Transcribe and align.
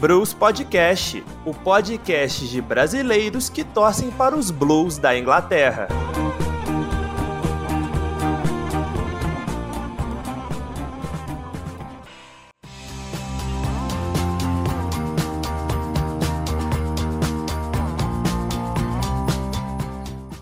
Blues 0.00 0.32
Podcast, 0.32 1.22
o 1.44 1.52
podcast 1.52 2.48
de 2.48 2.62
brasileiros 2.62 3.50
que 3.50 3.62
torcem 3.62 4.10
para 4.10 4.34
os 4.34 4.50
Blues 4.50 4.96
da 4.96 5.14
Inglaterra. 5.14 5.88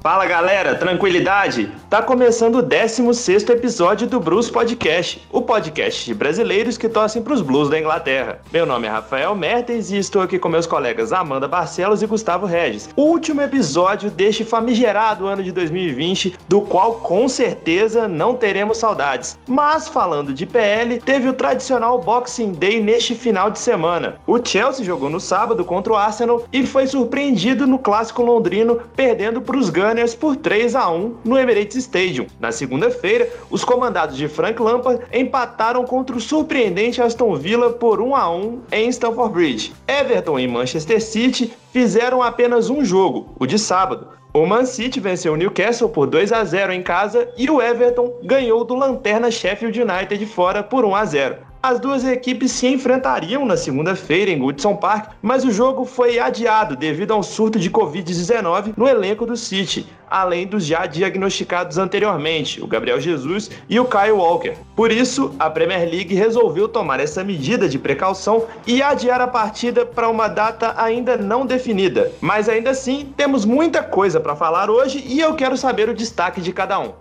Fala 0.08 0.24
galera, 0.24 0.74
tranquilidade? 0.74 1.70
Tá 1.90 2.00
começando 2.00 2.56
o 2.56 2.62
16 2.62 3.46
episódio 3.50 4.06
do 4.06 4.18
Blues 4.18 4.50
Podcast, 4.50 5.22
o 5.30 5.42
podcast 5.42 6.06
de 6.06 6.14
brasileiros 6.14 6.78
que 6.78 6.88
torcem 6.88 7.20
pros 7.20 7.42
Blues 7.42 7.68
da 7.68 7.78
Inglaterra. 7.78 8.40
Meu 8.50 8.64
nome 8.64 8.86
é 8.86 8.90
Rafael 8.90 9.34
Mertens 9.34 9.90
e 9.90 9.98
estou 9.98 10.22
aqui 10.22 10.38
com 10.38 10.48
meus 10.48 10.66
colegas 10.66 11.12
Amanda 11.12 11.46
Barcelos 11.46 12.00
e 12.00 12.06
Gustavo 12.06 12.46
Regis. 12.46 12.88
Último 12.96 13.42
episódio 13.42 14.10
deste 14.10 14.44
famigerado 14.44 15.26
ano 15.26 15.42
de 15.42 15.52
2020, 15.52 16.38
do 16.48 16.62
qual 16.62 16.94
com 16.94 17.28
certeza 17.28 18.08
não 18.08 18.34
teremos 18.34 18.78
saudades. 18.78 19.38
Mas 19.46 19.88
falando 19.88 20.32
de 20.32 20.46
PL, 20.46 21.00
teve 21.00 21.28
o 21.28 21.34
tradicional 21.34 22.00
Boxing 22.00 22.52
Day 22.52 22.80
neste 22.82 23.14
final 23.14 23.50
de 23.50 23.58
semana. 23.58 24.16
O 24.26 24.42
Chelsea 24.42 24.86
jogou 24.86 25.10
no 25.10 25.20
sábado 25.20 25.66
contra 25.66 25.92
o 25.92 25.96
Arsenal 25.96 26.44
e 26.50 26.66
foi 26.66 26.86
surpreendido 26.86 27.66
no 27.66 27.78
clássico 27.78 28.22
londrino, 28.22 28.80
perdendo 28.96 29.42
para 29.42 29.58
os 29.58 29.68
Gunners 29.98 30.14
por 30.14 30.36
3 30.36 30.76
a 30.76 30.88
1 30.88 31.16
no 31.24 31.36
Emirates 31.36 31.74
Stadium. 31.76 32.26
Na 32.38 32.52
segunda-feira, 32.52 33.28
os 33.50 33.64
comandados 33.64 34.16
de 34.16 34.28
Frank 34.28 34.62
Lampard 34.62 35.02
empataram 35.12 35.84
contra 35.84 36.16
o 36.16 36.20
surpreendente 36.20 37.02
Aston 37.02 37.34
Villa 37.34 37.70
por 37.70 38.00
1 38.00 38.14
a 38.14 38.30
1 38.30 38.60
em 38.70 38.88
Stamford 38.90 39.34
Bridge. 39.34 39.72
Everton 39.88 40.38
e 40.38 40.46
Manchester 40.46 41.02
City 41.02 41.52
fizeram 41.72 42.22
apenas 42.22 42.70
um 42.70 42.84
jogo, 42.84 43.34
o 43.40 43.46
de 43.46 43.58
sábado. 43.58 44.06
O 44.32 44.46
Man 44.46 44.66
City 44.66 45.00
venceu 45.00 45.32
o 45.32 45.36
Newcastle 45.36 45.88
por 45.88 46.06
2 46.06 46.32
a 46.32 46.44
0 46.44 46.72
em 46.72 46.82
casa 46.82 47.28
e 47.36 47.50
o 47.50 47.60
Everton 47.60 48.20
ganhou 48.22 48.62
do 48.62 48.76
lanterna 48.76 49.32
Sheffield 49.32 49.80
United 49.80 50.24
fora 50.26 50.62
por 50.62 50.84
1 50.84 50.94
a 50.94 51.04
0. 51.04 51.47
As 51.68 51.78
duas 51.78 52.02
equipes 52.02 52.52
se 52.52 52.66
enfrentariam 52.66 53.44
na 53.44 53.54
segunda-feira 53.54 54.30
em 54.30 54.38
Goodson 54.38 54.74
Park, 54.74 55.10
mas 55.20 55.44
o 55.44 55.50
jogo 55.50 55.84
foi 55.84 56.18
adiado 56.18 56.74
devido 56.74 57.12
a 57.12 57.16
um 57.18 57.22
surto 57.22 57.58
de 57.58 57.70
Covid-19 57.70 58.72
no 58.74 58.88
elenco 58.88 59.26
do 59.26 59.36
City, 59.36 59.86
além 60.08 60.46
dos 60.46 60.64
já 60.64 60.86
diagnosticados 60.86 61.76
anteriormente, 61.76 62.58
o 62.62 62.66
Gabriel 62.66 62.98
Jesus 62.98 63.50
e 63.68 63.78
o 63.78 63.84
Kyle 63.84 64.12
Walker. 64.12 64.54
Por 64.74 64.90
isso, 64.90 65.34
a 65.38 65.50
Premier 65.50 65.86
League 65.86 66.14
resolveu 66.14 66.68
tomar 66.68 67.00
essa 67.00 67.22
medida 67.22 67.68
de 67.68 67.78
precaução 67.78 68.46
e 68.66 68.80
adiar 68.80 69.20
a 69.20 69.28
partida 69.28 69.84
para 69.84 70.08
uma 70.08 70.26
data 70.26 70.72
ainda 70.78 71.18
não 71.18 71.44
definida. 71.44 72.10
Mas 72.18 72.48
ainda 72.48 72.70
assim, 72.70 73.12
temos 73.14 73.44
muita 73.44 73.82
coisa 73.82 74.18
para 74.18 74.34
falar 74.34 74.70
hoje 74.70 75.04
e 75.06 75.20
eu 75.20 75.34
quero 75.34 75.54
saber 75.54 75.90
o 75.90 75.94
destaque 75.94 76.40
de 76.40 76.50
cada 76.50 76.78
um. 76.80 76.94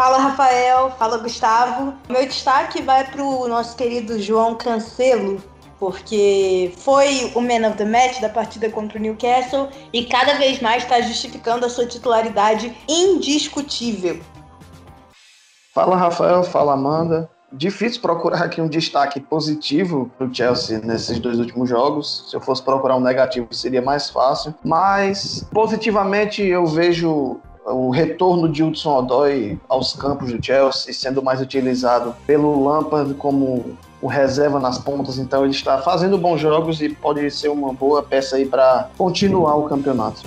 Fala 0.00 0.16
Rafael, 0.16 0.90
fala 0.92 1.18
Gustavo. 1.18 1.92
Meu 2.08 2.26
destaque 2.26 2.80
vai 2.80 3.04
para 3.04 3.22
o 3.22 3.46
nosso 3.46 3.76
querido 3.76 4.18
João 4.18 4.54
Cancelo, 4.54 5.42
porque 5.78 6.72
foi 6.78 7.30
o 7.34 7.40
man 7.42 7.68
of 7.68 7.76
the 7.76 7.84
match 7.84 8.18
da 8.18 8.30
partida 8.30 8.70
contra 8.70 8.98
o 8.98 9.02
Newcastle 9.02 9.68
e 9.92 10.06
cada 10.06 10.38
vez 10.38 10.58
mais 10.58 10.84
está 10.84 11.02
justificando 11.02 11.66
a 11.66 11.68
sua 11.68 11.84
titularidade 11.84 12.74
indiscutível. 12.88 14.18
Fala 15.74 15.96
Rafael, 15.96 16.44
fala 16.44 16.72
Amanda. 16.72 17.28
Difícil 17.52 18.00
procurar 18.00 18.44
aqui 18.44 18.58
um 18.58 18.68
destaque 18.68 19.20
positivo 19.20 20.10
para 20.16 20.26
o 20.26 20.34
Chelsea 20.34 20.78
nesses 20.78 21.18
dois 21.18 21.38
últimos 21.38 21.68
jogos. 21.68 22.24
Se 22.30 22.34
eu 22.34 22.40
fosse 22.40 22.62
procurar 22.62 22.96
um 22.96 23.00
negativo, 23.00 23.52
seria 23.52 23.82
mais 23.82 24.08
fácil. 24.08 24.54
Mas 24.64 25.46
positivamente 25.52 26.42
eu 26.42 26.64
vejo 26.64 27.38
o 27.72 27.90
retorno 27.90 28.48
de 28.48 28.62
Hudson 28.62 28.98
Odoi 28.98 29.58
aos 29.68 29.92
campos 29.94 30.32
do 30.32 30.44
Chelsea, 30.44 30.92
sendo 30.92 31.22
mais 31.22 31.40
utilizado 31.40 32.14
pelo 32.26 32.64
Lampard 32.64 33.14
como 33.14 33.76
o 34.02 34.06
reserva 34.06 34.58
nas 34.58 34.78
pontas, 34.78 35.18
então 35.18 35.44
ele 35.44 35.52
está 35.52 35.78
fazendo 35.78 36.16
bons 36.16 36.40
jogos 36.40 36.80
e 36.80 36.88
pode 36.88 37.30
ser 37.30 37.48
uma 37.48 37.72
boa 37.72 38.02
peça 38.02 38.36
aí 38.36 38.46
para 38.46 38.88
continuar 38.96 39.56
o 39.56 39.64
campeonato. 39.64 40.22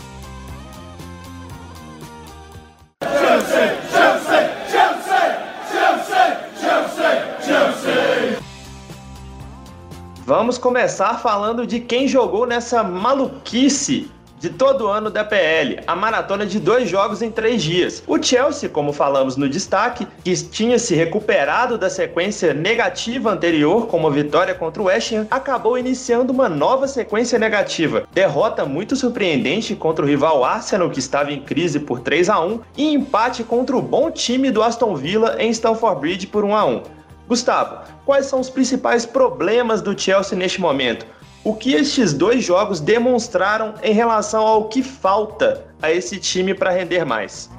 Vamos 10.25 10.58
começar 10.58 11.20
falando 11.20 11.68
de 11.68 11.81
quem 11.81 12.08
jogou 12.08 12.46
nessa 12.48 12.81
maluquice 12.81 14.10
de 14.44 14.50
todo 14.50 14.90
ano 14.90 15.09
da 15.09 15.24
PL, 15.24 15.80
a 15.88 15.96
maratona 15.96 16.46
de 16.46 16.59
dois 16.59 16.90
jogos 16.90 17.22
em 17.22 17.31
três 17.31 17.64
dias. 17.64 18.04
O 18.06 18.22
Chelsea, 18.22 18.68
como 18.68 18.92
falamos 18.92 19.38
no 19.38 19.48
destaque, 19.48 20.06
que 20.22 20.36
tinha 20.36 20.78
se 20.78 20.94
recuperado 20.94 21.78
da 21.78 21.90
sequência 21.90 22.54
negativa 22.54 23.31
anterior, 23.31 23.88
como 23.88 24.06
a 24.06 24.12
vitória 24.12 24.54
contra 24.54 24.81
o 24.81 24.86
West 24.88 25.14
Ham, 25.14 25.26
acabou 25.31 25.78
iniciando 25.78 26.34
uma 26.34 26.50
nova 26.50 26.90
sequência 26.90 27.40
negativa. 27.40 28.04
Derrota 28.12 28.66
muito 28.66 28.98
surpreendente 28.98 29.76
contra 29.76 30.04
o 30.04 30.08
rival 30.09 30.44
Arsenal, 30.44 30.90
que 30.90 31.00
estava 31.00 31.31
em 31.31 31.40
crise 31.40 31.80
por 31.80 32.02
3 32.02 32.28
a 32.28 32.42
1 32.42 32.60
e 32.75 32.94
empate 32.94 33.46
contra 33.46 33.78
o 33.78 33.81
bom 33.81 34.12
time 34.12 34.52
do 34.52 34.62
Aston 34.62 34.94
Villa 34.94 35.38
em 35.40 35.52
Stamford 35.52 36.02
Bridge 36.02 36.28
por 36.28 36.44
1 36.44 36.54
a 36.54 36.66
1 36.66 36.84
Gustavo, 37.30 37.78
quais 38.06 38.25
são 38.25 38.42
os 38.42 38.50
principais 38.50 39.06
problemas 39.06 39.81
do 39.81 39.98
Chelsea 39.98 40.38
neste 40.38 40.60
momento? 40.60 41.06
O 41.46 41.54
que 41.54 41.74
estes 41.74 42.14
dois 42.14 42.42
jogos 42.42 42.80
demonstraram 42.80 43.74
em 43.84 43.94
relação 43.94 44.48
ao 44.48 44.70
que 44.70 44.81
falta 44.81 45.66
a 45.81 45.92
esse 45.92 46.18
time 46.18 46.54
para 46.54 46.72
render 46.72 47.04
mais? 47.04 47.50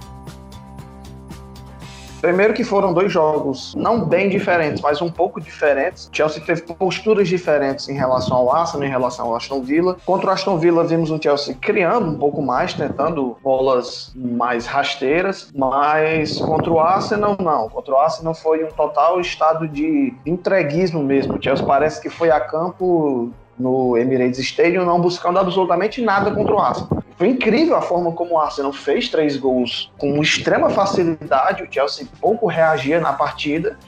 Primeiro 2.23 2.55
que 2.55 2.65
foram 2.65 2.95
dois 2.95 3.13
jogos 3.13 3.75
não 3.77 4.03
bem 4.03 4.31
diferentes, 4.31 4.81
mas 4.81 5.03
um 5.03 5.11
pouco 5.11 5.39
diferentes. 5.39 6.09
Chelsea 6.11 6.43
teve 6.43 6.63
posturas 6.63 7.29
diferentes 7.29 7.87
em 7.87 7.93
relação 7.93 8.39
ao 8.39 8.51
Arsenal, 8.51 8.87
em 8.87 8.91
relação 8.91 9.27
ao 9.27 9.37
Aston 9.37 9.61
Villa. 9.61 9.99
Contra 10.07 10.29
o 10.29 10.33
Aston 10.33 10.57
Villa 10.57 10.83
vimos 10.85 11.11
o 11.11 11.23
Chelsea 11.23 11.55
criando 11.61 12.09
um 12.09 12.17
pouco 12.17 12.41
mais, 12.41 12.73
tentando 12.73 13.37
bolas 13.43 14.11
mais 14.17 14.65
rasteiras, 14.65 15.51
mas 15.55 16.39
contra 16.39 16.73
o 16.73 16.81
Arsenal 16.81 17.37
não. 17.39 17.69
Contra 17.69 17.93
o 17.93 17.99
Arsenal 17.99 18.35
foi 18.35 18.65
um 18.65 18.69
total 18.69 19.21
estado 19.21 19.69
de 19.69 20.15
entreguismo 20.25 21.05
mesmo. 21.05 21.37
O 21.37 21.43
Chelsea 21.43 21.67
parece 21.67 22.01
que 22.01 22.09
foi 22.09 22.31
a 22.31 22.41
campo 22.41 23.31
no 23.59 23.97
Emirates 23.97 24.39
Stadium, 24.39 24.85
não 24.85 25.01
buscando 25.01 25.39
absolutamente 25.39 26.03
nada 26.03 26.31
contra 26.31 26.55
o 26.55 26.59
Arsenal. 26.59 27.03
Foi 27.17 27.29
incrível 27.29 27.77
a 27.77 27.83
forma 27.83 28.13
como 28.13 28.35
o 28.35 28.39
Arsenal 28.39 28.73
fez 28.73 29.09
três 29.09 29.37
gols 29.37 29.93
com 29.99 30.21
extrema 30.21 30.69
facilidade, 30.69 31.63
o 31.63 31.69
Chelsea 31.71 32.07
pouco 32.21 32.47
reagia 32.47 33.01
na 33.01 33.13
partida, 33.13 33.79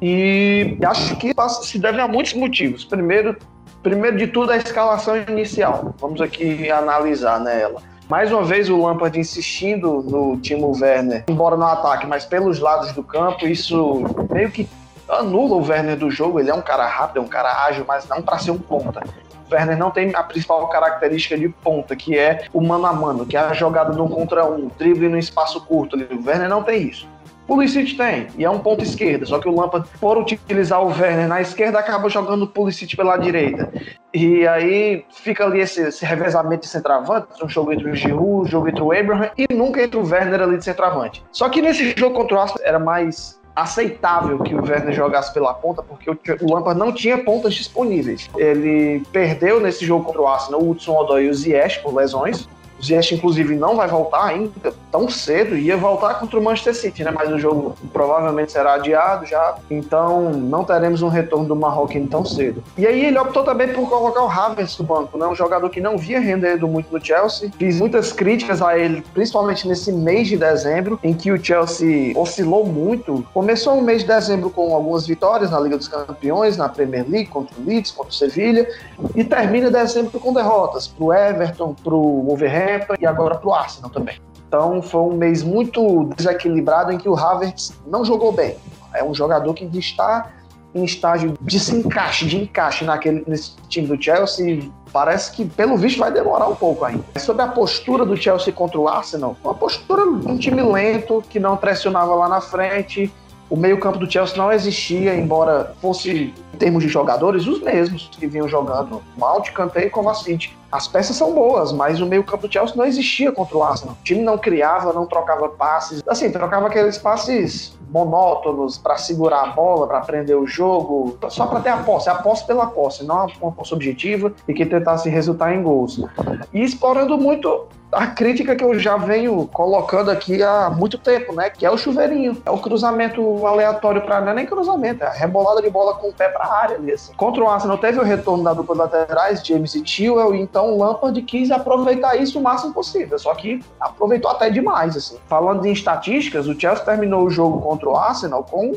e 0.00 0.76
acho 0.84 1.16
que 1.16 1.32
se 1.62 1.78
deve 1.78 2.00
a 2.00 2.08
muitos 2.08 2.34
motivos. 2.34 2.84
Primeiro, 2.84 3.36
primeiro 3.82 4.16
de 4.16 4.26
tudo, 4.26 4.50
a 4.50 4.56
escalação 4.56 5.16
inicial. 5.28 5.94
Vamos 5.98 6.20
aqui 6.20 6.70
analisar. 6.70 7.40
Né, 7.40 7.70
Mais 8.08 8.32
uma 8.32 8.42
vez 8.42 8.68
o 8.68 8.76
Lampard 8.76 9.18
insistindo 9.18 10.02
no 10.02 10.38
Timo 10.38 10.76
Werner, 10.78 11.24
embora 11.28 11.56
no 11.56 11.64
ataque, 11.64 12.06
mas 12.06 12.24
pelos 12.24 12.58
lados 12.60 12.92
do 12.92 13.02
campo, 13.02 13.46
isso 13.46 14.02
meio 14.30 14.50
que 14.50 14.68
anula 15.08 15.56
o 15.56 15.66
Werner 15.66 15.96
do 15.96 16.10
jogo. 16.10 16.40
Ele 16.40 16.50
é 16.50 16.54
um 16.54 16.62
cara 16.62 16.86
rápido, 16.86 17.18
é 17.18 17.20
um 17.22 17.28
cara 17.28 17.66
ágil, 17.66 17.84
mas 17.86 18.08
não 18.08 18.22
para 18.22 18.38
ser 18.38 18.50
um 18.50 18.58
ponta. 18.58 19.02
O 19.50 19.54
Werner 19.54 19.76
não 19.76 19.90
tem 19.90 20.14
a 20.14 20.22
principal 20.22 20.66
característica 20.68 21.36
de 21.36 21.48
ponta, 21.48 21.94
que 21.94 22.18
é 22.18 22.46
o 22.52 22.60
mano 22.60 22.86
a 22.86 22.92
mano, 22.92 23.26
que 23.26 23.36
é 23.36 23.40
a 23.40 23.52
jogada 23.52 23.92
no 23.92 24.08
contra 24.08 24.44
um, 24.44 24.70
drible 24.78 25.08
no 25.08 25.18
espaço 25.18 25.60
curto. 25.66 25.96
O 25.96 26.26
Werner 26.26 26.48
não 26.48 26.62
tem 26.62 26.88
isso. 26.88 27.06
O 27.44 27.48
Pulisic 27.48 27.94
tem, 27.94 28.28
e 28.38 28.44
é 28.44 28.48
um 28.48 28.58
ponto 28.58 28.82
esquerda, 28.82 29.26
só 29.26 29.38
que 29.38 29.46
o 29.46 29.54
Lampard, 29.54 29.86
por 30.00 30.16
utilizar 30.16 30.82
o 30.82 30.86
Werner 30.86 31.28
na 31.28 31.42
esquerda, 31.42 31.78
acaba 31.78 32.08
jogando 32.08 32.44
o 32.44 32.46
Pulisic 32.46 32.96
pela 32.96 33.18
direita. 33.18 33.70
E 34.14 34.48
aí 34.48 35.04
fica 35.12 35.44
ali 35.44 35.60
esse, 35.60 35.82
esse 35.82 36.06
revezamento 36.06 36.62
de 36.62 36.68
centroavante, 36.68 37.44
um 37.44 37.48
jogo 37.48 37.70
entre 37.74 37.90
o 37.90 37.94
Giroud, 37.94 38.46
um 38.46 38.50
jogo 38.50 38.68
entre 38.68 38.80
o 38.80 38.92
Abraham, 38.92 39.28
e 39.36 39.46
nunca 39.52 39.82
entre 39.82 39.98
o 39.98 40.06
Werner 40.08 40.40
ali 40.40 40.56
de 40.56 40.64
centroavante. 40.64 41.22
Só 41.32 41.50
que 41.50 41.60
nesse 41.60 41.94
jogo 41.94 42.16
contra 42.16 42.34
o 42.34 42.40
Arsenal 42.40 42.66
era 42.66 42.78
mais 42.78 43.38
aceitável 43.54 44.38
que 44.40 44.54
o 44.54 44.62
Werner 44.62 44.92
jogasse 44.92 45.32
pela 45.32 45.54
ponta, 45.54 45.82
porque 45.82 46.10
o 46.10 46.52
Lampard 46.52 46.78
não 46.78 46.92
tinha 46.92 47.18
pontas 47.18 47.54
disponíveis. 47.54 48.28
Ele 48.36 49.02
perdeu 49.12 49.60
nesse 49.60 49.84
jogo 49.84 50.04
contra 50.04 50.22
o 50.22 50.26
Arsenal 50.26 50.60
o 50.60 50.70
Hudson 50.70 50.96
Odoi 50.96 51.26
e 51.26 51.28
o 51.30 51.34
Ziyech 51.34 51.80
por 51.80 51.94
lesões, 51.94 52.48
O 52.78 52.84
Ziyech, 52.84 53.14
inclusive, 53.14 53.54
não 53.54 53.76
vai 53.76 53.88
voltar 53.88 54.24
ainda 54.24 54.74
tão 54.90 55.08
cedo, 55.08 55.56
ia 55.56 55.76
voltar 55.76 56.14
contra 56.14 56.38
o 56.38 56.42
Manchester 56.42 56.74
City, 56.74 57.04
né? 57.04 57.10
Mas 57.10 57.30
o 57.30 57.38
jogo 57.38 57.76
provavelmente 57.92 58.52
será 58.52 58.74
adiado 58.74 59.26
já, 59.26 59.56
então 59.70 60.30
não 60.32 60.64
teremos 60.64 61.02
um 61.02 61.08
retorno 61.08 61.46
do 61.46 61.56
Marroquino 61.56 62.06
tão 62.08 62.24
cedo. 62.24 62.62
E 62.76 62.86
aí 62.86 63.06
ele 63.06 63.18
optou 63.18 63.44
também 63.44 63.68
por 63.68 63.88
colocar 63.88 64.22
o 64.22 64.28
Havertz 64.28 64.78
no 64.78 64.84
banco, 64.84 65.16
né? 65.16 65.26
Um 65.26 65.34
jogador 65.34 65.68
que 65.70 65.80
não 65.80 65.96
via 65.96 66.20
rendendo 66.20 66.66
muito 66.66 66.92
no 66.92 67.04
Chelsea. 67.04 67.50
Fiz 67.58 67.78
muitas 67.78 68.12
críticas 68.12 68.60
a 68.60 68.76
ele, 68.78 69.04
principalmente 69.14 69.66
nesse 69.66 69.92
mês 69.92 70.28
de 70.28 70.36
dezembro, 70.36 70.98
em 71.02 71.14
que 71.14 71.30
o 71.30 71.42
Chelsea 71.42 72.12
oscilou 72.16 72.66
muito. 72.66 73.24
Começou 73.32 73.78
o 73.78 73.82
mês 73.82 74.02
de 74.02 74.08
dezembro 74.08 74.50
com 74.50 74.74
algumas 74.74 75.06
vitórias 75.06 75.50
na 75.50 75.60
Liga 75.60 75.76
dos 75.76 75.88
Campeões, 75.88 76.56
na 76.56 76.68
Premier 76.68 77.04
League, 77.08 77.28
contra 77.28 77.54
o 77.58 77.64
Leeds, 77.64 77.90
contra 77.90 78.10
o 78.10 78.14
Sevilha, 78.14 78.68
e 79.14 79.24
termina 79.24 79.70
dezembro 79.70 80.18
com 80.18 80.32
derrotas 80.32 80.86
para 80.86 81.04
o 81.04 81.12
Everton, 81.12 81.74
para 81.82 81.94
o 81.94 82.24
Wolverhampton 82.26 82.63
e 83.00 83.06
agora 83.06 83.36
para 83.36 83.48
o 83.48 83.54
Arsenal 83.54 83.90
também. 83.90 84.20
Então 84.48 84.80
foi 84.82 85.00
um 85.00 85.16
mês 85.16 85.42
muito 85.42 86.10
desequilibrado 86.16 86.92
em 86.92 86.98
que 86.98 87.08
o 87.08 87.16
Havertz 87.16 87.72
não 87.86 88.04
jogou 88.04 88.32
bem. 88.32 88.56
É 88.94 89.02
um 89.02 89.14
jogador 89.14 89.52
que 89.54 89.64
está 89.76 90.30
em 90.74 90.84
estágio 90.84 91.34
de 91.40 91.60
se 91.60 91.74
encaixe, 91.74 92.26
de 92.26 92.36
encaixe 92.36 92.84
naquele, 92.84 93.24
nesse 93.26 93.56
time 93.68 93.86
do 93.86 94.00
Chelsea. 94.00 94.68
Parece 94.92 95.32
que, 95.32 95.44
pelo 95.44 95.76
visto, 95.76 95.98
vai 95.98 96.12
demorar 96.12 96.48
um 96.48 96.54
pouco 96.54 96.84
ainda. 96.84 97.04
Sobre 97.18 97.42
a 97.42 97.48
postura 97.48 98.04
do 98.04 98.16
Chelsea 98.16 98.52
contra 98.52 98.78
o 98.78 98.88
Arsenal, 98.88 99.36
uma 99.42 99.54
postura 99.54 100.02
de 100.02 100.28
um 100.28 100.36
time 100.36 100.62
lento, 100.62 101.22
que 101.28 101.38
não 101.38 101.56
pressionava 101.56 102.14
lá 102.14 102.28
na 102.28 102.40
frente, 102.40 103.12
o 103.50 103.56
meio-campo 103.56 103.98
do 103.98 104.10
Chelsea 104.10 104.36
não 104.36 104.52
existia, 104.52 105.14
embora 105.14 105.74
fosse, 105.80 106.34
em 106.52 106.56
termos 106.56 106.82
de 106.82 106.88
jogadores, 106.88 107.46
os 107.46 107.60
mesmos 107.60 108.08
que 108.10 108.26
vinham 108.26 108.48
jogando 108.48 109.02
Mount, 109.16 109.50
Kanté 109.52 109.86
e 109.86 109.90
Kovacic. 109.90 110.52
As 110.74 110.88
peças 110.88 111.14
são 111.14 111.32
boas, 111.32 111.70
mas 111.70 112.00
o 112.00 112.06
meio-campo 112.06 112.48
do 112.48 112.52
Chelsea 112.52 112.74
não 112.74 112.84
existia 112.84 113.30
contra 113.30 113.56
o 113.56 113.62
Arsenal. 113.62 113.94
O 113.94 114.02
time 114.02 114.22
não 114.22 114.36
criava, 114.36 114.92
não 114.92 115.06
trocava 115.06 115.48
passes. 115.48 116.02
Assim, 116.04 116.32
trocava 116.32 116.66
aqueles 116.66 116.98
passes 116.98 117.78
monótonos 117.88 118.76
para 118.76 118.96
segurar 118.96 119.42
a 119.42 119.46
bola, 119.52 119.86
para 119.86 120.00
prender 120.00 120.36
o 120.36 120.48
jogo, 120.48 121.16
só 121.28 121.46
para 121.46 121.60
ter 121.60 121.68
a 121.68 121.76
posse, 121.76 122.10
a 122.10 122.16
posse 122.16 122.44
pela 122.44 122.66
posse, 122.66 123.04
não 123.04 123.28
uma 123.40 123.52
posse 123.52 123.72
objetiva 123.72 124.32
e 124.48 124.52
que 124.52 124.66
tentasse 124.66 125.08
resultar 125.08 125.54
em 125.54 125.62
gols. 125.62 126.04
E 126.52 126.60
explorando 126.60 127.16
muito 127.16 127.68
a 127.94 128.08
crítica 128.08 128.56
que 128.56 128.64
eu 128.64 128.78
já 128.78 128.96
venho 128.96 129.48
colocando 129.52 130.10
aqui 130.10 130.42
há 130.42 130.68
muito 130.68 130.98
tempo, 130.98 131.32
né? 131.32 131.48
Que 131.48 131.64
é 131.64 131.70
o 131.70 131.78
chuveirinho. 131.78 132.36
É 132.44 132.50
o 132.50 132.58
cruzamento 132.58 133.46
aleatório 133.46 134.02
para 134.02 134.20
não 134.20 134.32
é 134.32 134.34
nem 134.34 134.46
cruzamento, 134.46 135.04
é 135.04 135.06
a 135.06 135.12
rebolada 135.12 135.62
de 135.62 135.70
bola 135.70 135.94
com 135.94 136.08
o 136.08 136.12
pé 136.12 136.28
para 136.28 136.44
a 136.44 136.62
área 136.62 136.78
mesmo. 136.78 137.14
Contra 137.16 137.42
o 137.42 137.48
Arsenal 137.48 137.78
teve 137.78 137.98
o 138.00 138.02
retorno 138.02 138.42
da 138.42 138.52
dupla 138.52 138.74
laterais, 138.74 139.46
James 139.46 139.74
e 139.74 139.86
Chilwell, 139.86 140.34
e 140.34 140.40
então 140.64 140.74
o 140.74 140.78
Lampard 140.78 141.20
quis 141.22 141.50
aproveitar 141.50 142.16
isso 142.16 142.38
o 142.38 142.42
máximo 142.42 142.72
possível. 142.72 143.18
Só 143.18 143.34
que 143.34 143.62
aproveitou 143.78 144.30
até 144.30 144.48
demais, 144.48 144.96
assim. 144.96 145.18
Falando 145.26 145.66
em 145.66 145.72
estatísticas, 145.72 146.46
o 146.46 146.58
Chelsea 146.58 146.84
terminou 146.84 147.26
o 147.26 147.30
jogo 147.30 147.60
contra 147.60 147.88
o 147.88 147.96
Arsenal 147.96 148.42
com, 148.44 148.74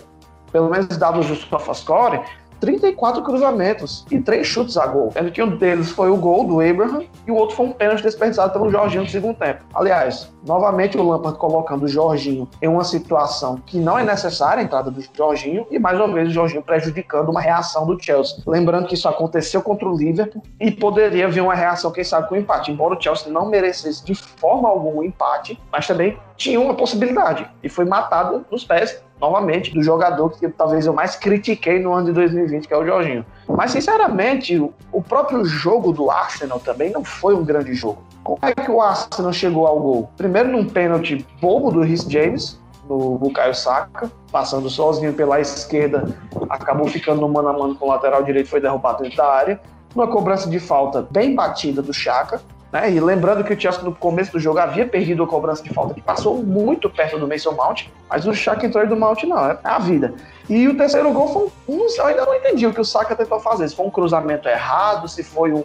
pelo 0.51 0.69
menos 0.69 0.97
dados 0.97 1.27
do 1.27 1.35
SofaScore, 1.35 2.21
34 2.59 3.23
cruzamentos 3.23 4.05
e 4.11 4.19
3 4.19 4.45
chutes 4.45 4.77
a 4.77 4.87
gol. 4.87 5.11
Sendo 5.11 5.31
que 5.31 5.41
um 5.41 5.57
deles 5.57 5.89
foi 5.89 6.09
o 6.09 6.17
gol 6.17 6.45
do 6.45 6.59
Abraham 6.59 7.03
e 7.25 7.31
o 7.31 7.35
outro 7.35 7.55
foi 7.55 7.67
um 7.67 7.71
pênalti 7.71 8.01
desperdiçado 8.03 8.53
pelo 8.53 8.69
Jorginho 8.69 9.03
no 9.03 9.09
segundo 9.09 9.37
tempo. 9.37 9.63
Aliás, 9.73 10.31
novamente 10.45 10.97
o 10.97 11.03
Lampard 11.03 11.37
colocando 11.37 11.83
o 11.83 11.87
Jorginho 11.87 12.47
em 12.61 12.67
uma 12.67 12.83
situação 12.83 13.61
que 13.65 13.79
não 13.79 13.97
é 13.97 14.03
necessária 14.03 14.61
a 14.61 14.63
entrada 14.63 14.89
do 14.89 15.03
Jorginho 15.13 15.67
e 15.69 15.77
mais 15.77 15.97
uma 15.97 16.07
vez 16.07 16.29
o 16.29 16.31
Jorginho 16.31 16.63
prejudicando 16.63 17.29
uma 17.29 17.41
reação 17.41 17.85
do 17.85 18.01
Chelsea. 18.01 18.37
Lembrando 18.45 18.87
que 18.87 18.95
isso 18.95 19.07
aconteceu 19.07 19.61
contra 19.61 19.87
o 19.87 19.95
Liverpool 19.95 20.41
e 20.59 20.71
poderia 20.71 21.27
vir 21.27 21.41
uma 21.41 21.55
reação, 21.55 21.91
quem 21.91 22.03
sabe, 22.03 22.29
com 22.29 22.35
empate. 22.35 22.71
Embora 22.71 22.95
o 22.95 23.01
Chelsea 23.01 23.31
não 23.31 23.49
merecesse 23.49 24.03
de 24.03 24.15
forma 24.15 24.67
alguma 24.67 24.97
o 24.97 25.03
empate, 25.03 25.59
mas 25.71 25.85
também 25.85 26.17
tinha 26.35 26.59
uma 26.59 26.75
possibilidade 26.75 27.49
e 27.63 27.69
foi 27.69 27.85
matado 27.85 28.45
nos 28.49 28.63
pés 28.63 29.03
novamente, 29.19 29.73
do 29.73 29.81
jogador 29.81 30.29
que 30.31 30.47
talvez 30.49 30.85
eu 30.85 30.93
mais 30.93 31.15
critiquei 31.15 31.79
no 31.79 31.93
ano 31.93 32.07
de 32.07 32.13
2020, 32.13 32.67
que 32.67 32.73
é 32.73 32.77
o 32.77 32.85
Jorginho. 32.85 33.25
Mas, 33.47 33.71
sinceramente, 33.71 34.57
o 34.91 35.01
próprio 35.01 35.43
jogo 35.45 35.91
do 35.91 36.11
Arsenal 36.11 36.59
também 36.59 36.91
não 36.91 37.03
foi 37.03 37.35
um 37.35 37.43
grande 37.43 37.73
jogo. 37.73 38.03
Como 38.23 38.39
é 38.41 38.53
que 38.53 38.69
o 38.69 38.81
Arsenal 38.81 39.31
chegou 39.31 39.65
ao 39.65 39.79
gol? 39.79 40.09
Primeiro 40.17 40.49
num 40.49 40.65
pênalti 40.65 41.25
bobo 41.41 41.71
do 41.71 41.81
Rhys 41.81 42.01
James, 42.01 42.59
no 42.87 43.17
Bukayo 43.17 43.55
Saka, 43.55 44.11
passando 44.31 44.69
sozinho 44.69 45.13
pela 45.13 45.39
esquerda, 45.39 46.07
acabou 46.49 46.87
ficando 46.87 47.21
no 47.21 47.29
mano 47.29 47.49
a 47.49 47.53
mano 47.53 47.75
com 47.75 47.85
o 47.85 47.89
lateral 47.89 48.23
direito, 48.23 48.49
foi 48.49 48.61
derrubado 48.61 49.03
dentro 49.03 49.17
da 49.17 49.31
área. 49.31 49.59
Uma 49.95 50.07
cobrança 50.07 50.49
de 50.49 50.59
falta 50.59 51.07
bem 51.09 51.35
batida 51.35 51.81
do 51.81 51.93
Chaka, 51.93 52.41
né? 52.71 52.91
E 52.91 52.99
lembrando 52.99 53.43
que 53.43 53.53
o 53.53 53.59
Chelsea 53.59 53.81
no 53.83 53.93
começo 53.93 54.31
do 54.31 54.39
jogo 54.39 54.59
havia 54.59 54.85
perdido 54.85 55.23
a 55.23 55.27
cobrança 55.27 55.63
de 55.63 55.73
falta, 55.73 55.93
que 55.93 56.01
passou 56.01 56.43
muito 56.43 56.89
perto 56.89 57.17
do 57.17 57.27
Mason 57.27 57.51
Mount, 57.51 57.85
mas 58.09 58.25
o 58.25 58.33
aí 58.79 58.87
do 58.87 58.95
Mount 58.95 59.23
não, 59.23 59.45
é 59.45 59.59
a 59.63 59.79
vida. 59.79 60.13
E 60.49 60.67
o 60.67 60.77
terceiro 60.77 61.11
gol 61.11 61.27
foi 61.27 61.75
um, 61.75 61.87
eu 61.97 62.05
ainda 62.05 62.25
não 62.25 62.35
entendi 62.35 62.65
o 62.65 62.73
que 62.73 62.81
o 62.81 62.85
Saka 62.85 63.15
tentou 63.15 63.39
fazer, 63.39 63.67
se 63.67 63.75
foi 63.75 63.85
um 63.85 63.89
cruzamento 63.89 64.47
errado, 64.47 65.07
se 65.07 65.23
foi 65.23 65.51
um, 65.51 65.63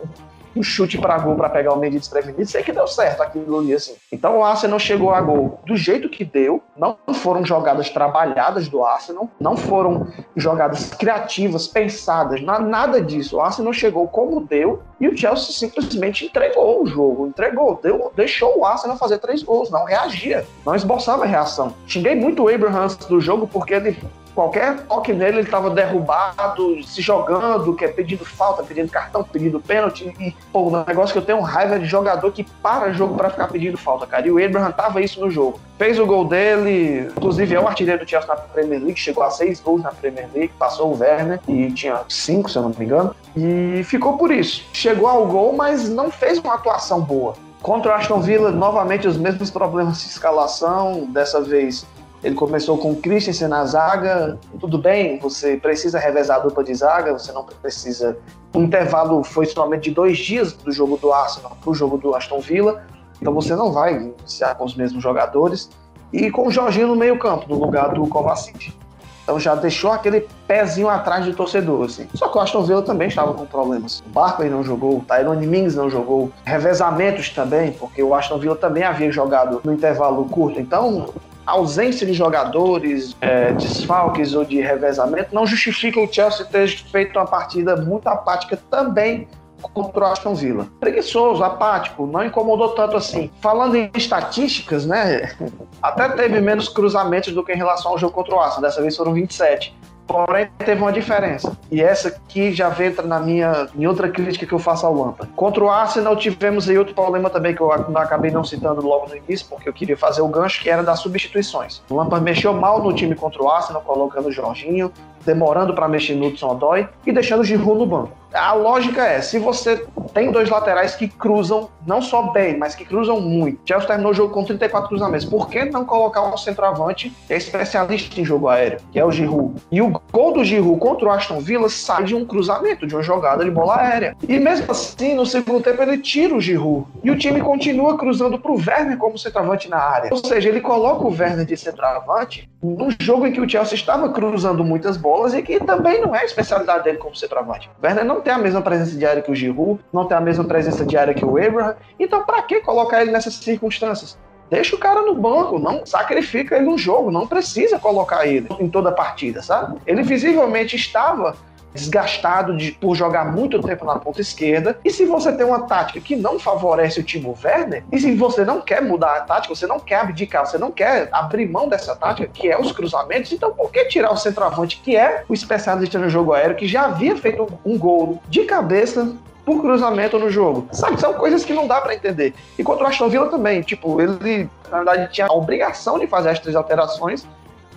um 0.54 0.62
chute 0.62 0.98
para 0.98 1.18
gol 1.18 1.34
para 1.34 1.48
pegar 1.48 1.72
o 1.72 1.76
meio 1.76 1.92
de 1.92 1.98
desprevenido, 1.98 2.46
sei 2.46 2.62
que 2.62 2.72
deu 2.72 2.86
certo 2.86 3.22
aquilo 3.22 3.58
ali, 3.58 3.74
assim. 3.74 3.94
Então 4.10 4.38
o 4.38 4.44
Arsenal 4.44 4.78
chegou 4.78 5.14
a 5.14 5.20
gol 5.20 5.60
do 5.66 5.76
jeito 5.76 6.08
que 6.08 6.24
deu, 6.24 6.62
não 6.76 6.96
foram 7.14 7.44
jogadas 7.44 7.88
trabalhadas 7.90 8.68
do 8.68 8.84
Arsenal, 8.84 9.28
não 9.40 9.56
foram 9.56 10.08
jogadas 10.36 10.90
criativas, 10.94 11.66
pensadas, 11.66 12.42
nada 12.42 13.00
disso. 13.00 13.36
O 13.36 13.40
Arsenal 13.40 13.72
chegou 13.72 14.06
como 14.08 14.44
deu 14.44 14.82
e 15.00 15.08
o 15.08 15.16
Chelsea 15.16 15.52
simplesmente 15.52 16.26
entregou 16.26 16.82
o 16.82 16.86
jogo, 16.86 17.26
entregou, 17.26 17.78
deu, 17.82 18.12
deixou 18.14 18.58
o 18.58 18.64
Arsenal 18.64 18.96
fazer 18.96 19.18
três 19.18 19.42
gols, 19.42 19.70
não 19.70 19.84
reagia, 19.84 20.46
não 20.64 20.74
esboçava 20.74 21.24
reação. 21.24 21.74
Xinguei 21.86 22.14
muito 22.14 22.42
o 22.42 22.48
Abraham 22.48 22.88
do 23.08 23.20
jogo 23.20 23.46
porque 23.46 23.74
ele 23.74 23.96
qualquer 24.34 24.80
toque 24.86 25.12
nele, 25.12 25.38
ele 25.38 25.46
estava 25.46 25.70
derrubado, 25.70 26.82
se 26.84 27.00
jogando, 27.00 27.74
que 27.74 27.84
é 27.84 27.88
pedindo 27.88 28.24
falta, 28.24 28.62
pedindo 28.62 28.90
cartão, 28.90 29.22
pedindo 29.22 29.60
pênalti. 29.60 30.14
E, 30.18 30.34
pô, 30.52 30.68
o 30.68 30.84
negócio 30.84 31.12
que 31.12 31.18
eu 31.18 31.24
tenho 31.24 31.40
raiva 31.40 31.76
é 31.76 31.78
de 31.78 31.86
jogador 31.86 32.30
que 32.32 32.44
para 32.44 32.92
jogo 32.92 33.14
para 33.14 33.30
ficar 33.30 33.48
pedindo 33.48 33.76
falta, 33.76 34.06
cara. 34.06 34.26
E 34.26 34.30
o 34.30 34.44
Abraham 34.44 34.72
tava 34.72 35.00
isso 35.00 35.20
no 35.20 35.30
jogo. 35.30 35.60
Fez 35.78 35.98
o 35.98 36.06
gol 36.06 36.24
dele, 36.24 37.10
inclusive 37.16 37.54
é 37.54 37.60
o 37.60 37.66
artilheiro 37.66 38.04
do 38.04 38.08
Chelsea 38.08 38.28
na 38.28 38.36
Premier 38.36 38.80
League, 38.80 38.98
chegou 38.98 39.24
a 39.24 39.30
seis 39.30 39.60
gols 39.60 39.82
na 39.82 39.90
Premier 39.90 40.28
League, 40.32 40.52
passou 40.58 40.92
o 40.92 40.98
Werner 40.98 41.40
e 41.48 41.72
tinha 41.72 42.00
cinco, 42.08 42.50
se 42.50 42.56
eu 42.56 42.62
não 42.62 42.70
me 42.70 42.84
engano. 42.84 43.14
E 43.36 43.82
ficou 43.84 44.16
por 44.16 44.30
isso. 44.30 44.64
Chegou 44.72 45.08
ao 45.08 45.26
gol, 45.26 45.54
mas 45.54 45.88
não 45.88 46.10
fez 46.10 46.38
uma 46.38 46.54
atuação 46.54 47.00
boa. 47.00 47.34
Contra 47.62 47.92
o 47.92 47.94
Aston 47.94 48.20
Villa, 48.20 48.50
novamente 48.50 49.06
os 49.06 49.16
mesmos 49.16 49.48
problemas 49.48 50.00
de 50.00 50.08
escalação, 50.08 51.06
dessa 51.06 51.40
vez 51.40 51.86
ele 52.22 52.34
começou 52.34 52.78
com 52.78 52.92
o 52.92 52.96
Christensen 52.96 53.48
na 53.48 53.64
zaga. 53.64 54.38
Tudo 54.60 54.78
bem, 54.78 55.18
você 55.18 55.56
precisa 55.56 55.98
revezar 55.98 56.38
a 56.38 56.40
dupla 56.40 56.62
de 56.62 56.74
zaga, 56.74 57.12
você 57.12 57.32
não 57.32 57.44
precisa. 57.44 58.16
O 58.54 58.60
intervalo 58.60 59.24
foi 59.24 59.46
somente 59.46 59.84
de 59.84 59.90
dois 59.90 60.18
dias 60.18 60.52
do 60.52 60.70
jogo 60.70 60.96
do 60.96 61.12
Arsenal 61.12 61.56
para 61.60 61.70
o 61.70 61.74
jogo 61.74 61.98
do 61.98 62.14
Aston 62.14 62.40
Villa, 62.40 62.82
então 63.20 63.32
você 63.32 63.56
não 63.56 63.72
vai 63.72 63.96
iniciar 63.96 64.54
com 64.54 64.64
os 64.64 64.76
mesmos 64.76 65.02
jogadores. 65.02 65.70
E 66.12 66.30
com 66.30 66.46
o 66.46 66.50
Jorginho 66.50 66.88
no 66.88 66.96
meio-campo, 66.96 67.46
no 67.48 67.58
lugar 67.58 67.94
do 67.94 68.06
Kovacic. 68.06 68.74
Então 69.22 69.40
já 69.40 69.54
deixou 69.54 69.92
aquele 69.92 70.28
pezinho 70.46 70.88
atrás 70.88 71.24
de 71.24 71.32
torcedor, 71.32 71.86
assim. 71.86 72.06
Só 72.14 72.28
que 72.28 72.36
o 72.36 72.40
Aston 72.40 72.62
Villa 72.62 72.82
também 72.82 73.08
estava 73.08 73.32
com 73.32 73.46
problemas. 73.46 74.02
O 74.04 74.10
Barkley 74.10 74.50
não 74.50 74.62
jogou, 74.62 74.98
o 74.98 75.04
Tyrone 75.06 75.46
Mings 75.46 75.74
não 75.74 75.88
jogou, 75.88 76.30
revezamentos 76.44 77.30
também, 77.30 77.72
porque 77.72 78.02
o 78.02 78.14
Aston 78.14 78.38
Villa 78.38 78.56
também 78.56 78.82
havia 78.82 79.10
jogado 79.10 79.60
no 79.64 79.72
intervalo 79.72 80.24
curto. 80.26 80.60
Então, 80.60 81.06
ausência 81.46 82.06
de 82.06 82.12
jogadores, 82.12 83.16
é, 83.20 83.52
desfalques 83.52 84.34
ou 84.34 84.44
de 84.44 84.60
revezamento 84.60 85.34
não 85.34 85.46
justifica 85.46 86.00
o 86.00 86.12
Chelsea 86.12 86.46
ter 86.46 86.68
feito 86.68 87.18
uma 87.18 87.26
partida 87.26 87.76
muito 87.76 88.06
apática 88.08 88.56
também 88.70 89.28
contra 89.68 90.00
o 90.00 90.06
Aston 90.06 90.34
Villa. 90.34 90.66
Preguiçoso, 90.80 91.42
apático, 91.42 92.06
não 92.06 92.24
incomodou 92.24 92.70
tanto 92.70 92.96
assim. 92.96 93.30
Falando 93.40 93.76
em 93.76 93.90
estatísticas, 93.94 94.84
né? 94.84 95.32
Até 95.80 96.08
teve 96.10 96.40
menos 96.40 96.68
cruzamentos 96.68 97.32
do 97.32 97.44
que 97.44 97.52
em 97.52 97.56
relação 97.56 97.92
ao 97.92 97.98
jogo 97.98 98.12
contra 98.12 98.34
o 98.34 98.40
Arsenal. 98.40 98.62
Dessa 98.62 98.80
vez 98.80 98.96
foram 98.96 99.12
27. 99.12 99.74
Porém, 100.06 100.48
teve 100.58 100.80
uma 100.80 100.92
diferença. 100.92 101.56
E 101.70 101.80
essa 101.80 102.08
aqui 102.08 102.52
já 102.52 102.68
entra 102.84 103.06
na 103.06 103.18
minha 103.20 103.68
em 103.74 103.86
outra 103.86 104.08
crítica 104.08 104.44
que 104.44 104.52
eu 104.52 104.58
faço 104.58 104.86
ao 104.86 104.94
Lampa. 104.94 105.28
Contra 105.34 105.64
o 105.64 105.70
Arsenal, 105.70 106.16
tivemos 106.16 106.68
aí 106.68 106.76
outro 106.76 106.94
problema 106.94 107.30
também 107.30 107.54
que 107.54 107.60
eu 107.60 107.72
acabei 107.72 108.30
não 108.30 108.44
citando 108.44 108.86
logo 108.86 109.08
no 109.08 109.16
início, 109.16 109.46
porque 109.48 109.68
eu 109.68 109.72
queria 109.72 109.96
fazer 109.96 110.20
o 110.20 110.28
gancho, 110.28 110.60
que 110.60 110.68
era 110.68 110.82
das 110.82 111.00
substituições. 111.00 111.82
O 111.88 111.96
Lampa 111.96 112.20
mexeu 112.20 112.52
mal 112.52 112.82
no 112.82 112.92
time 112.92 113.14
contra 113.14 113.42
o 113.42 113.48
Arsenal, 113.48 113.82
colocando 113.82 114.28
o 114.28 114.32
Jorginho, 114.32 114.92
demorando 115.24 115.74
para 115.74 115.88
mexer 115.88 116.14
no 116.14 116.26
Hudson 116.26 116.50
Odoi 116.50 116.88
e 117.06 117.12
deixando 117.12 117.40
o 117.40 117.44
Giroud 117.44 117.78
no 117.78 117.86
banco. 117.86 118.21
A 118.32 118.52
lógica 118.52 119.04
é, 119.04 119.20
se 119.20 119.38
você 119.38 119.84
tem 120.14 120.30
dois 120.30 120.48
laterais 120.48 120.94
que 120.94 121.08
cruzam 121.08 121.70
não 121.86 122.00
só 122.00 122.22
bem, 122.30 122.56
mas 122.56 122.74
que 122.74 122.84
cruzam 122.84 123.20
muito. 123.20 123.60
Chelsea 123.66 123.86
terminou 123.86 124.12
o 124.12 124.14
jogo 124.14 124.32
com 124.32 124.44
34 124.44 124.88
cruzamentos. 124.88 125.26
Por 125.26 125.48
que 125.48 125.64
não 125.64 125.84
colocar 125.84 126.22
um 126.22 126.36
centroavante 126.36 127.12
que 127.26 127.32
é 127.32 127.36
especialista 127.36 128.20
em 128.20 128.24
jogo 128.24 128.48
aéreo, 128.48 128.80
que 128.92 128.98
é 128.98 129.04
o 129.04 129.10
Giroud? 129.10 129.60
E 129.70 129.82
o 129.82 130.00
gol 130.12 130.32
do 130.32 130.44
Giroud 130.44 130.78
contra 130.78 131.08
o 131.08 131.10
Aston 131.10 131.40
Villa 131.40 131.68
sai 131.68 132.04
de 132.04 132.14
um 132.14 132.24
cruzamento, 132.24 132.86
de 132.86 132.94
uma 132.94 133.02
jogada 133.02 133.44
de 133.44 133.50
bola 133.50 133.78
aérea. 133.78 134.16
E 134.28 134.38
mesmo 134.38 134.70
assim, 134.70 135.14
no 135.14 135.26
segundo 135.26 135.62
tempo 135.62 135.82
ele 135.82 135.98
tira 135.98 136.34
o 136.34 136.40
Giroud. 136.40 136.86
E 137.02 137.10
o 137.10 137.18
time 137.18 137.40
continua 137.40 137.96
cruzando 137.96 138.38
para 138.38 138.52
o 138.52 138.56
Werner 138.56 138.96
como 138.98 139.18
centroavante 139.18 139.68
na 139.68 139.78
área. 139.78 140.10
Ou 140.12 140.18
seja, 140.18 140.48
ele 140.48 140.60
coloca 140.60 141.04
o 141.04 141.10
Werner 141.10 141.44
de 141.44 141.56
centroavante 141.56 142.48
num 142.62 142.90
jogo 143.00 143.26
em 143.26 143.32
que 143.32 143.40
o 143.40 143.48
Chelsea 143.48 143.74
estava 143.74 144.10
cruzando 144.10 144.62
muitas 144.62 144.96
bolas 144.96 145.34
e 145.34 145.42
que 145.42 145.58
também 145.58 146.00
não 146.00 146.14
é 146.14 146.20
a 146.20 146.24
especialidade 146.24 146.84
dele 146.84 146.98
como 146.98 147.16
centroavante. 147.16 147.68
O 147.80 147.84
Werner 147.84 148.04
não 148.04 148.20
tem 148.22 148.32
a 148.32 148.38
mesma 148.38 148.62
presença 148.62 148.96
diária 148.96 149.20
que 149.20 149.30
o 149.30 149.34
Giroud, 149.34 149.80
não 149.92 150.06
tem 150.06 150.16
a 150.16 150.20
mesma 150.20 150.44
presença 150.44 150.84
diária 150.86 151.12
que 151.12 151.24
o 151.24 151.36
Abraham. 151.36 151.76
Então, 151.98 152.24
para 152.24 152.42
que 152.42 152.60
colocar 152.60 153.02
ele 153.02 153.10
nessas 153.10 153.34
circunstâncias? 153.34 154.18
Deixa 154.48 154.76
o 154.76 154.78
cara 154.78 155.02
no 155.02 155.14
banco, 155.14 155.58
não 155.58 155.86
sacrifica 155.86 156.56
ele 156.56 156.66
no 156.66 156.76
jogo, 156.76 157.10
não 157.10 157.26
precisa 157.26 157.78
colocar 157.78 158.26
ele 158.26 158.48
em 158.60 158.68
toda 158.68 158.90
a 158.90 158.92
partida, 158.92 159.42
sabe? 159.42 159.78
Ele 159.86 160.02
visivelmente 160.02 160.76
estava 160.76 161.34
desgastado 161.74 162.56
de, 162.56 162.72
por 162.72 162.94
jogar 162.94 163.32
muito 163.32 163.60
tempo 163.62 163.84
na 163.84 163.98
ponta 163.98 164.20
esquerda. 164.20 164.78
E 164.84 164.90
se 164.90 165.04
você 165.04 165.32
tem 165.32 165.46
uma 165.46 165.66
tática 165.66 166.00
que 166.00 166.16
não 166.16 166.38
favorece 166.38 167.00
o 167.00 167.02
Timo 167.02 167.36
Werner, 167.42 167.84
e 167.90 167.98
se 167.98 168.14
você 168.14 168.44
não 168.44 168.60
quer 168.60 168.82
mudar 168.82 169.16
a 169.16 169.20
tática, 169.20 169.54
você 169.54 169.66
não 169.66 169.80
quer 169.80 170.00
abdicar, 170.00 170.46
você 170.46 170.58
não 170.58 170.70
quer 170.70 171.08
abrir 171.12 171.48
mão 171.48 171.68
dessa 171.68 171.96
tática, 171.96 172.28
que 172.28 172.50
é 172.50 172.58
os 172.58 172.72
cruzamentos, 172.72 173.32
então 173.32 173.52
por 173.52 173.70
que 173.70 173.84
tirar 173.86 174.12
o 174.12 174.16
centroavante, 174.16 174.80
que 174.82 174.96
é 174.96 175.24
o 175.28 175.34
especialista 175.34 175.98
no 175.98 176.08
jogo 176.08 176.32
aéreo, 176.32 176.56
que 176.56 176.66
já 176.66 176.84
havia 176.84 177.16
feito 177.16 177.46
um 177.64 177.78
gol 177.78 178.22
de 178.28 178.44
cabeça 178.44 179.16
por 179.44 179.60
cruzamento 179.60 180.18
no 180.18 180.30
jogo. 180.30 180.68
Sabe, 180.72 181.00
são 181.00 181.14
coisas 181.14 181.44
que 181.44 181.52
não 181.52 181.66
dá 181.66 181.80
para 181.80 181.94
entender. 181.94 182.32
E 182.56 182.62
contra 182.62 182.84
o 182.84 182.86
Aston 182.86 183.08
Villa 183.08 183.28
também, 183.28 183.60
tipo, 183.62 184.00
ele 184.00 184.48
na 184.70 184.78
verdade 184.78 185.12
tinha 185.12 185.26
a 185.26 185.32
obrigação 185.32 185.98
de 185.98 186.06
fazer 186.06 186.30
as 186.30 186.38
três 186.38 186.54
alterações, 186.54 187.26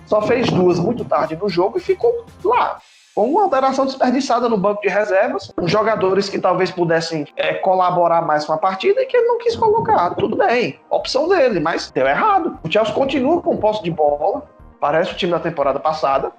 só 0.05 0.21
fez 0.21 0.49
duas 0.51 0.79
muito 0.79 1.03
tarde 1.03 1.35
no 1.35 1.49
jogo 1.49 1.77
e 1.77 1.81
ficou 1.81 2.25
lá 2.43 2.79
com 3.15 3.31
uma 3.31 3.43
alteração 3.43 3.85
desperdiçada 3.85 4.49
no 4.49 4.57
banco 4.57 4.81
de 4.81 4.89
reservas, 4.89 5.51
jogadores 5.63 6.27
que 6.27 6.37
talvez 6.37 6.69
pudessem 6.69 7.25
é, 7.37 7.53
colaborar 7.53 8.21
mais 8.21 8.43
com 8.43 8.51
a 8.51 8.57
partida 8.57 9.01
e 9.01 9.05
que 9.05 9.15
ele 9.15 9.25
não 9.25 9.37
quis 9.37 9.55
colocar. 9.55 10.13
Tudo 10.15 10.35
bem, 10.35 10.77
opção 10.89 11.29
dele, 11.29 11.61
mas 11.61 11.89
deu 11.91 12.05
errado. 12.05 12.59
O 12.61 12.69
Chelsea 12.69 12.93
continua 12.93 13.41
com 13.41 13.55
posse 13.55 13.81
de 13.81 13.89
bola, 13.89 14.43
parece 14.81 15.13
o 15.13 15.15
time 15.15 15.31
da 15.31 15.39
temporada 15.39 15.79
passada, 15.79 16.33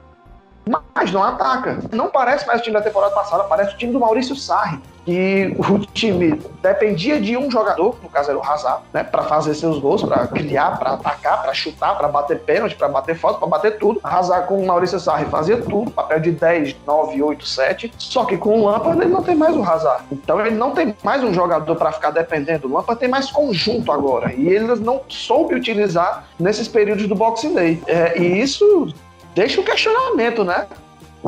mas 0.94 1.10
não 1.10 1.22
ataca. 1.22 1.78
Não 1.92 2.08
parece 2.10 2.46
mais 2.46 2.60
o 2.60 2.62
time 2.62 2.74
da 2.74 2.82
temporada 2.82 3.14
passada, 3.14 3.44
parece 3.44 3.74
o 3.74 3.78
time 3.78 3.92
do 3.92 3.98
Maurício 3.98 4.36
Sarri. 4.36 4.78
E 5.06 5.54
o 5.58 5.78
time 5.78 6.40
dependia 6.60 7.20
de 7.20 7.36
um 7.36 7.48
jogador, 7.48 7.96
no 8.02 8.08
caso 8.08 8.30
era 8.30 8.38
o 8.38 8.42
Hazard, 8.42 8.82
né, 8.92 9.04
para 9.04 9.22
fazer 9.22 9.54
seus 9.54 9.78
gols, 9.78 10.02
para 10.02 10.26
criar, 10.26 10.78
para 10.78 10.94
atacar, 10.94 11.42
para 11.42 11.54
chutar, 11.54 11.96
para 11.96 12.08
bater 12.08 12.40
pênalti, 12.40 12.74
para 12.74 12.88
bater 12.88 13.14
foto, 13.14 13.38
para 13.38 13.46
bater 13.46 13.78
tudo. 13.78 14.00
Hazard 14.02 14.48
com 14.48 14.60
o 14.60 14.66
Maurício 14.66 14.98
Sarri 14.98 15.26
fazia 15.26 15.58
tudo, 15.58 15.92
papel 15.92 16.18
de 16.18 16.32
10, 16.32 16.76
9, 16.84 17.22
8, 17.22 17.46
7. 17.46 17.92
Só 17.98 18.24
que 18.24 18.36
com 18.36 18.60
o 18.60 18.66
Lampard 18.66 19.00
ele 19.00 19.12
não 19.12 19.22
tem 19.22 19.36
mais 19.36 19.56
o 19.56 19.62
Hazard. 19.62 20.04
Então 20.10 20.40
ele 20.40 20.56
não 20.56 20.72
tem 20.72 20.94
mais 21.04 21.22
um 21.22 21.32
jogador 21.32 21.76
para 21.76 21.92
ficar 21.92 22.10
dependendo. 22.10 22.66
O 22.66 22.72
Lampard 22.72 22.98
tem 22.98 23.08
mais 23.08 23.30
conjunto 23.30 23.92
agora. 23.92 24.32
E 24.32 24.48
ele 24.48 24.74
não 24.76 25.02
soube 25.08 25.54
utilizar 25.54 26.24
nesses 26.38 26.66
períodos 26.66 27.06
do 27.06 27.14
Boxing 27.14 27.54
Day. 27.54 27.82
É, 27.86 28.18
e 28.18 28.40
isso 28.40 28.92
deixa 29.34 29.60
o 29.60 29.64
questionamento, 29.64 30.42
né? 30.42 30.66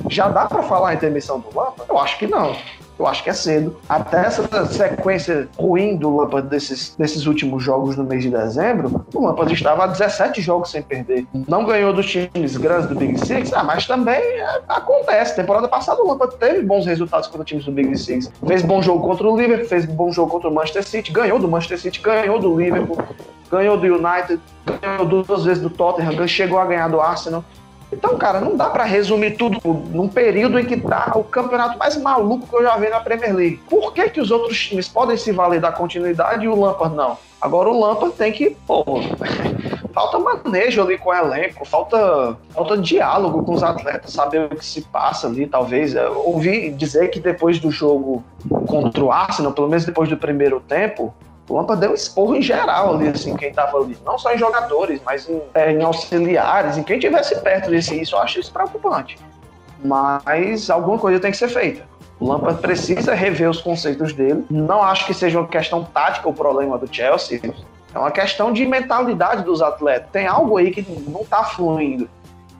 Já 0.08 0.28
dá 0.28 0.46
para 0.46 0.62
falar 0.64 0.94
em 0.94 0.96
demissão 0.96 1.38
do 1.38 1.48
Lampard? 1.56 1.88
Eu 1.88 1.98
acho 1.98 2.18
que 2.18 2.26
não. 2.26 2.56
Eu 2.98 3.06
acho 3.06 3.22
que 3.22 3.30
é 3.30 3.32
cedo. 3.32 3.76
Até 3.88 4.26
essa 4.26 4.66
sequência 4.66 5.48
ruim 5.56 5.96
do 5.96 6.16
Lampard 6.16 6.48
desses, 6.48 6.96
desses 6.96 7.26
últimos 7.26 7.62
jogos 7.62 7.96
no 7.96 8.02
mês 8.02 8.24
de 8.24 8.30
dezembro, 8.30 9.06
o 9.14 9.24
Lampard 9.24 9.52
estava 9.54 9.84
a 9.84 9.86
17 9.86 10.40
jogos 10.40 10.70
sem 10.70 10.82
perder. 10.82 11.26
Não 11.46 11.64
ganhou 11.64 11.92
dos 11.92 12.06
times 12.06 12.56
grandes 12.56 12.88
do 12.88 12.96
Big 12.96 13.18
Six, 13.24 13.52
ah, 13.52 13.62
mas 13.62 13.86
também 13.86 14.20
é, 14.20 14.60
acontece. 14.68 15.36
Temporada 15.36 15.68
passada 15.68 16.02
o 16.02 16.08
Lampard 16.08 16.36
teve 16.36 16.62
bons 16.62 16.86
resultados 16.86 17.28
contra 17.28 17.44
times 17.44 17.64
do 17.64 17.72
Big 17.72 17.96
Six. 17.96 18.32
Fez 18.46 18.62
bom 18.62 18.82
jogo 18.82 19.06
contra 19.06 19.28
o 19.28 19.36
Liverpool, 19.36 19.68
fez 19.68 19.84
bom 19.84 20.10
jogo 20.10 20.32
contra 20.32 20.48
o 20.48 20.54
Manchester 20.54 20.84
City, 20.84 21.12
ganhou 21.12 21.38
do 21.38 21.46
Manchester 21.46 21.78
City, 21.78 22.00
ganhou 22.00 22.40
do 22.40 22.58
Liverpool, 22.58 22.98
ganhou 23.50 23.76
do 23.76 23.86
United, 23.86 24.40
ganhou 24.80 25.06
duas 25.06 25.44
vezes 25.44 25.62
do 25.62 25.70
Tottenham, 25.70 26.26
chegou 26.26 26.58
a 26.58 26.64
ganhar 26.64 26.88
do 26.88 27.00
Arsenal. 27.00 27.44
Então, 27.92 28.18
cara, 28.18 28.40
não 28.40 28.56
dá 28.56 28.68
para 28.68 28.84
resumir 28.84 29.36
tudo 29.36 29.60
num 29.64 30.08
período 30.08 30.58
em 30.58 30.64
que 30.64 30.78
tá 30.78 31.12
o 31.14 31.24
campeonato 31.24 31.78
mais 31.78 31.96
maluco 31.96 32.46
que 32.46 32.54
eu 32.54 32.62
já 32.62 32.76
vi 32.76 32.88
na 32.88 33.00
Premier 33.00 33.34
League. 33.34 33.60
Por 33.68 33.92
que, 33.94 34.10
que 34.10 34.20
os 34.20 34.30
outros 34.30 34.58
times 34.66 34.88
podem 34.88 35.16
se 35.16 35.32
valer 35.32 35.60
da 35.60 35.72
continuidade 35.72 36.44
e 36.44 36.48
o 36.48 36.60
Lampard 36.60 36.94
não? 36.94 37.16
Agora 37.40 37.70
o 37.70 37.80
Lampard 37.80 38.14
tem 38.14 38.32
que, 38.32 38.50
pô, 38.66 38.84
falta 39.94 40.18
manejo 40.18 40.82
ali 40.82 40.98
com 40.98 41.10
o 41.10 41.14
elenco, 41.14 41.64
falta, 41.64 42.36
falta 42.50 42.76
diálogo 42.76 43.42
com 43.42 43.52
os 43.52 43.62
atletas, 43.62 44.12
saber 44.12 44.44
o 44.52 44.56
que 44.56 44.64
se 44.64 44.82
passa 44.82 45.26
ali, 45.26 45.46
talvez. 45.46 45.94
Eu 45.94 46.26
ouvi 46.26 46.70
dizer 46.70 47.08
que 47.08 47.20
depois 47.20 47.58
do 47.58 47.70
jogo 47.70 48.22
contra 48.66 49.02
o 49.02 49.10
Arsenal, 49.10 49.52
pelo 49.52 49.68
menos 49.68 49.86
depois 49.86 50.10
do 50.10 50.16
primeiro 50.16 50.60
tempo, 50.60 51.14
o 51.48 51.56
Lampard 51.56 51.80
deu 51.80 51.92
um 51.92 51.94
esporro 51.94 52.36
em 52.36 52.42
geral 52.42 52.94
ali, 52.94 53.08
assim, 53.08 53.34
quem 53.34 53.52
tava 53.52 53.78
ali. 53.78 53.96
Não 54.04 54.18
só 54.18 54.34
em 54.34 54.38
jogadores, 54.38 55.00
mas 55.04 55.28
em, 55.28 55.40
é, 55.54 55.72
em 55.72 55.82
auxiliares, 55.82 56.76
em 56.76 56.82
quem 56.82 56.98
tivesse 56.98 57.40
perto 57.40 57.70
desse. 57.70 57.98
Isso 57.98 58.14
eu 58.14 58.20
acho 58.20 58.38
isso 58.38 58.52
preocupante. 58.52 59.18
Mas 59.82 60.68
alguma 60.68 60.98
coisa 60.98 61.18
tem 61.18 61.30
que 61.30 61.36
ser 61.36 61.48
feita. 61.48 61.86
O 62.20 62.28
Lampard 62.28 62.60
precisa 62.60 63.14
rever 63.14 63.48
os 63.48 63.62
conceitos 63.62 64.12
dele. 64.12 64.44
Não 64.50 64.82
acho 64.82 65.06
que 65.06 65.14
seja 65.14 65.38
uma 65.38 65.48
questão 65.48 65.84
tática 65.84 66.28
o 66.28 66.34
problema 66.34 66.76
do 66.76 66.92
Chelsea. 66.92 67.40
É 67.94 67.98
uma 67.98 68.10
questão 68.10 68.52
de 68.52 68.66
mentalidade 68.66 69.42
dos 69.42 69.62
atletas. 69.62 70.10
Tem 70.10 70.26
algo 70.26 70.58
aí 70.58 70.70
que 70.70 70.82
não 71.08 71.22
está 71.22 71.44
fluindo. 71.44 72.10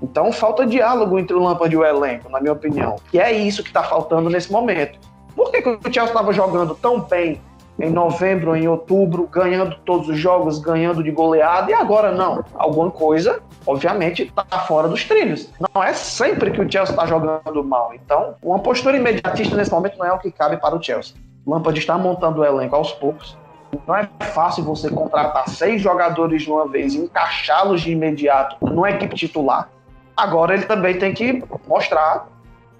Então 0.01 0.33
falta 0.33 0.65
diálogo 0.65 1.19
entre 1.19 1.35
o 1.35 1.43
Lampard 1.43 1.75
e 1.75 1.77
o 1.77 1.85
elenco, 1.85 2.31
na 2.31 2.41
minha 2.41 2.53
opinião. 2.53 2.97
E 3.13 3.19
é 3.19 3.33
isso 3.33 3.63
que 3.63 3.69
está 3.69 3.83
faltando 3.83 4.31
nesse 4.31 4.51
momento. 4.51 4.99
Por 5.35 5.51
que, 5.51 5.61
que 5.61 5.69
o 5.69 5.81
Chelsea 5.83 6.05
estava 6.05 6.33
jogando 6.33 6.75
tão 6.77 7.01
bem 7.01 7.41
em 7.79 7.91
novembro, 7.91 8.57
em 8.57 8.67
outubro, 8.67 9.29
ganhando 9.31 9.77
todos 9.85 10.09
os 10.09 10.19
jogos, 10.19 10.59
ganhando 10.59 11.03
de 11.03 11.11
goleada, 11.11 11.71
e 11.71 11.75
agora 11.75 12.11
não. 12.11 12.45
Alguma 12.55 12.91
coisa, 12.91 13.41
obviamente, 13.67 14.25
está 14.25 14.59
fora 14.61 14.89
dos 14.89 15.05
trilhos. 15.05 15.53
Não 15.75 15.83
é 15.83 15.93
sempre 15.93 16.51
que 16.51 16.61
o 16.61 16.71
Chelsea 16.71 16.93
está 16.93 17.07
jogando 17.07 17.63
mal. 17.63 17.93
Então, 17.95 18.35
uma 18.43 18.59
postura 18.59 18.97
imediatista 18.97 19.57
nesse 19.57 19.71
momento 19.71 19.99
não 19.99 20.07
é 20.07 20.13
o 20.13 20.19
que 20.19 20.31
cabe 20.31 20.57
para 20.57 20.75
o 20.75 20.83
Chelsea. 20.83 21.15
Lampard 21.47 21.79
está 21.79 21.97
montando 21.97 22.41
o 22.41 22.45
elenco 22.45 22.75
aos 22.75 22.93
poucos. 22.93 23.39
Não 23.87 23.97
é 23.97 24.09
fácil 24.33 24.65
você 24.65 24.91
contratar 24.91 25.49
seis 25.49 25.81
jogadores 25.81 26.43
de 26.43 26.51
uma 26.51 26.67
vez 26.67 26.95
e 26.95 26.99
encaixá-los 26.99 27.83
de 27.83 27.93
imediato 27.93 28.57
numa 28.61 28.91
equipe 28.91 29.15
titular. 29.15 29.69
Agora 30.17 30.55
ele 30.55 30.65
também 30.65 30.99
tem 30.99 31.15
que 31.15 31.45
mostrar 31.67 32.27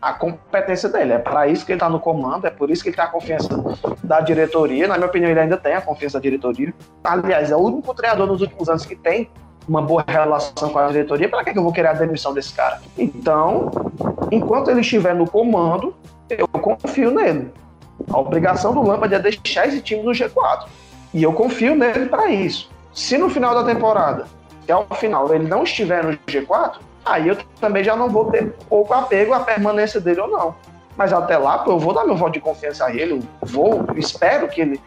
a 0.01 0.13
competência 0.13 0.89
dele. 0.89 1.13
É 1.13 1.19
para 1.19 1.47
isso 1.49 1.65
que 1.65 1.73
ele 1.73 1.77
está 1.77 1.89
no 1.89 2.01
comando, 2.01 2.47
é 2.47 2.51
por 2.51 2.71
isso 2.71 2.83
que 2.83 2.89
ele 2.89 2.97
tem 2.97 3.05
a 3.05 3.09
confiança 3.09 3.49
da 4.03 4.21
diretoria. 4.21 4.87
Na 4.87 4.97
minha 4.97 5.09
opinião, 5.09 5.31
ele 5.31 5.41
ainda 5.41 5.57
tem 5.57 5.75
a 5.75 5.81
confiança 5.81 6.19
da 6.19 6.23
diretoria. 6.23 6.73
Aliás, 7.05 7.51
é 7.51 7.57
o 7.57 7.61
único 7.61 7.95
treinador 7.95 8.27
nos 8.27 8.41
últimos 8.41 8.69
anos 8.69 8.85
que 8.87 8.97
tem 8.97 9.31
uma 9.69 9.83
boa 9.83 10.05
relação 10.07 10.71
com 10.71 10.79
a 10.79 10.87
diretoria. 10.89 11.29
Para 11.29 11.45
que 11.45 11.59
eu 11.59 11.63
vou 11.63 11.73
querer 11.73 11.89
a 11.89 11.93
demissão 11.93 12.33
desse 12.33 12.55
cara? 12.55 12.81
Então, 12.97 13.71
enquanto 14.31 14.71
ele 14.71 14.81
estiver 14.81 15.15
no 15.15 15.29
comando, 15.29 15.95
eu 16.31 16.49
confio 16.49 17.11
nele. 17.11 17.53
A 18.11 18.19
obrigação 18.19 18.73
do 18.73 18.83
Lampard 18.83 19.15
é 19.15 19.19
deixar 19.19 19.67
esse 19.67 19.81
time 19.81 20.03
no 20.03 20.13
G4. 20.13 20.67
E 21.13 21.23
eu 21.23 21.33
confio 21.33 21.75
nele 21.75 22.07
para 22.07 22.31
isso. 22.31 22.71
Se 22.93 23.19
no 23.19 23.29
final 23.29 23.55
da 23.55 23.65
temporada, 23.65 24.27
até 24.63 24.75
o 24.77 24.85
final, 24.95 25.33
ele 25.35 25.49
não 25.49 25.63
estiver 25.63 26.05
no 26.05 26.13
G4, 26.27 26.77
aí 27.09 27.29
eu 27.29 27.37
também 27.61 27.83
já 27.83 27.97
não 27.97 28.09
vou 28.09 28.31
ter 28.31 28.53
pouco 28.69 28.93
apego 28.93 29.33
à 29.33 29.41
permanência 29.41 30.01
dele 30.01 30.21
ou 30.21 30.29
não. 30.29 30.55
Mas 30.97 31.13
até 31.13 31.39
lá, 31.39 31.59
pô, 31.59 31.73
eu 31.73 31.79
vou 31.79 31.95
dar 31.95 32.05
meu 32.05 32.17
voto 32.17 32.33
de 32.33 32.41
confiança 32.41 32.87
a 32.87 32.95
ele, 32.95 33.23
vou, 33.41 33.87
espero 33.97 34.49
que 34.49 34.61
ele. 34.61 34.81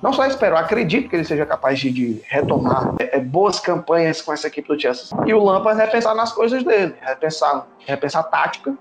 Não 0.00 0.12
só 0.12 0.24
espero, 0.24 0.56
acredito 0.56 1.08
que 1.08 1.16
ele 1.16 1.24
seja 1.24 1.44
capaz 1.44 1.80
de, 1.80 1.90
de 1.90 2.22
retomar 2.28 2.94
é, 3.00 3.16
é, 3.16 3.20
boas 3.20 3.58
campanhas 3.58 4.22
com 4.22 4.32
essa 4.32 4.46
equipe 4.46 4.68
do 4.68 4.80
Chelsea. 4.80 5.16
E 5.26 5.34
o 5.34 5.42
Lampard 5.42 5.80
repensar 5.80 6.14
nas 6.14 6.32
coisas 6.32 6.62
dele, 6.62 6.94
repensar, 7.00 7.66
repensar 7.84 8.22
tática. 8.24 8.72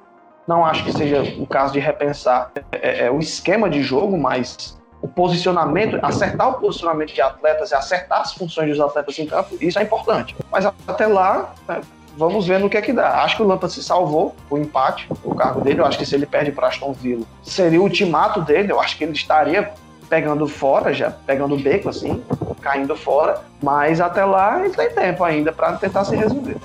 Não 0.48 0.64
acho 0.64 0.84
que 0.86 0.94
seja 0.94 1.24
o 1.42 1.48
caso 1.48 1.74
de 1.74 1.80
repensar 1.80 2.52
é, 2.72 2.78
é, 2.78 3.06
é 3.06 3.12
o 3.12 3.18
esquema 3.18 3.68
de 3.68 3.82
jogo, 3.82 4.16
mas 4.16 4.78
o 5.02 5.08
posicionamento, 5.08 5.98
acertar 6.04 6.50
o 6.50 6.54
posicionamento 6.54 7.14
de 7.14 7.22
atletas 7.22 7.72
e 7.72 7.76
acertar 7.76 8.22
as 8.22 8.34
funções 8.34 8.70
dos 8.70 8.80
atletas 8.80 9.18
em 9.18 9.26
campo, 9.26 9.58
isso 9.60 9.80
é 9.80 9.84
importante. 9.84 10.36
Mas 10.52 10.66
até 10.66 11.08
lá, 11.08 11.54
né, 11.68 11.82
vamos 12.18 12.48
ver 12.48 12.60
no 12.60 12.70
que 12.70 12.76
é 12.76 12.82
que 12.82 12.92
dá. 12.92 13.22
Acho 13.24 13.38
que 13.38 13.44
o 13.44 13.46
Lampard 13.46 13.74
se 13.74 13.84
salvou 13.84 14.36
o 14.50 14.58
empate, 14.58 15.08
o 15.24 15.36
cargo 15.36 15.62
dele. 15.62 15.80
Eu 15.80 15.86
acho 15.86 15.98
que 15.98 16.06
se 16.06 16.16
ele 16.16 16.26
perde 16.26 16.52
para 16.52 16.68
Aston 16.68 16.92
Villa, 16.92 17.24
seria 17.44 17.80
o 17.80 17.84
ultimato 17.84 18.42
dele. 18.42 18.72
Eu 18.72 18.80
acho 18.82 18.98
que 18.98 19.04
ele 19.04 19.14
estaria 19.14 19.72
pegando 20.10 20.48
fora, 20.48 20.94
já 20.94 21.12
pegando 21.12 21.56
o 21.56 21.60
beco 21.60 21.90
assim, 21.90 22.24
caindo 22.62 22.96
fora. 22.96 23.42
Mas 23.62 24.02
até 24.02 24.26
lá 24.26 24.60
ele 24.60 24.74
tem 24.74 24.90
tempo 24.90 25.24
ainda 25.24 25.52
para 25.52 25.74
tentar 25.74 26.04
se 26.04 26.16
resolver. 26.16 26.58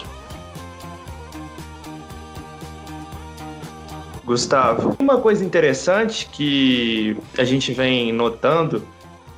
Gustavo, 4.25 4.97
uma 5.01 5.21
coisa 5.21 5.45
interessante 5.45 6.29
que 6.31 7.17
a 7.37 7.45
gente 7.45 7.73
vem 7.73 8.13
notando 8.13 8.83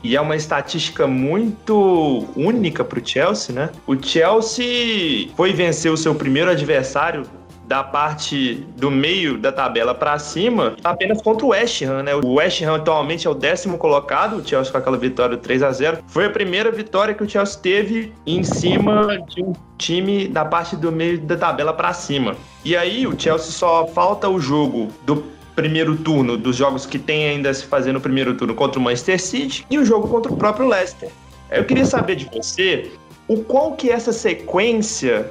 e 0.05 0.15
é 0.15 0.21
uma 0.21 0.37
estatística 0.37 1.07
muito 1.07 2.29
única 2.37 2.85
para 2.85 3.01
o 3.01 3.03
Chelsea, 3.05 3.55
né? 3.55 3.71
O 3.87 3.97
Chelsea 4.01 5.31
foi 5.35 5.53
vencer 5.55 5.91
o 5.91 5.97
seu 5.97 6.15
primeiro 6.15 6.51
adversário 6.51 7.25
da 7.67 7.83
parte 7.83 8.67
do 8.77 8.91
meio 8.91 9.39
da 9.39 9.51
tabela 9.51 9.95
para 9.95 10.19
cima 10.19 10.77
apenas 10.85 11.23
contra 11.23 11.47
o 11.47 11.49
West 11.49 11.81
Ham, 11.83 12.03
né? 12.03 12.15
O 12.15 12.35
West 12.35 12.61
Ham 12.63 12.77
atualmente 12.77 13.27
é 13.27 13.31
o 13.31 13.35
décimo 13.35 13.79
colocado, 13.79 14.37
o 14.37 14.47
Chelsea 14.47 14.71
com 14.71 14.77
aquela 14.77 14.99
vitória 14.99 15.37
3 15.37 15.63
a 15.63 15.73
0 15.73 15.99
Foi 16.07 16.27
a 16.27 16.31
primeira 16.31 16.71
vitória 16.71 17.15
que 17.15 17.23
o 17.23 17.29
Chelsea 17.29 17.59
teve 17.61 18.13
em 18.27 18.43
cima 18.43 19.19
de 19.29 19.43
um 19.43 19.55
time 19.79 20.29
da 20.29 20.45
parte 20.45 20.77
do 20.77 20.93
meio 20.93 21.19
da 21.21 21.37
tabela 21.37 21.73
para 21.73 21.95
cima. 21.95 22.37
E 22.63 22.77
aí 22.77 23.07
o 23.07 23.19
Chelsea 23.19 23.51
só 23.51 23.87
falta 23.87 24.29
o 24.29 24.39
jogo 24.39 24.89
do 25.07 25.25
primeiro 25.55 25.97
turno, 25.97 26.37
dos 26.37 26.57
jogos 26.57 26.85
que 26.85 26.99
tem 26.99 27.29
ainda 27.29 27.51
a 27.51 27.55
se 27.55 27.65
fazer 27.65 27.93
no 27.93 28.01
primeiro 28.01 28.35
turno 28.35 28.55
contra 28.55 28.79
o 28.79 28.83
Manchester 28.83 29.21
City 29.21 29.67
e 29.71 29.79
o 29.79 29.85
jogo 29.85 30.09
contra 30.09 30.33
o 30.33 30.37
próprio 30.37 30.69
Leicester. 30.69 31.11
Eu 31.51 31.65
queria 31.65 31.87
saber 31.87 32.17
de 32.17 32.29
você 32.33 32.91
o 33.29 33.43
qual 33.43 33.73
que 33.73 33.91
essa 33.91 34.13
sequência 34.13 35.31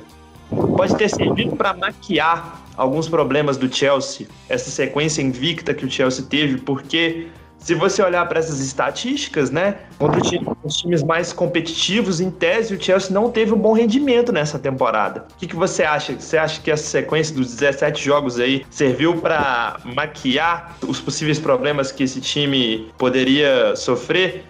pode 0.77 0.95
ter 0.95 1.09
servido 1.09 1.55
para 1.55 1.73
maquiar 1.73 2.61
alguns 2.75 3.07
problemas 3.07 3.57
do 3.57 3.73
Chelsea, 3.73 4.27
essa 4.49 4.69
sequência 4.69 5.21
invicta 5.21 5.73
que 5.73 5.85
o 5.85 5.91
Chelsea 5.91 6.25
teve, 6.25 6.59
porque 6.59 7.27
se 7.63 7.73
você 7.73 8.03
olhar 8.03 8.27
para 8.27 8.39
essas 8.39 8.59
estatísticas, 8.59 9.49
né, 9.49 9.77
contra 9.97 10.19
os 10.63 10.75
times 10.75 11.01
mais 11.01 11.31
competitivos, 11.31 12.19
em 12.19 12.29
tese, 12.29 12.75
o 12.75 12.81
Chelsea 12.81 13.11
não 13.11 13.31
teve 13.31 13.53
um 13.53 13.57
bom 13.57 13.71
rendimento 13.71 14.33
nessa 14.33 14.59
temporada. 14.59 15.25
O 15.35 15.39
que, 15.39 15.47
que 15.47 15.55
você 15.55 15.83
acha? 15.83 16.13
Você 16.13 16.37
acha 16.37 16.61
que 16.61 16.69
essa 16.69 16.83
sequência 16.83 17.33
dos 17.33 17.55
17 17.55 18.03
jogos 18.03 18.37
aí 18.37 18.65
serviu 18.69 19.15
para 19.15 19.77
maquiar 19.85 20.75
os 20.85 20.99
possíveis 20.99 21.39
problemas 21.39 21.91
que 21.91 22.03
esse 22.03 22.19
time 22.19 22.91
poderia 22.97 23.75
sofrer? 23.77 24.43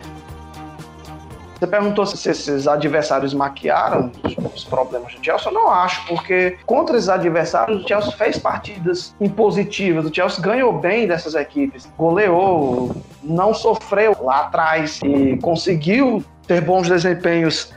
Você 1.63 1.67
perguntou 1.67 2.05
se 2.05 2.29
esses 2.29 2.67
adversários 2.67 3.33
maquiaram 3.33 4.11
os 4.53 4.65
problemas 4.65 5.15
do 5.15 5.23
Chelsea. 5.23 5.47
Eu 5.47 5.53
não 5.53 5.69
acho, 5.69 6.05
porque 6.07 6.57
contra 6.65 6.97
esses 6.97 7.07
adversários, 7.07 7.81
o 7.81 7.87
Chelsea 7.87 8.11
fez 8.11 8.37
partidas 8.37 9.15
impositivas. 9.21 10.05
O 10.05 10.13
Chelsea 10.13 10.43
ganhou 10.43 10.73
bem 10.73 11.07
dessas 11.07 11.35
equipes, 11.35 11.89
goleou, 11.97 12.93
não 13.23 13.53
sofreu 13.53 14.13
lá 14.19 14.41
atrás 14.41 14.99
e 15.05 15.37
conseguiu 15.37 16.21
ter 16.45 16.59
bons 16.59 16.89
desempenhos 16.89 17.71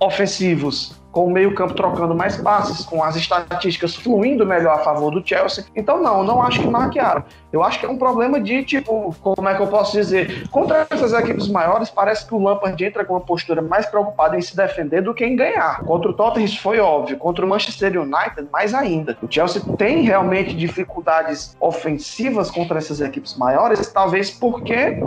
ofensivos 0.00 0.97
com 1.18 1.24
o 1.24 1.30
meio-campo 1.32 1.74
trocando 1.74 2.14
mais 2.14 2.36
passes, 2.36 2.86
com 2.86 3.02
as 3.02 3.16
estatísticas 3.16 3.96
fluindo 3.96 4.46
melhor 4.46 4.78
a 4.78 4.84
favor 4.84 5.10
do 5.10 5.26
Chelsea. 5.26 5.64
Então, 5.74 6.00
não, 6.00 6.22
não 6.22 6.40
acho 6.40 6.60
que 6.60 6.68
maquiaram. 6.68 7.24
Eu 7.52 7.64
acho 7.64 7.80
que 7.80 7.86
é 7.86 7.88
um 7.88 7.98
problema 7.98 8.40
de, 8.40 8.62
tipo, 8.62 9.12
como 9.20 9.48
é 9.48 9.56
que 9.56 9.60
eu 9.60 9.66
posso 9.66 9.96
dizer? 9.96 10.48
Contra 10.48 10.86
essas 10.88 11.12
equipes 11.12 11.48
maiores, 11.48 11.90
parece 11.90 12.24
que 12.24 12.32
o 12.32 12.38
Lampard 12.38 12.84
entra 12.84 13.04
com 13.04 13.14
uma 13.14 13.20
postura 13.20 13.60
mais 13.60 13.84
preocupada 13.86 14.38
em 14.38 14.40
se 14.40 14.56
defender 14.56 15.02
do 15.02 15.12
que 15.12 15.24
em 15.24 15.34
ganhar. 15.34 15.80
Contra 15.80 16.08
o 16.08 16.14
Tottenham, 16.14 16.44
isso 16.44 16.62
foi 16.62 16.78
óbvio. 16.78 17.18
Contra 17.18 17.44
o 17.44 17.48
Manchester 17.48 18.00
United, 18.00 18.46
mais 18.52 18.72
ainda. 18.72 19.18
O 19.20 19.26
Chelsea 19.28 19.60
tem 19.76 20.02
realmente 20.02 20.54
dificuldades 20.54 21.56
ofensivas 21.58 22.48
contra 22.48 22.78
essas 22.78 23.00
equipes 23.00 23.36
maiores, 23.36 23.92
talvez 23.92 24.30
porque 24.30 25.02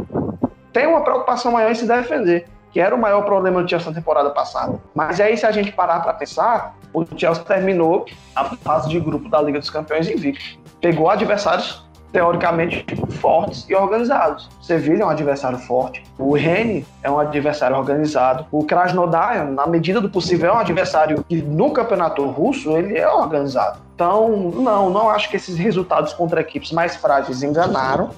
tem 0.74 0.88
uma 0.88 1.06
preocupação 1.06 1.54
maior 1.54 1.72
em 1.72 1.76
se 1.76 1.88
defender 1.88 2.48
que 2.72 2.80
era 2.80 2.96
o 2.96 2.98
maior 2.98 3.24
problema 3.24 3.62
do 3.62 3.70
Chelsea 3.70 3.90
na 3.90 3.96
temporada 3.96 4.30
passada. 4.30 4.80
Mas 4.96 5.20
aí, 5.20 5.36
se 5.38 5.46
a 5.46 5.52
gente 5.52 5.72
parar 5.72 6.00
para 6.02 6.14
pensar, 6.14 6.76
o 6.94 7.06
Chelsea 7.18 7.44
terminou 7.44 8.06
a 8.36 8.46
fase 8.46 8.90
de 8.90 9.00
grupo 9.00 9.30
da 9.30 9.42
Liga 9.42 9.60
dos 9.60 9.70
Campeões 9.70 10.10
invicto. 10.10 10.60
Pegou 10.80 11.10
adversários 11.10 11.86
teoricamente 12.12 12.86
fortes 13.12 13.66
e 13.70 13.76
organizados. 13.76 14.50
O 14.60 14.64
Sevilla 14.64 15.04
é 15.04 15.06
um 15.06 15.10
adversário 15.10 15.58
forte, 15.60 16.04
o 16.18 16.34
Rennes 16.34 16.86
é 17.02 17.10
um 17.10 17.18
adversário 17.18 17.78
organizado, 17.78 18.46
o 18.52 18.66
Krasnodar, 18.66 19.46
na 19.46 19.66
medida 19.66 20.02
do 20.02 20.10
possível, 20.10 20.50
é 20.50 20.54
um 20.54 20.60
adversário 20.60 21.24
que 21.28 21.42
no 21.42 21.72
campeonato 21.72 22.26
russo 22.26 22.76
ele 22.76 22.98
é 22.98 23.08
organizado. 23.08 23.80
Então, 23.96 24.30
não, 24.30 24.90
não 24.90 25.10
acho 25.10 25.30
que 25.30 25.38
esses 25.38 25.58
resultados 25.58 26.14
contra 26.14 26.42
equipes 26.42 26.72
mais 26.72 26.96
frágeis 26.96 27.44
enganaram 27.44 28.10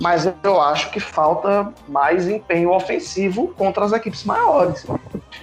mas 0.00 0.32
eu 0.42 0.60
acho 0.60 0.90
que 0.90 1.00
falta 1.00 1.72
mais 1.88 2.28
empenho 2.28 2.72
ofensivo 2.72 3.48
contra 3.56 3.84
as 3.84 3.92
equipes 3.92 4.24
maiores. 4.24 4.86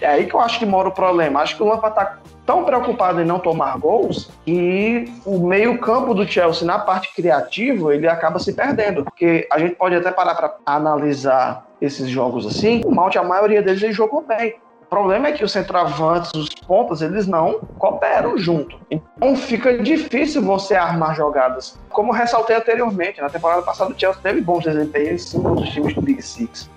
É 0.02 0.08
aí 0.08 0.26
que 0.26 0.36
eu 0.36 0.40
acho 0.40 0.60
que 0.60 0.66
mora 0.66 0.90
o 0.90 0.92
problema. 0.92 1.42
Acho 1.42 1.56
que 1.56 1.64
o 1.64 1.68
Lampa 1.68 1.88
está 1.88 2.18
tão 2.46 2.64
preocupado 2.64 3.22
em 3.22 3.26
não 3.26 3.40
tomar 3.40 3.78
gols 3.78 4.30
que 4.46 5.12
o 5.26 5.40
meio-campo 5.40 6.14
do 6.14 6.28
Chelsea 6.28 6.66
na 6.66 6.78
parte 6.78 7.14
criativa 7.14 7.94
ele 7.94 8.08
acaba 8.08 8.40
se 8.40 8.54
perdendo, 8.54 9.04
porque 9.04 9.48
a 9.52 9.58
gente 9.58 9.76
pode 9.76 9.96
até 9.96 10.12
parar 10.12 10.36
para 10.36 10.56
analisar 10.66 11.66
esses 11.82 12.08
jogos 12.10 12.46
assim. 12.46 12.82
O 12.86 12.94
Malte, 12.94 13.18
a 13.18 13.24
maioria 13.24 13.62
deles 13.62 13.82
ele 13.82 13.94
jogou 13.94 14.22
bem. 14.22 14.56
Problema 14.96 15.28
é 15.28 15.34
que 15.34 15.44
os 15.44 15.52
centroavantes, 15.52 16.32
os 16.34 16.48
pontas, 16.48 17.02
eles 17.02 17.28
não 17.28 17.60
cooperam 17.78 18.38
junto. 18.38 18.80
Então 18.90 19.36
fica 19.36 19.78
difícil 19.78 20.42
você 20.42 20.74
armar 20.74 21.14
jogadas. 21.18 21.78
Como 21.90 22.14
ressaltei 22.14 22.56
anteriormente, 22.56 23.20
na 23.20 23.30
temporada 23.30 23.62
passada 23.62 23.92
o 23.92 24.00
Chelsea 24.00 24.22
teve 24.24 24.40
bons 24.40 24.64
desempenhos 24.64 25.10
em 25.10 25.18
cima 25.18 25.54
dos 25.54 25.68
times 25.68 25.94
do 25.94 26.02
Big 26.02 26.22
Six. 26.22 26.70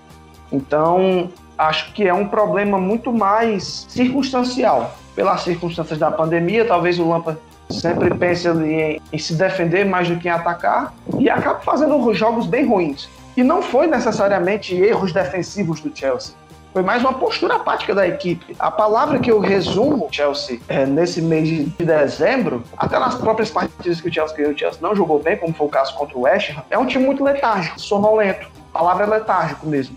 Então 0.50 1.30
acho 1.56 1.92
que 1.92 2.08
é 2.08 2.12
um 2.12 2.26
problema 2.26 2.76
muito 2.76 3.12
mais 3.12 3.86
circunstancial. 3.88 4.96
Pelas 5.14 5.42
circunstâncias 5.42 6.00
da 6.00 6.10
pandemia, 6.10 6.64
talvez 6.64 6.98
o 6.98 7.08
Lampa 7.08 7.38
sempre 7.70 8.12
pense 8.16 8.48
em, 8.48 9.00
em 9.12 9.18
se 9.18 9.34
defender 9.34 9.86
mais 9.86 10.08
do 10.08 10.16
que 10.16 10.26
em 10.26 10.32
atacar 10.32 10.92
e 11.20 11.30
acaba 11.30 11.60
fazendo 11.60 12.12
jogos 12.14 12.48
bem 12.48 12.66
ruins. 12.66 13.08
E 13.36 13.44
não 13.44 13.62
foi 13.62 13.86
necessariamente 13.86 14.74
erros 14.74 15.12
defensivos 15.12 15.80
do 15.80 15.96
Chelsea 15.96 16.34
foi 16.72 16.82
mais 16.82 17.02
uma 17.02 17.14
postura 17.14 17.56
apática 17.56 17.94
da 17.94 18.06
equipe. 18.06 18.54
A 18.58 18.70
palavra 18.70 19.18
que 19.18 19.30
eu 19.30 19.40
resumo 19.40 20.08
Chelsea 20.10 20.60
é, 20.68 20.84
nesse 20.86 21.20
mês 21.22 21.48
de 21.48 21.64
dezembro, 21.84 22.62
até 22.76 22.98
nas 22.98 23.14
próprias 23.14 23.50
partidas 23.50 24.00
que 24.00 24.08
o 24.08 24.12
Chelsea 24.12 24.36
ganhou, 24.36 24.52
o 24.52 24.58
Chelsea 24.58 24.78
não 24.80 24.94
jogou 24.94 25.20
bem, 25.22 25.36
como 25.36 25.52
foi 25.54 25.66
o 25.66 25.70
caso 25.70 25.94
contra 25.94 26.16
o 26.16 26.22
West 26.22 26.50
Ham, 26.50 26.62
é 26.70 26.78
um 26.78 26.86
time 26.86 27.04
muito 27.04 27.24
letárgico, 27.24 27.80
sonolento. 27.80 28.48
A 28.72 28.78
palavra 28.78 29.04
é 29.04 29.08
letárgico 29.08 29.66
mesmo. 29.66 29.96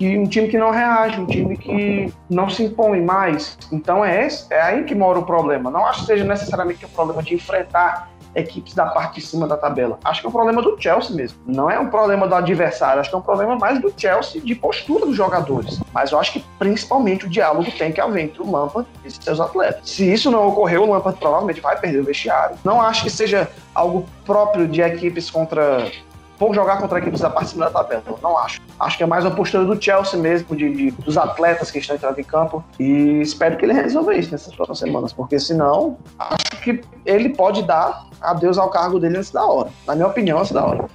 E 0.00 0.18
um 0.18 0.26
time 0.26 0.48
que 0.48 0.58
não 0.58 0.70
reage, 0.72 1.20
um 1.20 1.26
time 1.26 1.56
que 1.56 2.12
não 2.28 2.50
se 2.50 2.64
impõe 2.64 3.00
mais. 3.00 3.56
Então 3.70 4.04
é, 4.04 4.26
esse, 4.26 4.52
é 4.52 4.60
aí 4.60 4.82
que 4.84 4.96
mora 4.96 5.20
o 5.20 5.24
problema. 5.24 5.70
Não 5.70 5.86
acho 5.86 6.00
que 6.00 6.06
seja 6.06 6.24
necessariamente 6.24 6.84
o 6.84 6.88
problema 6.88 7.22
de 7.22 7.34
enfrentar 7.34 8.10
equipes 8.34 8.74
da 8.74 8.86
parte 8.86 9.20
de 9.20 9.26
cima 9.26 9.46
da 9.46 9.56
tabela. 9.56 9.98
Acho 10.04 10.20
que 10.20 10.26
é 10.26 10.28
um 10.28 10.32
problema 10.32 10.62
do 10.62 10.76
Chelsea 10.80 11.14
mesmo. 11.14 11.38
Não 11.46 11.70
é 11.70 11.78
um 11.78 11.88
problema 11.88 12.26
do 12.26 12.34
adversário, 12.34 13.00
acho 13.00 13.10
que 13.10 13.14
é 13.14 13.18
um 13.18 13.22
problema 13.22 13.56
mais 13.56 13.80
do 13.80 13.92
Chelsea 13.96 14.40
de 14.40 14.54
postura 14.54 15.06
dos 15.06 15.16
jogadores. 15.16 15.80
Mas 15.92 16.12
eu 16.12 16.18
acho 16.18 16.32
que 16.32 16.44
principalmente 16.58 17.26
o 17.26 17.28
diálogo 17.28 17.70
tem 17.72 17.92
que 17.92 18.00
haver 18.00 18.24
entre 18.24 18.42
o 18.42 18.50
Lampard 18.50 18.88
e 19.04 19.10
seus 19.10 19.40
atletas. 19.40 19.88
Se 19.88 20.10
isso 20.10 20.30
não 20.30 20.48
ocorrer, 20.48 20.80
o 20.80 20.90
Lampard 20.90 21.18
provavelmente 21.18 21.60
vai 21.60 21.78
perder 21.78 22.00
o 22.00 22.04
vestiário. 22.04 22.56
Não 22.64 22.80
acho 22.80 23.02
que 23.02 23.10
seja 23.10 23.50
algo 23.74 24.06
próprio 24.24 24.66
de 24.66 24.80
equipes 24.80 25.30
contra 25.30 25.90
vão 26.38 26.52
jogar 26.52 26.78
contra 26.78 26.98
equipes 26.98 27.20
da 27.20 27.30
parte 27.30 27.46
de 27.46 27.52
cima 27.52 27.66
da 27.66 27.70
tabela. 27.70 28.02
Não 28.22 28.36
acho. 28.38 28.60
Acho 28.78 28.96
que 28.96 29.02
é 29.02 29.06
mais 29.06 29.24
uma 29.24 29.34
postura 29.34 29.64
do 29.64 29.80
Chelsea 29.80 30.18
mesmo, 30.18 30.56
de, 30.56 30.74
de, 30.74 30.90
dos 30.90 31.16
atletas 31.16 31.70
que 31.70 31.78
estão 31.78 31.96
entrando 31.96 32.18
em 32.18 32.24
campo. 32.24 32.64
E 32.78 33.20
espero 33.20 33.56
que 33.56 33.64
ele 33.64 33.72
resolva 33.72 34.14
isso 34.14 34.30
nessas 34.32 34.54
próximas 34.54 34.78
semanas, 34.78 35.12
porque 35.12 35.38
senão 35.38 35.96
acho 36.18 36.62
que 36.62 36.80
ele 37.04 37.30
pode 37.30 37.62
dar 37.62 38.06
adeus 38.20 38.58
ao 38.58 38.70
cargo 38.70 38.98
dele 38.98 39.18
antes 39.18 39.30
da 39.30 39.44
hora. 39.44 39.70
Na 39.86 39.94
minha 39.94 40.06
opinião, 40.06 40.38
antes 40.38 40.52
da 40.52 40.64
hora. 40.64 40.88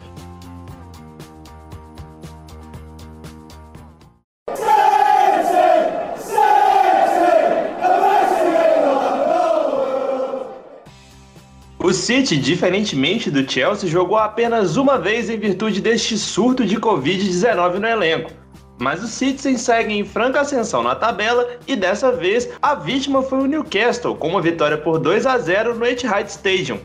O 11.87 11.93
City, 11.93 12.35
diferentemente 12.35 13.31
do 13.31 13.49
Chelsea, 13.49 13.89
jogou 13.89 14.17
apenas 14.17 14.75
uma 14.75 14.99
vez 14.99 15.29
em 15.29 15.39
virtude 15.39 15.79
deste 15.79 16.17
surto 16.17 16.65
de 16.65 16.75
Covid-19 16.75 17.75
no 17.75 17.87
elenco. 17.87 18.29
Mas 18.77 19.01
os 19.01 19.11
Citizens 19.11 19.61
seguem 19.61 20.01
em 20.01 20.03
franca 20.03 20.41
ascensão 20.41 20.83
na 20.83 20.95
tabela 20.95 21.47
e 21.65 21.77
dessa 21.77 22.11
vez 22.11 22.49
a 22.61 22.75
vítima 22.75 23.23
foi 23.23 23.39
o 23.39 23.45
Newcastle, 23.45 24.17
com 24.17 24.27
uma 24.27 24.41
vitória 24.41 24.77
por 24.77 24.99
2 24.99 25.25
a 25.25 25.37
0 25.37 25.75
no 25.75 25.85
Etihad 25.85 26.27
Stadium. 26.27 26.77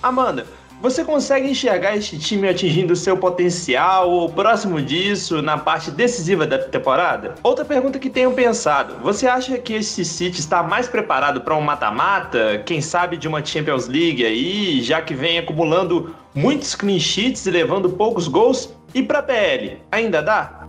Amanda, 0.00 0.46
você 0.84 1.02
consegue 1.02 1.48
enxergar 1.48 1.96
este 1.96 2.18
time 2.18 2.46
atingindo 2.46 2.94
seu 2.94 3.16
potencial 3.16 4.10
ou 4.10 4.28
próximo 4.28 4.82
disso 4.82 5.40
na 5.40 5.56
parte 5.56 5.90
decisiva 5.90 6.46
da 6.46 6.58
temporada? 6.58 7.36
Outra 7.42 7.64
pergunta 7.64 7.98
que 7.98 8.10
tenho 8.10 8.32
pensado: 8.32 8.96
você 9.02 9.26
acha 9.26 9.56
que 9.56 9.72
esse 9.72 10.04
City 10.04 10.40
está 10.40 10.62
mais 10.62 10.86
preparado 10.86 11.40
para 11.40 11.56
um 11.56 11.62
mata-mata? 11.62 12.62
Quem 12.66 12.82
sabe 12.82 13.16
de 13.16 13.26
uma 13.26 13.42
Champions 13.42 13.88
League 13.88 14.26
aí, 14.26 14.82
já 14.82 15.00
que 15.00 15.14
vem 15.14 15.38
acumulando 15.38 16.14
muitos 16.34 16.74
clean 16.74 16.98
sheets 16.98 17.46
e 17.46 17.50
levando 17.50 17.88
poucos 17.88 18.28
gols? 18.28 18.68
E 18.92 19.02
para 19.02 19.20
a 19.20 19.22
PL, 19.22 19.80
ainda 19.90 20.20
dá? 20.20 20.66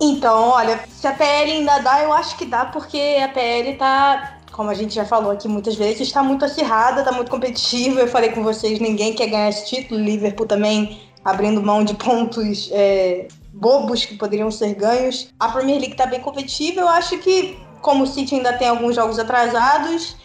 Então, 0.00 0.50
olha, 0.50 0.78
se 0.88 1.08
a 1.08 1.12
PL 1.12 1.50
ainda 1.50 1.78
dá, 1.80 2.04
eu 2.04 2.12
acho 2.12 2.36
que 2.36 2.44
dá, 2.44 2.66
porque 2.66 3.20
a 3.20 3.28
PL 3.28 3.74
tá 3.74 4.33
como 4.54 4.70
a 4.70 4.74
gente 4.74 4.94
já 4.94 5.04
falou 5.04 5.32
aqui 5.32 5.48
muitas 5.48 5.74
vezes, 5.74 6.02
está 6.02 6.22
muito 6.22 6.44
acirrada, 6.44 7.00
está 7.00 7.10
muito 7.10 7.28
competitiva. 7.28 8.00
Eu 8.00 8.06
falei 8.06 8.30
com 8.30 8.42
vocês, 8.44 8.78
ninguém 8.78 9.12
quer 9.12 9.26
ganhar 9.26 9.48
esse 9.48 9.66
título. 9.66 10.00
Liverpool 10.00 10.46
também 10.46 11.00
abrindo 11.24 11.60
mão 11.60 11.82
de 11.82 11.94
pontos 11.94 12.70
é, 12.72 13.26
bobos 13.52 14.04
que 14.04 14.16
poderiam 14.16 14.52
ser 14.52 14.74
ganhos. 14.74 15.28
A 15.40 15.48
Premier 15.48 15.78
League 15.78 15.94
está 15.94 16.06
bem 16.06 16.20
competitiva. 16.20 16.82
Eu 16.82 16.88
acho 16.88 17.18
que, 17.18 17.58
como 17.82 18.04
o 18.04 18.06
City 18.06 18.36
ainda 18.36 18.52
tem 18.52 18.68
alguns 18.68 18.94
jogos 18.94 19.18
atrasados, 19.18 20.16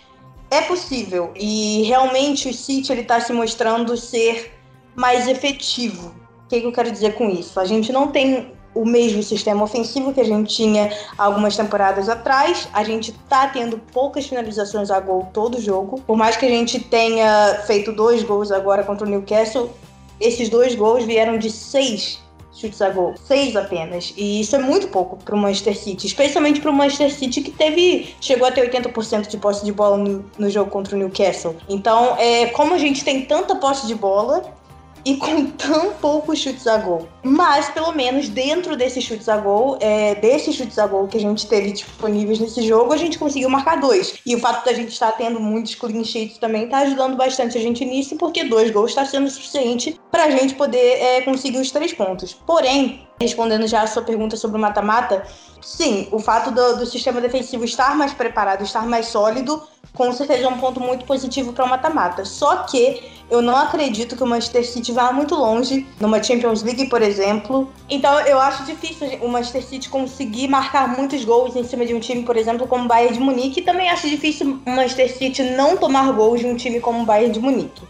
é 0.51 0.61
possível. 0.61 1.31
E 1.35 1.81
realmente 1.87 2.49
o 2.49 2.53
City 2.53 2.93
está 2.93 3.19
se 3.19 3.33
mostrando 3.33 3.97
ser 3.97 4.53
mais 4.95 5.27
efetivo. 5.27 6.13
O 6.45 6.47
que, 6.47 6.61
que 6.61 6.67
eu 6.67 6.71
quero 6.71 6.91
dizer 6.91 7.15
com 7.15 7.27
isso? 7.31 7.59
A 7.59 7.65
gente 7.65 7.91
não 7.91 8.09
tem 8.09 8.53
o 8.73 8.85
mesmo 8.85 9.21
sistema 9.23 9.63
ofensivo 9.63 10.13
que 10.13 10.21
a 10.21 10.23
gente 10.23 10.55
tinha 10.55 10.91
algumas 11.17 11.55
temporadas 11.55 12.07
atrás. 12.09 12.67
A 12.73 12.83
gente 12.83 13.11
tá 13.27 13.47
tendo 13.47 13.77
poucas 13.91 14.27
finalizações 14.27 14.91
a 14.91 14.99
gol 14.99 15.27
todo 15.33 15.61
jogo. 15.61 16.01
Por 16.01 16.15
mais 16.15 16.37
que 16.37 16.45
a 16.45 16.49
gente 16.49 16.79
tenha 16.79 17.61
feito 17.65 17.91
dois 17.91 18.23
gols 18.23 18.51
agora 18.51 18.83
contra 18.83 19.05
o 19.05 19.09
Newcastle, 19.09 19.69
esses 20.19 20.49
dois 20.49 20.75
gols 20.75 21.03
vieram 21.03 21.37
de 21.37 21.49
seis 21.49 22.19
chutes 22.59 22.81
a 22.81 22.89
gol, 22.89 23.15
seis 23.23 23.55
apenas. 23.55 24.13
E 24.17 24.41
isso 24.41 24.55
é 24.55 24.59
muito 24.59 24.89
pouco 24.89 25.17
para 25.23 25.33
o 25.33 25.37
Manchester 25.37 25.77
City, 25.77 26.07
especialmente 26.07 26.59
para 26.59 26.69
o 26.69 26.73
Manchester 26.73 27.13
City 27.13 27.41
que 27.41 27.51
teve 27.51 28.13
chegou 28.19 28.47
a 28.47 28.51
ter 28.51 28.69
80% 28.69 29.27
de 29.27 29.37
posse 29.37 29.63
de 29.63 29.71
bola 29.71 29.97
no, 29.97 30.25
no 30.37 30.49
jogo 30.49 30.69
contra 30.69 30.95
o 30.95 30.99
Newcastle. 30.99 31.55
Então, 31.69 32.17
é, 32.17 32.47
como 32.47 32.73
a 32.73 32.77
gente 32.77 33.03
tem 33.03 33.25
tanta 33.25 33.55
posse 33.55 33.87
de 33.87 33.95
bola, 33.95 34.43
e 35.05 35.15
com 35.17 35.45
tão 35.45 35.93
poucos 35.93 36.39
chutes 36.39 36.67
a 36.67 36.77
gol. 36.77 37.07
Mas, 37.23 37.69
pelo 37.69 37.91
menos, 37.91 38.29
dentro 38.29 38.75
desses 38.75 39.03
chutes 39.03 39.29
a 39.29 39.37
gol, 39.37 39.77
é, 39.79 40.15
desses 40.15 40.55
chutes 40.55 40.77
a 40.77 40.87
gol 40.87 41.07
que 41.07 41.17
a 41.17 41.21
gente 41.21 41.47
teve 41.47 41.71
disponíveis 41.71 42.39
nesse 42.39 42.61
jogo, 42.61 42.93
a 42.93 42.97
gente 42.97 43.17
conseguiu 43.17 43.49
marcar 43.49 43.79
dois. 43.79 44.19
E 44.25 44.35
o 44.35 44.39
fato 44.39 44.65
da 44.65 44.73
gente 44.73 44.91
estar 44.91 45.11
tendo 45.13 45.39
muitos 45.39 45.75
clean 45.75 46.03
sheets 46.03 46.37
também 46.37 46.65
está 46.65 46.79
ajudando 46.79 47.15
bastante 47.15 47.57
a 47.57 47.61
gente 47.61 47.83
nisso, 47.85 48.15
porque 48.17 48.43
dois 48.43 48.71
gols 48.71 48.91
está 48.91 49.05
sendo 49.05 49.29
suficiente 49.29 49.99
para 50.11 50.25
a 50.25 50.31
gente 50.31 50.55
poder 50.55 51.01
é, 51.01 51.21
conseguir 51.21 51.59
os 51.59 51.71
três 51.71 51.93
pontos. 51.93 52.33
Porém, 52.33 53.07
respondendo 53.19 53.67
já 53.67 53.81
a 53.81 53.87
sua 53.87 54.01
pergunta 54.01 54.37
sobre 54.37 54.57
o 54.57 54.61
mata-mata, 54.61 55.23
sim, 55.61 56.07
o 56.11 56.19
fato 56.19 56.51
do, 56.51 56.77
do 56.77 56.85
sistema 56.85 57.19
defensivo 57.19 57.65
estar 57.65 57.95
mais 57.95 58.13
preparado, 58.13 58.63
estar 58.63 58.85
mais 58.85 59.07
sólido, 59.07 59.61
com 59.93 60.11
certeza 60.13 60.45
é 60.45 60.47
um 60.47 60.57
ponto 60.57 60.79
muito 60.79 61.05
positivo 61.05 61.51
para 61.53 61.65
o 61.65 61.69
mata-mata. 61.69 62.23
Só 62.23 62.63
que 62.63 63.18
eu 63.29 63.41
não 63.41 63.55
acredito 63.55 64.15
que 64.15 64.23
o 64.23 64.27
Manchester 64.27 64.65
City 64.65 64.91
vá 64.91 65.11
muito 65.11 65.35
longe 65.35 65.85
numa 65.99 66.21
Champions 66.21 66.63
League, 66.63 66.87
por 66.87 67.01
exemplo. 67.01 67.71
Então 67.89 68.19
eu 68.21 68.39
acho 68.39 68.63
difícil 68.63 69.07
o 69.21 69.27
Manchester 69.27 69.63
City 69.63 69.89
conseguir 69.89 70.47
marcar 70.47 70.87
muitos 70.87 71.23
gols 71.23 71.55
em 71.55 71.63
cima 71.63 71.85
de 71.85 71.93
um 71.93 71.99
time, 71.99 72.23
por 72.23 72.35
exemplo, 72.35 72.67
como 72.67 72.85
o 72.85 72.87
Bayern 72.87 73.13
de 73.13 73.19
Munique. 73.19 73.59
E 73.59 73.63
também 73.63 73.89
acho 73.89 74.09
difícil 74.09 74.59
o 74.65 74.69
Manchester 74.69 75.15
City 75.15 75.43
não 75.43 75.77
tomar 75.77 76.11
gols 76.13 76.39
de 76.39 76.47
um 76.47 76.55
time 76.55 76.79
como 76.79 77.03
o 77.03 77.05
Bayern 77.05 77.31
de 77.31 77.39
Munique. 77.39 77.83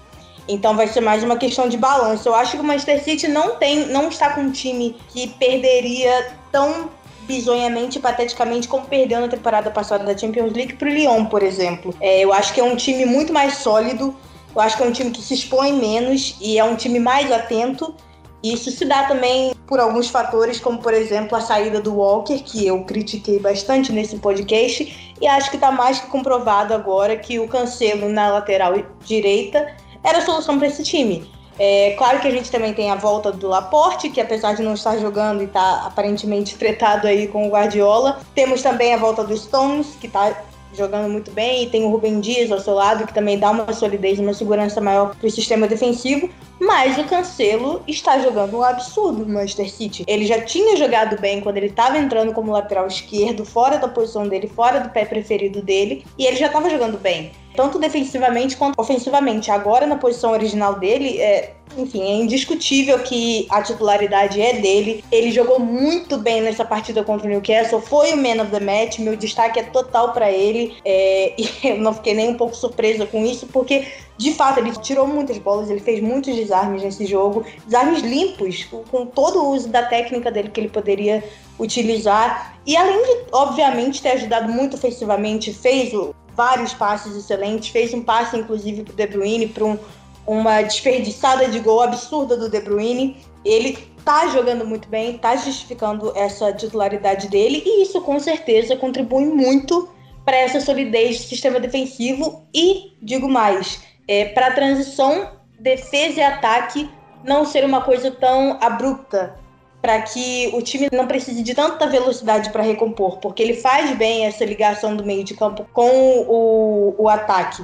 Então 0.48 0.76
vai 0.76 0.88
ser 0.88 1.02
mais 1.02 1.24
uma 1.24 1.38
questão 1.38 1.70
de 1.70 1.78
balanço. 1.78 2.28
Eu 2.28 2.36
acho 2.36 2.58
que 2.58 2.62
o 2.62 2.64
Manchester 2.64 3.04
City 3.04 3.28
não 3.28 3.56
tem, 3.56 3.88
não 3.88 4.10
está 4.10 4.32
com 4.32 4.42
um 4.42 4.52
time 4.52 4.96
que 5.10 5.28
perderia 5.28 6.32
tão 6.52 6.90
bizonhamente, 7.30 8.00
pateticamente, 8.00 8.68
como 8.68 8.88
perdeu 8.88 9.22
na 9.22 9.28
temporada 9.28 9.70
passada 9.70 10.04
da 10.04 10.18
Champions 10.18 10.52
League 10.52 10.74
para 10.74 10.90
o 10.90 10.92
Lyon, 10.92 11.26
por 11.26 11.44
exemplo. 11.44 11.94
É, 12.02 12.22
eu 12.22 12.34
acho 12.34 12.52
que 12.52 12.60
é 12.60 12.64
um 12.64 12.76
time 12.76 13.06
muito 13.06 13.32
mais 13.32 13.58
sólido, 13.58 14.16
eu 14.56 14.62
acho 14.62 14.78
que 14.78 14.84
é 14.84 14.86
um 14.86 14.92
time 14.92 15.12
que 15.12 15.22
se 15.22 15.34
expõe 15.34 15.74
menos 15.74 16.36
e 16.42 16.58
é 16.58 16.64
um 16.64 16.76
time 16.76 17.00
mais 17.00 17.32
atento. 17.32 17.94
Isso 18.42 18.72
se 18.72 18.86
dá 18.86 19.04
também 19.04 19.54
por 19.68 19.80
alguns 19.80 20.10
fatores, 20.10 20.60
como 20.60 20.80
por 20.80 20.94
exemplo 20.94 21.38
a 21.38 21.42
saída 21.42 21.82
do 21.82 21.96
Walker, 21.96 22.40
que 22.40 22.66
eu 22.66 22.84
critiquei 22.86 23.40
bastante 23.40 23.92
nesse 23.92 24.18
podcast, 24.18 25.14
e 25.20 25.28
acho 25.28 25.50
que 25.50 25.58
está 25.58 25.72
mais 25.72 26.00
que 26.00 26.08
comprovado 26.08 26.74
agora 26.74 27.18
que 27.18 27.40
o 27.40 27.48
Cancelo 27.48 28.08
na 28.10 28.30
lateral 28.30 28.74
direita 29.04 29.76
era 30.04 30.20
a 30.20 30.22
solução 30.22 30.58
para 30.58 30.68
esse 30.68 30.84
time. 30.84 31.30
É, 31.60 31.94
claro 31.98 32.22
que 32.22 32.28
a 32.30 32.32
gente 32.32 32.50
também 32.50 32.74
tem 32.74 32.90
a 32.90 32.96
volta 32.96 33.34
do 33.34 33.50
Laporte, 33.50 34.10
que 34.10 34.22
apesar 34.22 34.56
de 34.56 34.64
não 34.64 34.74
estar 34.74 34.98
jogando 34.98 35.42
e 35.42 35.46
estar 35.46 35.82
tá 35.82 35.88
aparentemente 35.88 36.56
tretado 36.58 37.06
aí 37.06 37.28
com 37.28 37.46
o 37.46 37.52
Guardiola. 37.52 38.22
Temos 38.34 38.62
também 38.62 38.94
a 38.94 38.98
volta 38.98 39.26
do 39.26 39.36
Stones, 39.36 39.88
que 40.00 40.08
está 40.08 40.34
jogando 40.74 41.10
muito 41.10 41.32
bem, 41.32 41.64
e 41.64 41.70
tem 41.70 41.84
o 41.84 41.90
Rubem 41.90 42.20
Dias 42.20 42.52
ao 42.52 42.60
seu 42.60 42.74
lado, 42.74 43.06
que 43.06 43.14
também 43.14 43.38
dá 43.38 43.52
uma 43.52 43.72
solidez, 43.74 44.20
uma 44.20 44.34
segurança 44.34 44.80
maior 44.80 45.16
para 45.16 45.28
o 45.28 45.32
sistema 45.32 45.68
defensivo. 45.68 46.30
Mas 46.60 46.98
o 46.98 47.06
Cancelo 47.06 47.82
está 47.88 48.20
jogando 48.20 48.58
um 48.58 48.64
absurdo 48.64 49.26
no 49.26 49.34
Manchester 49.34 49.72
City. 49.72 50.04
Ele 50.06 50.26
já 50.26 50.42
tinha 50.42 50.76
jogado 50.76 51.20
bem 51.20 51.40
quando 51.40 51.58
ele 51.58 51.68
estava 51.68 51.98
entrando 51.98 52.34
como 52.34 52.52
lateral 52.52 52.86
esquerdo, 52.86 53.46
fora 53.46 53.78
da 53.78 53.88
posição 53.88 54.28
dele, 54.28 54.48
fora 54.48 54.80
do 54.80 54.90
pé 54.90 55.06
preferido 55.06 55.62
dele, 55.62 56.06
e 56.18 56.26
ele 56.26 56.36
já 56.36 56.48
estava 56.48 56.70
jogando 56.70 56.98
bem 56.98 57.32
tanto 57.56 57.80
defensivamente 57.80 58.56
quanto 58.58 58.80
ofensivamente. 58.80 59.52
Agora, 59.52 59.86
na 59.86 59.98
posição 59.98 60.32
original 60.32 60.80
dele, 60.80 61.20
é, 61.20 61.54
enfim, 61.78 62.02
é 62.02 62.16
indiscutível 62.16 63.00
que 63.00 63.48
a 63.50 63.62
titularidade 63.62 64.42
é 64.42 64.54
dele. 64.54 65.04
Ele 65.12 65.32
jogou 65.32 65.60
muito 65.60 66.18
bem 66.18 66.42
nessa 66.42 66.66
partida 66.66 67.04
contra 67.04 67.28
o 67.28 67.30
Newcastle, 67.30 67.82
foi 67.82 68.14
o 68.14 68.18
man 68.18 68.42
of 68.42 68.52
the 68.52 68.60
match. 68.60 69.00
Meu 69.00 69.16
destaque 69.16 69.60
é 69.60 69.64
total 69.64 70.14
para 70.14 70.32
ele. 70.32 70.76
É, 70.84 71.34
e 71.38 71.50
eu 71.64 71.78
não 71.78 71.94
fiquei 71.94 72.14
nem 72.14 72.30
um 72.30 72.36
pouco 72.36 72.56
surpresa 72.56 73.06
com 73.06 73.26
isso, 73.26 73.48
porque 73.48 73.88
de 74.18 74.34
fato 74.34 74.60
ele 74.60 74.72
tirou 74.72 75.08
muitas 75.08 75.38
bolas, 75.38 75.70
ele 75.70 75.80
fez 75.80 76.02
muitos 76.02 76.36
desarmes 76.36 76.84
nesse 76.84 77.06
jogo, 77.06 77.46
desarmes 77.66 78.02
limpos, 78.02 78.68
com 78.92 79.06
todo 79.06 79.40
o 79.40 79.52
uso 79.52 79.70
da 79.70 79.84
técnica 79.84 80.30
dele 80.30 80.50
que 80.50 80.60
ele 80.60 80.70
poderia 80.70 81.24
utilizar. 81.58 82.58
E 82.66 82.76
além 82.76 83.02
de, 83.04 83.26
obviamente, 83.32 84.02
ter 84.02 84.12
ajudado 84.12 84.52
muito 84.52 84.76
ofensivamente, 84.76 85.54
fez 85.54 85.94
o, 85.94 86.14
vários 86.40 86.74
passes 86.74 87.18
excelentes, 87.18 87.68
fez 87.68 87.94
um 87.94 88.02
passe 88.02 88.38
inclusive 88.38 88.84
para 88.84 88.94
o 88.94 88.96
De 88.96 89.08
Bruyne, 89.08 89.48
para 89.48 89.66
um, 89.66 89.78
uma 90.26 90.62
desperdiçada 90.62 91.50
de 91.50 91.60
gol 91.60 91.82
absurda 91.82 92.38
do 92.38 92.50
De 92.50 92.62
Bruyne. 92.62 93.18
Ele 93.44 93.78
tá 94.06 94.26
jogando 94.30 94.66
muito 94.66 94.88
bem, 94.88 95.18
tá 95.18 95.36
justificando 95.36 96.14
essa 96.16 96.54
titularidade 96.54 97.28
dele 97.28 97.62
e 97.66 97.84
isso 97.84 98.00
com 98.00 98.18
certeza 98.22 98.78
contribui 98.78 99.26
muito 99.26 99.90
para 100.24 100.38
essa 100.38 100.62
solidez 100.62 101.18
do 101.18 101.28
sistema 101.28 101.60
defensivo. 101.60 102.48
E 102.56 102.94
digo 103.02 103.28
mais, 103.28 103.82
é, 104.08 104.24
para 104.24 104.48
a 104.48 104.54
transição 104.54 105.32
defesa 105.60 106.22
e 106.22 106.24
ataque 106.24 106.90
não 107.22 107.44
ser 107.44 107.66
uma 107.66 107.82
coisa 107.82 108.12
tão 108.12 108.58
abrupta, 108.62 109.36
para 109.82 110.02
que 110.02 110.50
o 110.54 110.62
time 110.62 110.88
não 110.92 111.08
precise 111.08 111.42
de 111.42 111.54
tanta 111.54 111.88
velocidade 111.88 112.50
para 112.50 112.62
recompor, 112.62 113.18
porque 113.18 113.42
ele 113.42 113.54
faz 113.54 113.96
bem 113.98 114.26
essa 114.26 114.44
ligação 114.44 114.96
do 114.96 115.06
meio 115.06 115.24
de 115.24 115.34
campo 115.34 115.66
com 115.74 116.26
o, 116.28 116.96
o 116.98 117.10
ataque. 117.10 117.64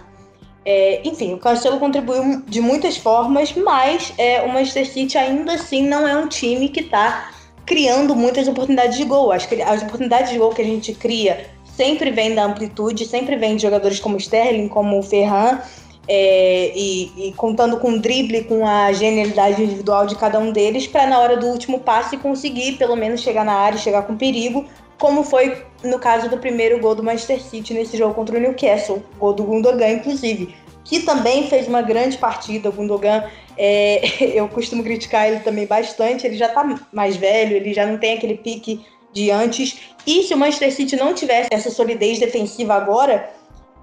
É, 0.64 1.02
enfim, 1.08 1.34
o 1.34 1.38
Cancelo 1.38 1.80
contribuiu 1.80 2.42
de 2.48 2.60
muitas 2.60 2.98
formas, 2.98 3.54
mas 3.54 4.14
é, 4.18 4.42
o 4.42 4.48
Manchester 4.48 4.88
City 4.88 5.18
ainda 5.18 5.54
assim 5.54 5.88
não 5.88 6.08
é 6.08 6.18
um 6.18 6.28
time 6.28 6.70
que 6.70 6.80
está 6.80 7.32
criando 7.66 8.16
muitas 8.16 8.48
oportunidades 8.48 8.98
de 8.98 9.04
gol. 9.04 9.32
Acho 9.32 9.48
que 9.48 9.62
as 9.62 9.84
oportunidades 9.84 10.32
de 10.32 10.38
gol 10.38 10.52
que 10.52 10.62
a 10.62 10.66
gente 10.66 10.94
cria 10.94 11.50
sempre 11.64 12.10
vêm 12.10 12.34
da 12.34 12.46
amplitude, 12.46 13.06
sempre 13.06 13.36
vêm 13.36 13.58
de 13.58 13.64
jogadores 13.64 14.00
como 14.00 14.18
Sterling, 14.18 14.68
como 14.68 14.98
o 14.98 15.04
Ferran, 15.04 15.60
é, 16.08 16.72
e, 16.76 17.30
e, 17.30 17.34
contando 17.34 17.78
com 17.78 17.94
o 17.94 18.00
drible, 18.00 18.44
com 18.44 18.66
a 18.66 18.92
genialidade 18.94 19.62
individual 19.64 20.06
de 20.06 20.16
cada 20.16 20.40
um 20.40 20.52
deles, 20.52 20.86
para 20.88 21.08
na 21.08 21.20
hora 21.20 21.38
do 21.38 21.48
último 21.48 21.80
passe 21.80 22.18
conseguir 22.18 22.74
pelo 22.74 22.96
menos 22.96 23.22
chegar 23.22 23.44
na 23.44 23.54
área, 23.54 23.78
chegar 23.78 24.04
com 24.04 24.16
perigo, 24.16 24.66
como 25.00 25.24
foi 25.24 25.64
no 25.84 26.00
caso 26.00 26.30
do 26.30 26.38
primeiro 26.38 26.80
gol 26.80 26.96
do 26.96 27.04
Manchester 27.04 27.42
City 27.42 27.74
nesse 27.74 27.98
jogo 27.98 28.14
contra 28.14 28.38
o 28.38 28.40
Newcastle, 28.40 29.04
gol 29.20 29.34
do 29.34 29.44
Gundogan, 29.44 29.90
inclusive, 29.90 30.56
que 30.84 31.02
também 31.02 31.48
fez 31.48 31.68
uma 31.68 31.82
grande 31.82 32.18
partida. 32.18 32.70
O 32.70 32.72
Gundogan, 32.72 33.24
é, 33.58 34.02
eu 34.38 34.48
costumo 34.48 34.84
criticar 34.84 35.28
ele 35.28 35.40
também 35.40 35.66
bastante, 35.66 36.26
ele 36.26 36.38
já 36.38 36.48
está 36.48 36.80
mais 36.94 37.18
velho, 37.18 37.56
ele 37.56 37.74
já 37.74 37.86
não 37.86 37.98
tem 37.98 38.14
aquele 38.14 38.36
pique 38.36 38.86
de 39.12 39.32
antes. 39.32 39.80
E 40.06 40.24
se 40.24 40.34
o 40.34 40.38
Manchester 40.38 40.72
City 40.72 40.96
não 40.96 41.14
tivesse 41.14 41.50
essa 41.52 41.72
solidez 41.72 42.20
defensiva 42.20 42.76
agora, 42.76 43.30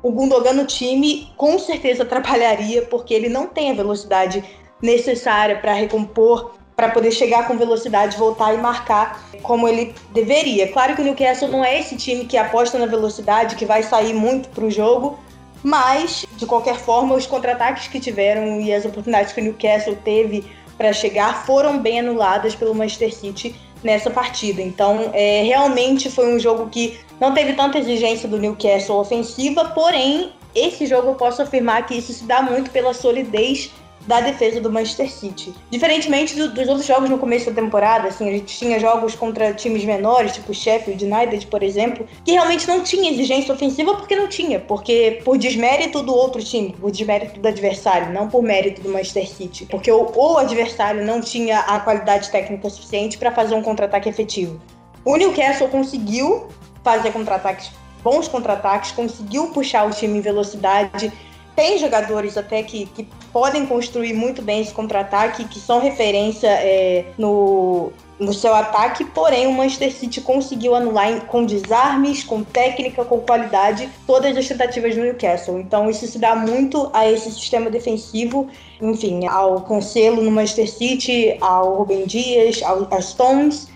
o 0.02 0.10
Gundogan 0.10 0.54
no 0.54 0.66
time 0.66 1.28
com 1.36 1.58
certeza 1.58 2.02
atrapalharia, 2.02 2.82
porque 2.82 3.14
ele 3.14 3.28
não 3.28 3.46
tem 3.46 3.70
a 3.70 3.74
velocidade 3.74 4.42
necessária 4.80 5.56
para 5.56 5.72
recompor, 5.72 6.52
para 6.74 6.88
poder 6.88 7.12
chegar 7.12 7.46
com 7.46 7.56
velocidade, 7.56 8.16
voltar 8.16 8.54
e 8.54 8.58
marcar 8.58 9.24
como 9.42 9.68
ele 9.68 9.94
deveria. 10.10 10.72
Claro 10.72 10.96
que 10.96 11.02
o 11.02 11.04
Newcastle 11.04 11.48
não 11.48 11.64
é 11.64 11.78
esse 11.78 11.96
time 11.96 12.24
que 12.24 12.36
aposta 12.36 12.78
na 12.78 12.86
velocidade, 12.86 13.56
que 13.56 13.64
vai 13.64 13.82
sair 13.82 14.12
muito 14.12 14.48
para 14.48 14.64
o 14.64 14.70
jogo, 14.70 15.18
mas 15.62 16.26
de 16.36 16.46
qualquer 16.46 16.76
forma, 16.76 17.14
os 17.14 17.26
contra-ataques 17.26 17.86
que 17.86 18.00
tiveram 18.00 18.60
e 18.60 18.72
as 18.72 18.84
oportunidades 18.84 19.32
que 19.32 19.40
o 19.40 19.44
Newcastle 19.44 19.96
teve 20.02 20.44
para 20.76 20.92
chegar 20.92 21.46
foram 21.46 21.78
bem 21.78 22.00
anuladas 22.00 22.56
pelo 22.56 22.74
Manchester 22.74 23.14
City 23.14 23.54
nessa 23.82 24.10
partida. 24.10 24.60
Então, 24.60 25.10
é, 25.12 25.42
realmente 25.42 26.10
foi 26.10 26.34
um 26.34 26.38
jogo 26.38 26.68
que 26.68 26.98
não 27.20 27.32
teve 27.32 27.54
tanta 27.54 27.78
exigência 27.78 28.28
do 28.28 28.38
Newcastle 28.38 28.98
ofensiva, 28.98 29.66
porém, 29.66 30.32
esse 30.54 30.86
jogo 30.86 31.08
eu 31.08 31.14
posso 31.14 31.40
afirmar 31.42 31.86
que 31.86 31.94
isso 31.94 32.12
se 32.12 32.24
dá 32.24 32.42
muito 32.42 32.70
pela 32.70 32.92
solidez 32.92 33.70
da 34.06 34.20
defesa 34.20 34.60
do 34.60 34.70
Manchester 34.70 35.10
City. 35.10 35.54
Diferentemente 35.70 36.34
do, 36.34 36.52
dos 36.52 36.68
outros 36.68 36.86
jogos 36.86 37.08
no 37.08 37.18
começo 37.18 37.50
da 37.50 37.62
temporada, 37.62 38.08
assim, 38.08 38.28
a 38.28 38.32
gente 38.32 38.56
tinha 38.56 38.78
jogos 38.78 39.14
contra 39.14 39.52
times 39.52 39.84
menores, 39.84 40.32
tipo 40.32 40.52
Sheffield 40.52 41.04
United, 41.04 41.46
por 41.46 41.62
exemplo, 41.62 42.06
que 42.24 42.32
realmente 42.32 42.66
não 42.66 42.82
tinha 42.82 43.10
exigência 43.10 43.54
ofensiva 43.54 43.94
porque 43.94 44.16
não 44.16 44.28
tinha, 44.28 44.60
porque 44.60 45.20
por 45.24 45.38
desmérito 45.38 46.02
do 46.02 46.14
outro 46.14 46.42
time, 46.42 46.74
por 46.80 46.90
desmérito 46.90 47.40
do 47.40 47.48
adversário, 47.48 48.12
não 48.12 48.28
por 48.28 48.42
mérito 48.42 48.80
do 48.80 48.88
Manchester 48.88 49.28
City, 49.28 49.66
porque 49.66 49.90
o, 49.90 50.10
o 50.14 50.38
adversário 50.38 51.04
não 51.04 51.20
tinha 51.20 51.60
a 51.60 51.80
qualidade 51.80 52.30
técnica 52.30 52.68
suficiente 52.68 53.18
para 53.18 53.30
fazer 53.30 53.54
um 53.54 53.62
contra-ataque 53.62 54.08
efetivo. 54.08 54.60
O 55.04 55.16
Newcastle 55.16 55.68
conseguiu 55.68 56.46
fazer 56.84 57.12
contra-ataques, 57.12 57.70
bons 58.02 58.28
contra-ataques, 58.28 58.92
conseguiu 58.92 59.48
puxar 59.48 59.86
o 59.86 59.90
time 59.90 60.18
em 60.18 60.20
velocidade, 60.20 61.12
tem 61.54 61.78
jogadores 61.78 62.36
até 62.36 62.62
que, 62.62 62.86
que 62.86 63.06
podem 63.32 63.66
construir 63.66 64.12
muito 64.12 64.42
bem 64.42 64.60
esse 64.60 64.72
contra-ataque, 64.72 65.44
que 65.44 65.58
são 65.58 65.80
referência 65.80 66.48
é, 66.48 67.04
no, 67.18 67.92
no 68.18 68.32
seu 68.32 68.54
ataque, 68.54 69.04
porém 69.04 69.46
o 69.46 69.52
Manchester 69.52 69.92
City 69.92 70.20
conseguiu 70.20 70.74
anular 70.74 71.26
com 71.26 71.44
desarmes, 71.44 72.24
com 72.24 72.42
técnica, 72.42 73.04
com 73.04 73.20
qualidade, 73.20 73.88
todas 74.06 74.36
as 74.36 74.46
tentativas 74.46 74.94
do 74.94 75.02
Newcastle. 75.02 75.58
Então 75.58 75.90
isso 75.90 76.06
se 76.06 76.18
dá 76.18 76.34
muito 76.34 76.90
a 76.92 77.10
esse 77.10 77.30
sistema 77.30 77.68
defensivo, 77.70 78.48
enfim, 78.80 79.26
ao 79.26 79.60
Cancelo 79.62 80.22
no 80.22 80.30
Manchester 80.30 80.70
City, 80.70 81.36
ao 81.40 81.74
Rubem 81.74 82.06
Dias, 82.06 82.62
ao, 82.62 82.86
aos 82.92 83.10
Stones, 83.10 83.68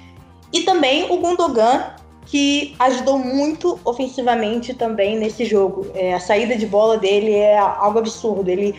e 0.53 0.63
também 0.63 1.11
o 1.11 1.19
Gundogan 1.19 1.97
que 2.27 2.75
ajudou 2.79 3.19
muito 3.19 3.79
ofensivamente 3.85 4.75
também 4.75 5.17
nesse 5.17 5.45
jogo. 5.45 5.87
É, 5.95 6.13
a 6.13 6.21
saída 6.21 6.57
de 6.57 6.67
bola 6.67 6.99
dele 6.99 7.33
é 7.33 7.57
algo 7.57 8.01
absurdo. 8.01 8.49
Ele 8.51 8.75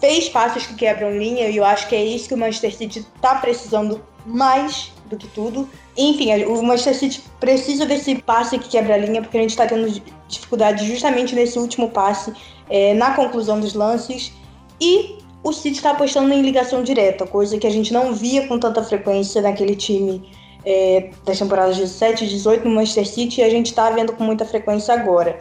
fez 0.00 0.28
passos 0.28 0.66
que 0.66 0.74
quebram 0.74 1.16
linha 1.16 1.48
e 1.48 1.56
eu 1.56 1.64
acho 1.64 1.88
que 1.88 1.96
é 1.96 2.04
isso 2.04 2.28
que 2.28 2.34
o 2.34 2.38
Manchester 2.38 2.74
City 2.74 3.00
está 3.00 3.34
precisando 3.36 4.00
mais 4.24 4.92
do 5.10 5.16
que 5.16 5.26
tudo. 5.28 5.68
Enfim, 5.96 6.44
o 6.44 6.62
Manchester 6.62 6.94
City 6.94 7.24
precisa 7.40 7.84
desse 7.84 8.14
passe 8.14 8.58
que 8.58 8.68
quebra 8.68 8.94
a 8.94 8.98
linha 8.98 9.20
porque 9.20 9.38
a 9.38 9.40
gente 9.40 9.50
está 9.50 9.66
tendo 9.66 10.00
dificuldade 10.28 10.86
justamente 10.86 11.34
nesse 11.34 11.58
último 11.58 11.90
passe, 11.90 12.32
é, 12.70 12.94
na 12.94 13.14
conclusão 13.14 13.58
dos 13.58 13.74
lances. 13.74 14.32
E 14.80 15.18
o 15.42 15.52
City 15.52 15.76
está 15.76 15.90
apostando 15.90 16.32
em 16.32 16.42
ligação 16.42 16.82
direta, 16.82 17.26
coisa 17.26 17.58
que 17.58 17.66
a 17.66 17.70
gente 17.70 17.92
não 17.92 18.14
via 18.14 18.46
com 18.46 18.58
tanta 18.58 18.82
frequência 18.82 19.42
naquele 19.42 19.74
time 19.74 20.22
é, 20.64 21.10
das 21.24 21.38
temporadas 21.38 21.76
17 21.76 22.24
e 22.24 22.28
18 22.28 22.68
no 22.68 22.74
Manchester 22.74 23.06
City 23.06 23.40
e 23.40 23.44
a 23.44 23.50
gente 23.50 23.66
está 23.66 23.90
vendo 23.90 24.12
com 24.12 24.24
muita 24.24 24.44
frequência 24.44 24.94
agora. 24.94 25.38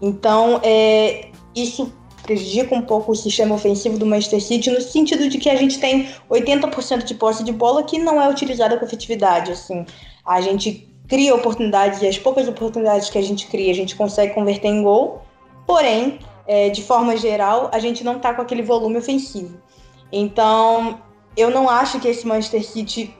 Então, 0.00 0.60
é, 0.62 1.28
isso 1.54 1.92
prejudica 2.22 2.74
um 2.74 2.82
pouco 2.82 3.12
o 3.12 3.16
sistema 3.16 3.54
ofensivo 3.54 3.98
do 3.98 4.06
Manchester 4.06 4.40
City 4.40 4.70
no 4.70 4.80
sentido 4.80 5.28
de 5.28 5.38
que 5.38 5.50
a 5.50 5.56
gente 5.56 5.78
tem 5.78 6.08
80% 6.30 7.04
de 7.04 7.14
posse 7.14 7.42
de 7.42 7.52
bola 7.52 7.82
que 7.82 7.98
não 7.98 8.20
é 8.20 8.28
utilizada 8.28 8.78
com 8.78 8.84
efetividade. 8.84 9.52
Assim, 9.52 9.84
a 10.24 10.40
gente 10.40 10.88
cria 11.08 11.34
oportunidades 11.34 12.00
e 12.00 12.06
as 12.06 12.18
poucas 12.18 12.48
oportunidades 12.48 13.10
que 13.10 13.18
a 13.18 13.22
gente 13.22 13.46
cria 13.48 13.70
a 13.70 13.74
gente 13.74 13.96
consegue 13.96 14.32
converter 14.34 14.68
em 14.68 14.82
gol, 14.82 15.22
porém, 15.66 16.18
é, 16.46 16.68
de 16.70 16.82
forma 16.82 17.16
geral, 17.16 17.70
a 17.72 17.78
gente 17.78 18.02
não 18.04 18.16
está 18.16 18.32
com 18.32 18.42
aquele 18.42 18.62
volume 18.62 18.98
ofensivo. 18.98 19.60
Então, 20.10 21.00
eu 21.36 21.50
não 21.50 21.68
acho 21.68 21.98
que 21.98 22.08
esse 22.08 22.26
Manchester 22.26 22.64
City 22.64 23.14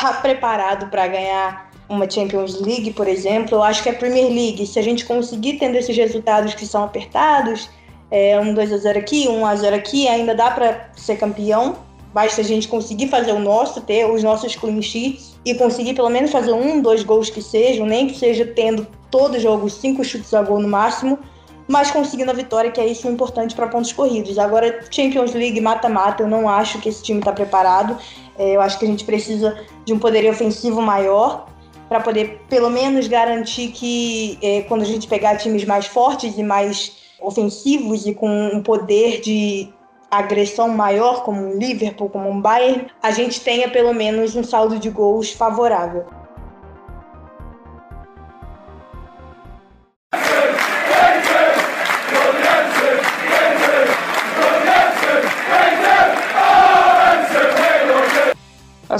tá 0.00 0.12
preparado 0.12 0.90
para 0.90 1.06
ganhar 1.06 1.70
uma 1.88 2.08
Champions 2.08 2.60
League, 2.60 2.92
por 2.92 3.08
exemplo, 3.08 3.56
eu 3.56 3.62
acho 3.62 3.82
que 3.82 3.88
a 3.88 3.94
Premier 3.94 4.28
League, 4.28 4.66
se 4.66 4.78
a 4.78 4.82
gente 4.82 5.04
conseguir 5.04 5.54
tendo 5.54 5.76
esses 5.76 5.96
resultados 5.96 6.54
que 6.54 6.66
são 6.66 6.84
apertados, 6.84 7.70
é, 8.10 8.38
um 8.38 8.52
2 8.52 8.72
a 8.72 8.76
0 8.76 8.98
aqui, 8.98 9.28
um 9.28 9.46
a 9.46 9.54
0 9.54 9.74
aqui, 9.74 10.06
ainda 10.06 10.34
dá 10.34 10.50
para 10.50 10.90
ser 10.94 11.16
campeão. 11.16 11.76
Basta 12.12 12.40
a 12.40 12.44
gente 12.44 12.66
conseguir 12.66 13.08
fazer 13.08 13.32
o 13.32 13.38
nosso, 13.38 13.80
ter 13.80 14.08
os 14.10 14.22
nossos 14.22 14.56
clean 14.56 14.80
sheets 14.80 15.38
e 15.44 15.54
conseguir 15.54 15.94
pelo 15.94 16.08
menos 16.08 16.30
fazer 16.30 16.52
um, 16.52 16.80
dois 16.80 17.02
gols 17.02 17.30
que 17.30 17.42
sejam, 17.42 17.86
nem 17.86 18.06
que 18.06 18.18
seja 18.18 18.44
tendo 18.44 18.86
todo 19.10 19.38
jogo 19.38 19.68
cinco 19.68 20.04
chutes 20.04 20.32
a 20.34 20.42
gol 20.42 20.60
no 20.60 20.68
máximo, 20.68 21.18
mas 21.68 21.90
conseguindo 21.90 22.30
a 22.30 22.34
vitória, 22.34 22.70
que 22.70 22.80
é 22.80 22.86
isso 22.86 23.08
importante 23.08 23.54
para 23.54 23.66
pontos 23.68 23.92
corridos. 23.92 24.38
Agora, 24.38 24.84
Champions 24.90 25.34
League 25.34 25.60
mata-mata, 25.60 26.22
eu 26.22 26.28
não 26.28 26.48
acho 26.48 26.80
que 26.80 26.88
esse 26.88 27.02
time 27.02 27.18
está 27.18 27.32
preparado. 27.32 27.98
É, 28.38 28.56
eu 28.56 28.60
acho 28.60 28.78
que 28.78 28.84
a 28.84 28.88
gente 28.88 29.04
precisa 29.04 29.58
de 29.84 29.92
um 29.92 29.98
poder 29.98 30.28
ofensivo 30.30 30.80
maior 30.80 31.46
para 31.88 32.00
poder, 32.00 32.42
pelo 32.48 32.70
menos, 32.70 33.08
garantir 33.08 33.68
que 33.68 34.38
é, 34.42 34.62
quando 34.62 34.82
a 34.82 34.86
gente 34.86 35.06
pegar 35.06 35.36
times 35.36 35.64
mais 35.64 35.86
fortes 35.86 36.36
e 36.36 36.42
mais 36.42 36.92
ofensivos 37.20 38.06
e 38.06 38.14
com 38.14 38.28
um 38.28 38.62
poder 38.62 39.20
de 39.20 39.72
agressão 40.10 40.68
maior, 40.68 41.24
como 41.24 41.40
um 41.40 41.58
Liverpool, 41.58 42.08
como 42.08 42.28
um 42.28 42.40
Bayern, 42.40 42.86
a 43.02 43.10
gente 43.10 43.40
tenha 43.40 43.68
pelo 43.68 43.92
menos 43.92 44.36
um 44.36 44.44
saldo 44.44 44.78
de 44.78 44.90
gols 44.90 45.32
favorável. 45.32 46.04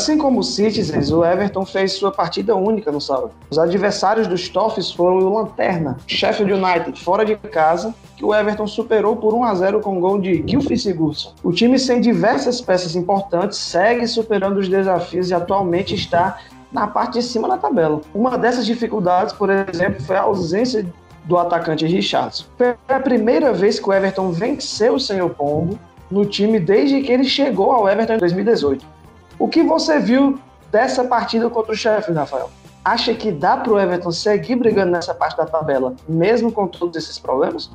Assim 0.06 0.18
como 0.18 0.38
o 0.38 0.44
Citizens, 0.44 1.10
o 1.10 1.24
Everton 1.24 1.66
fez 1.66 1.94
sua 1.94 2.12
partida 2.12 2.54
única 2.54 2.92
no 2.92 3.00
sábado. 3.00 3.32
Os 3.50 3.58
adversários 3.58 4.28
dos 4.28 4.48
Toffs 4.48 4.92
foram 4.92 5.18
o 5.18 5.34
Lanterna, 5.34 5.96
Sheffield 6.06 6.52
United, 6.52 7.02
fora 7.02 7.24
de 7.24 7.34
casa, 7.34 7.92
que 8.16 8.24
o 8.24 8.32
Everton 8.32 8.68
superou 8.68 9.16
por 9.16 9.34
1 9.34 9.42
a 9.42 9.54
0 9.56 9.80
com 9.80 9.98
gol 9.98 10.20
de 10.20 10.44
Gilfie 10.46 10.78
Sigurdsson. 10.78 11.32
O 11.42 11.50
time 11.50 11.76
sem 11.76 12.00
diversas 12.00 12.60
peças 12.60 12.94
importantes 12.94 13.58
segue 13.58 14.06
superando 14.06 14.58
os 14.58 14.68
desafios 14.68 15.30
e 15.30 15.34
atualmente 15.34 15.96
está 15.96 16.38
na 16.70 16.86
parte 16.86 17.14
de 17.14 17.24
cima 17.24 17.48
da 17.48 17.58
tabela. 17.58 18.00
Uma 18.14 18.38
dessas 18.38 18.64
dificuldades, 18.64 19.32
por 19.32 19.50
exemplo, 19.50 20.00
foi 20.04 20.14
a 20.14 20.22
ausência 20.22 20.86
do 21.24 21.36
atacante 21.36 21.84
Richardson. 21.84 22.44
Foi 22.56 22.76
a 22.88 23.00
primeira 23.00 23.52
vez 23.52 23.80
que 23.80 23.88
o 23.88 23.92
Everton 23.92 24.30
venceu 24.30 25.00
sem 25.00 25.20
o 25.20 25.28
Pombo 25.28 25.76
no 26.08 26.24
time 26.24 26.60
desde 26.60 27.00
que 27.00 27.10
ele 27.10 27.24
chegou 27.24 27.72
ao 27.72 27.88
Everton 27.88 28.14
em 28.14 28.18
2018. 28.18 28.95
O 29.38 29.48
que 29.48 29.62
você 29.62 29.98
viu 29.98 30.38
dessa 30.70 31.04
partida 31.04 31.50
contra 31.50 31.72
o 31.72 31.76
Sheffield, 31.76 32.18
Rafael? 32.18 32.50
Acha 32.82 33.12
que 33.12 33.30
dá 33.30 33.56
para 33.56 33.72
o 33.72 33.78
Everton 33.78 34.10
seguir 34.10 34.56
brigando 34.56 34.92
nessa 34.92 35.14
parte 35.14 35.36
da 35.36 35.44
tabela, 35.44 35.94
mesmo 36.08 36.50
com 36.50 36.66
todos 36.66 36.96
esses 36.96 37.18
problemas? 37.18 37.70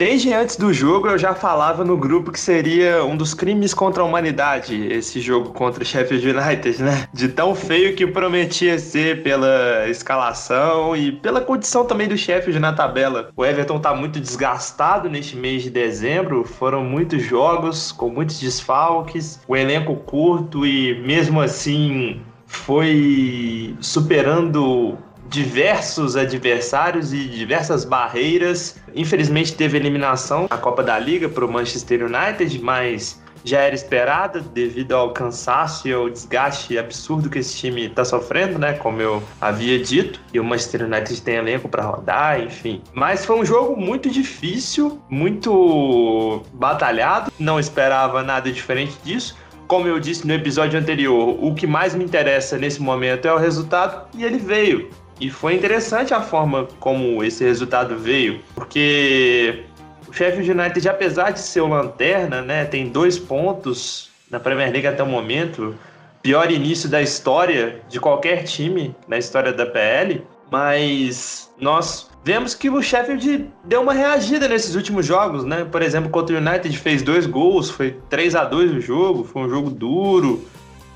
Desde 0.00 0.32
antes 0.32 0.56
do 0.56 0.72
jogo 0.72 1.08
eu 1.08 1.18
já 1.18 1.34
falava 1.34 1.84
no 1.84 1.94
grupo 1.94 2.32
que 2.32 2.40
seria 2.40 3.04
um 3.04 3.14
dos 3.14 3.34
crimes 3.34 3.74
contra 3.74 4.02
a 4.02 4.06
humanidade 4.06 4.74
esse 4.90 5.20
jogo 5.20 5.50
contra 5.50 5.82
o 5.82 5.86
Sheffield 5.86 6.26
United, 6.26 6.82
né? 6.82 7.06
De 7.12 7.28
tão 7.28 7.54
feio 7.54 7.94
que 7.94 8.06
prometia 8.06 8.78
ser 8.78 9.22
pela 9.22 9.86
escalação 9.90 10.96
e 10.96 11.12
pela 11.12 11.42
condição 11.42 11.84
também 11.84 12.08
do 12.08 12.16
Sheffield 12.16 12.58
na 12.58 12.72
tabela. 12.72 13.28
O 13.36 13.44
Everton 13.44 13.78
tá 13.78 13.94
muito 13.94 14.18
desgastado 14.18 15.06
neste 15.10 15.36
mês 15.36 15.64
de 15.64 15.68
dezembro, 15.68 16.44
foram 16.44 16.82
muitos 16.82 17.22
jogos 17.22 17.92
com 17.92 18.08
muitos 18.08 18.40
desfalques, 18.40 19.38
o 19.46 19.54
elenco 19.54 19.94
curto 19.96 20.64
e 20.64 20.98
mesmo 21.02 21.42
assim 21.42 22.22
foi 22.46 23.76
superando 23.80 24.96
diversos 25.30 26.16
adversários 26.16 27.12
e 27.12 27.24
diversas 27.28 27.84
barreiras. 27.84 28.76
Infelizmente 28.94 29.54
teve 29.54 29.78
eliminação 29.78 30.46
na 30.50 30.58
Copa 30.58 30.82
da 30.82 30.98
Liga 30.98 31.28
para 31.28 31.44
o 31.44 31.50
Manchester 31.50 32.04
United, 32.04 32.60
mas 32.60 33.22
já 33.44 33.60
era 33.60 33.74
esperada 33.74 34.40
devido 34.40 34.92
ao 34.92 35.12
cansaço 35.12 35.88
e 35.88 35.92
ao 35.92 36.10
desgaste 36.10 36.76
absurdo 36.76 37.30
que 37.30 37.38
esse 37.38 37.56
time 37.56 37.86
está 37.86 38.04
sofrendo, 38.04 38.58
né? 38.58 38.74
Como 38.74 39.00
eu 39.00 39.22
havia 39.40 39.78
dito. 39.78 40.20
E 40.32 40.40
o 40.40 40.44
Manchester 40.44 40.84
United 40.84 41.22
tem 41.22 41.36
elenco 41.36 41.68
para 41.68 41.84
rodar, 41.84 42.40
enfim. 42.40 42.82
Mas 42.92 43.24
foi 43.24 43.38
um 43.38 43.44
jogo 43.44 43.80
muito 43.80 44.10
difícil, 44.10 45.00
muito 45.08 46.42
batalhado. 46.52 47.32
Não 47.38 47.58
esperava 47.58 48.22
nada 48.22 48.50
diferente 48.52 48.96
disso. 49.02 49.36
Como 49.66 49.86
eu 49.86 50.00
disse 50.00 50.26
no 50.26 50.34
episódio 50.34 50.78
anterior, 50.78 51.38
o 51.40 51.54
que 51.54 51.64
mais 51.64 51.94
me 51.94 52.04
interessa 52.04 52.58
nesse 52.58 52.82
momento 52.82 53.28
é 53.28 53.32
o 53.32 53.38
resultado 53.38 54.08
e 54.18 54.24
ele 54.24 54.36
veio. 54.38 54.90
E 55.20 55.28
foi 55.28 55.54
interessante 55.54 56.14
a 56.14 56.22
forma 56.22 56.66
como 56.80 57.22
esse 57.22 57.44
resultado 57.44 57.96
veio, 57.98 58.40
porque 58.54 59.64
o 60.08 60.12
Sheffield 60.12 60.50
United, 60.50 60.88
apesar 60.88 61.30
de 61.30 61.40
ser 61.40 61.60
o 61.60 61.68
lanterna, 61.68 62.40
né, 62.40 62.64
tem 62.64 62.88
dois 62.88 63.18
pontos 63.18 64.08
na 64.30 64.40
Premier 64.40 64.72
League 64.72 64.86
até 64.86 65.02
o 65.02 65.06
momento, 65.06 65.74
pior 66.22 66.50
início 66.50 66.88
da 66.88 67.02
história 67.02 67.82
de 67.88 68.00
qualquer 68.00 68.44
time 68.44 68.96
na 69.06 69.18
história 69.18 69.52
da 69.52 69.66
PL, 69.66 70.22
mas 70.50 71.52
nós 71.60 72.10
vemos 72.24 72.54
que 72.54 72.70
o 72.70 72.82
Sheffield 72.82 73.46
deu 73.64 73.82
uma 73.82 73.92
reagida 73.92 74.48
nesses 74.48 74.74
últimos 74.74 75.04
jogos, 75.04 75.44
né? 75.44 75.66
Por 75.70 75.82
exemplo, 75.82 76.10
contra 76.10 76.34
o 76.34 76.38
United 76.38 76.76
fez 76.78 77.02
dois 77.02 77.26
gols, 77.26 77.70
foi 77.70 77.96
3 78.08 78.34
a 78.34 78.44
2 78.44 78.72
o 78.72 78.80
jogo, 78.80 79.24
foi 79.24 79.42
um 79.42 79.48
jogo 79.48 79.70
duro. 79.70 80.44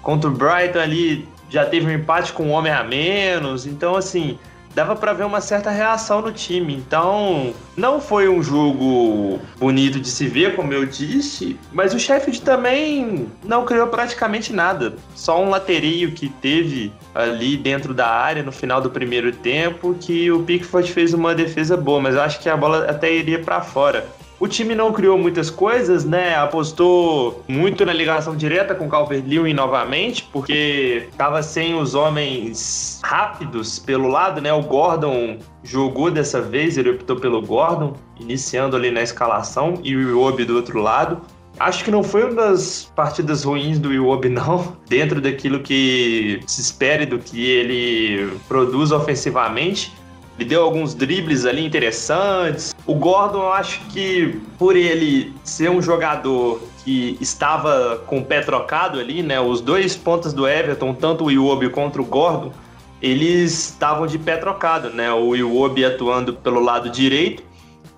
Contra 0.02 0.28
o 0.28 0.32
Brighton 0.32 0.80
ali 0.80 1.28
já 1.48 1.64
teve 1.64 1.86
um 1.86 1.90
empate 1.90 2.32
com 2.32 2.44
um 2.44 2.50
homem 2.50 2.72
a 2.72 2.82
menos. 2.82 3.66
Então, 3.66 3.96
assim, 3.96 4.38
dava 4.74 4.96
para 4.96 5.12
ver 5.12 5.24
uma 5.24 5.40
certa 5.40 5.70
reação 5.70 6.20
no 6.20 6.32
time. 6.32 6.74
Então, 6.74 7.54
não 7.76 8.00
foi 8.00 8.28
um 8.28 8.42
jogo 8.42 9.40
bonito 9.58 10.00
de 10.00 10.08
se 10.08 10.26
ver, 10.26 10.56
como 10.56 10.72
eu 10.72 10.84
disse, 10.84 11.58
mas 11.72 11.94
o 11.94 11.98
Sheffield 11.98 12.42
também 12.42 13.28
não 13.44 13.64
criou 13.64 13.86
praticamente 13.86 14.52
nada. 14.52 14.94
Só 15.14 15.42
um 15.42 15.48
laterio 15.48 16.12
que 16.12 16.28
teve 16.28 16.92
ali 17.14 17.56
dentro 17.56 17.94
da 17.94 18.08
área 18.08 18.42
no 18.42 18.52
final 18.52 18.80
do 18.80 18.90
primeiro 18.90 19.32
tempo, 19.32 19.94
que 19.94 20.30
o 20.30 20.42
Pickford 20.42 20.90
fez 20.92 21.14
uma 21.14 21.34
defesa 21.34 21.76
boa, 21.76 22.00
mas 22.00 22.14
eu 22.14 22.22
acho 22.22 22.40
que 22.40 22.48
a 22.48 22.56
bola 22.56 22.86
até 22.90 23.12
iria 23.12 23.38
para 23.38 23.60
fora. 23.60 24.04
O 24.40 24.48
time 24.48 24.74
não 24.74 24.92
criou 24.92 25.16
muitas 25.16 25.48
coisas, 25.48 26.04
né? 26.04 26.34
Apostou 26.34 27.44
muito 27.46 27.86
na 27.86 27.92
ligação 27.92 28.36
direta 28.36 28.74
com 28.74 28.86
o 28.86 28.88
Calvert-Lewin 28.88 29.54
novamente, 29.54 30.28
porque 30.32 31.06
estava 31.10 31.42
sem 31.42 31.74
os 31.74 31.94
homens 31.94 33.00
rápidos 33.04 33.78
pelo 33.78 34.08
lado, 34.08 34.40
né? 34.40 34.52
O 34.52 34.62
Gordon 34.62 35.38
jogou 35.62 36.10
dessa 36.10 36.40
vez, 36.40 36.76
ele 36.76 36.90
optou 36.90 37.16
pelo 37.16 37.40
Gordon, 37.40 37.94
iniciando 38.18 38.76
ali 38.76 38.90
na 38.90 39.02
escalação, 39.02 39.78
e 39.84 39.94
o 39.94 40.10
Iwobi 40.10 40.44
do 40.44 40.56
outro 40.56 40.80
lado. 40.80 41.20
Acho 41.58 41.84
que 41.84 41.90
não 41.90 42.02
foi 42.02 42.24
uma 42.24 42.34
das 42.34 42.90
partidas 42.96 43.44
ruins 43.44 43.78
do 43.78 43.92
Iwobi, 43.92 44.28
não, 44.30 44.76
dentro 44.88 45.20
daquilo 45.20 45.60
que 45.60 46.40
se 46.46 46.60
espere 46.60 47.06
do 47.06 47.20
que 47.20 47.48
ele 47.48 48.36
produz 48.48 48.90
ofensivamente. 48.90 49.92
Ele 50.38 50.48
deu 50.48 50.62
alguns 50.62 50.94
dribles 50.94 51.44
ali 51.44 51.64
interessantes. 51.64 52.74
O 52.86 52.94
Gordon, 52.94 53.38
eu 53.38 53.52
acho 53.52 53.80
que 53.86 54.40
por 54.58 54.74
ele 54.74 55.32
ser 55.44 55.70
um 55.70 55.80
jogador 55.80 56.60
que 56.84 57.16
estava 57.20 58.02
com 58.06 58.18
o 58.18 58.24
pé 58.24 58.40
trocado 58.40 58.98
ali, 58.98 59.22
né? 59.22 59.40
Os 59.40 59.60
dois 59.60 59.96
pontas 59.96 60.32
do 60.32 60.46
Everton, 60.46 60.92
tanto 60.92 61.24
o 61.24 61.30
Iwobi 61.30 61.70
contra 61.70 62.02
o 62.02 62.04
Gordon, 62.04 62.52
eles 63.00 63.70
estavam 63.70 64.06
de 64.06 64.18
pé 64.18 64.36
trocado, 64.36 64.90
né? 64.90 65.12
O 65.12 65.36
Iwobi 65.36 65.84
atuando 65.84 66.34
pelo 66.34 66.60
lado 66.60 66.90
direito 66.90 67.42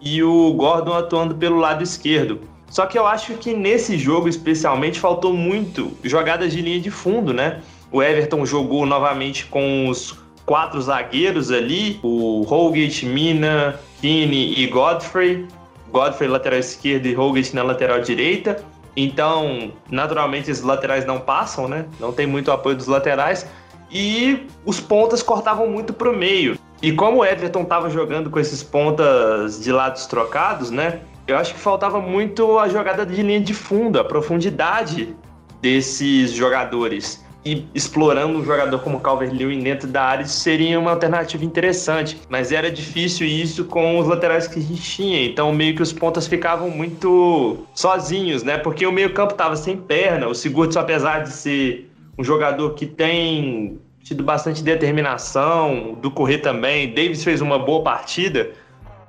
e 0.00 0.22
o 0.22 0.52
Gordon 0.52 0.92
atuando 0.92 1.34
pelo 1.34 1.56
lado 1.56 1.82
esquerdo. 1.82 2.40
Só 2.68 2.86
que 2.86 2.98
eu 2.98 3.06
acho 3.06 3.34
que 3.34 3.54
nesse 3.54 3.96
jogo 3.96 4.28
especialmente 4.28 5.00
faltou 5.00 5.32
muito 5.32 5.92
jogadas 6.04 6.52
de 6.52 6.60
linha 6.60 6.80
de 6.80 6.90
fundo, 6.90 7.32
né? 7.32 7.60
O 7.90 8.02
Everton 8.02 8.44
jogou 8.44 8.84
novamente 8.84 9.46
com 9.46 9.88
os 9.88 10.16
quatro 10.46 10.80
zagueiros 10.80 11.50
ali, 11.50 11.98
o 12.02 12.42
Holgate, 12.42 13.04
Mina, 13.04 13.78
Kine 14.00 14.54
e 14.56 14.66
Godfrey. 14.68 15.46
Godfrey 15.90 16.28
lateral 16.28 16.60
esquerdo 16.60 17.06
e 17.06 17.14
Holgate 17.14 17.54
na 17.54 17.62
lateral 17.62 18.00
direita. 18.00 18.62
Então, 18.96 19.72
naturalmente, 19.90 20.50
os 20.50 20.62
laterais 20.62 21.04
não 21.04 21.20
passam, 21.20 21.68
né? 21.68 21.84
Não 22.00 22.12
tem 22.12 22.26
muito 22.26 22.50
apoio 22.50 22.76
dos 22.76 22.86
laterais. 22.86 23.46
E 23.90 24.46
os 24.64 24.80
pontas 24.80 25.22
cortavam 25.22 25.68
muito 25.68 25.92
para 25.92 26.10
o 26.10 26.16
meio. 26.16 26.58
E 26.80 26.92
como 26.92 27.18
o 27.18 27.24
Everton 27.24 27.62
estava 27.62 27.90
jogando 27.90 28.30
com 28.30 28.38
esses 28.38 28.62
pontas 28.62 29.62
de 29.62 29.72
lados 29.72 30.06
trocados, 30.06 30.70
né? 30.70 31.00
Eu 31.26 31.36
acho 31.36 31.54
que 31.54 31.60
faltava 31.60 32.00
muito 32.00 32.58
a 32.58 32.68
jogada 32.68 33.04
de 33.04 33.20
linha 33.22 33.40
de 33.40 33.52
fundo, 33.52 33.98
a 33.98 34.04
profundidade 34.04 35.14
desses 35.60 36.32
jogadores 36.32 37.25
e 37.46 37.64
explorando 37.72 38.36
um 38.40 38.44
jogador 38.44 38.80
como 38.80 38.98
Calvert-Lewin 38.98 39.60
dentro 39.60 39.86
da 39.86 40.02
área 40.02 40.26
seria 40.26 40.80
uma 40.80 40.90
alternativa 40.90 41.44
interessante, 41.44 42.20
mas 42.28 42.50
era 42.50 42.68
difícil 42.68 43.24
isso 43.24 43.66
com 43.66 44.00
os 44.00 44.08
laterais 44.08 44.48
que 44.48 44.58
a 44.58 44.62
gente 44.62 44.82
tinha, 44.82 45.24
então 45.24 45.52
meio 45.52 45.76
que 45.76 45.80
os 45.80 45.92
pontas 45.92 46.26
ficavam 46.26 46.68
muito 46.68 47.64
sozinhos, 47.72 48.42
né? 48.42 48.58
Porque 48.58 48.84
o 48.84 48.90
meio-campo 48.90 49.32
estava 49.32 49.54
sem 49.54 49.76
perna, 49.76 50.26
o 50.26 50.34
Sigurdsson 50.34 50.80
apesar 50.80 51.20
de 51.20 51.30
ser 51.30 51.88
um 52.18 52.24
jogador 52.24 52.74
que 52.74 52.84
tem 52.84 53.78
tido 54.02 54.24
bastante 54.24 54.60
determinação, 54.60 55.96
do 56.02 56.10
correr 56.10 56.38
também, 56.38 56.92
Davis 56.92 57.22
fez 57.22 57.40
uma 57.40 57.60
boa 57.60 57.84
partida, 57.84 58.50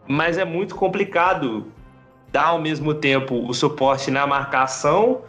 mas 0.07 0.37
é 0.37 0.45
muito 0.45 0.75
complicado 0.75 1.65
dar 2.31 2.49
ao 2.49 2.61
mesmo 2.61 2.93
tempo 2.93 3.47
o 3.47 3.53
suporte 3.53 4.11
na 4.11 4.27
marcação 4.27 5.21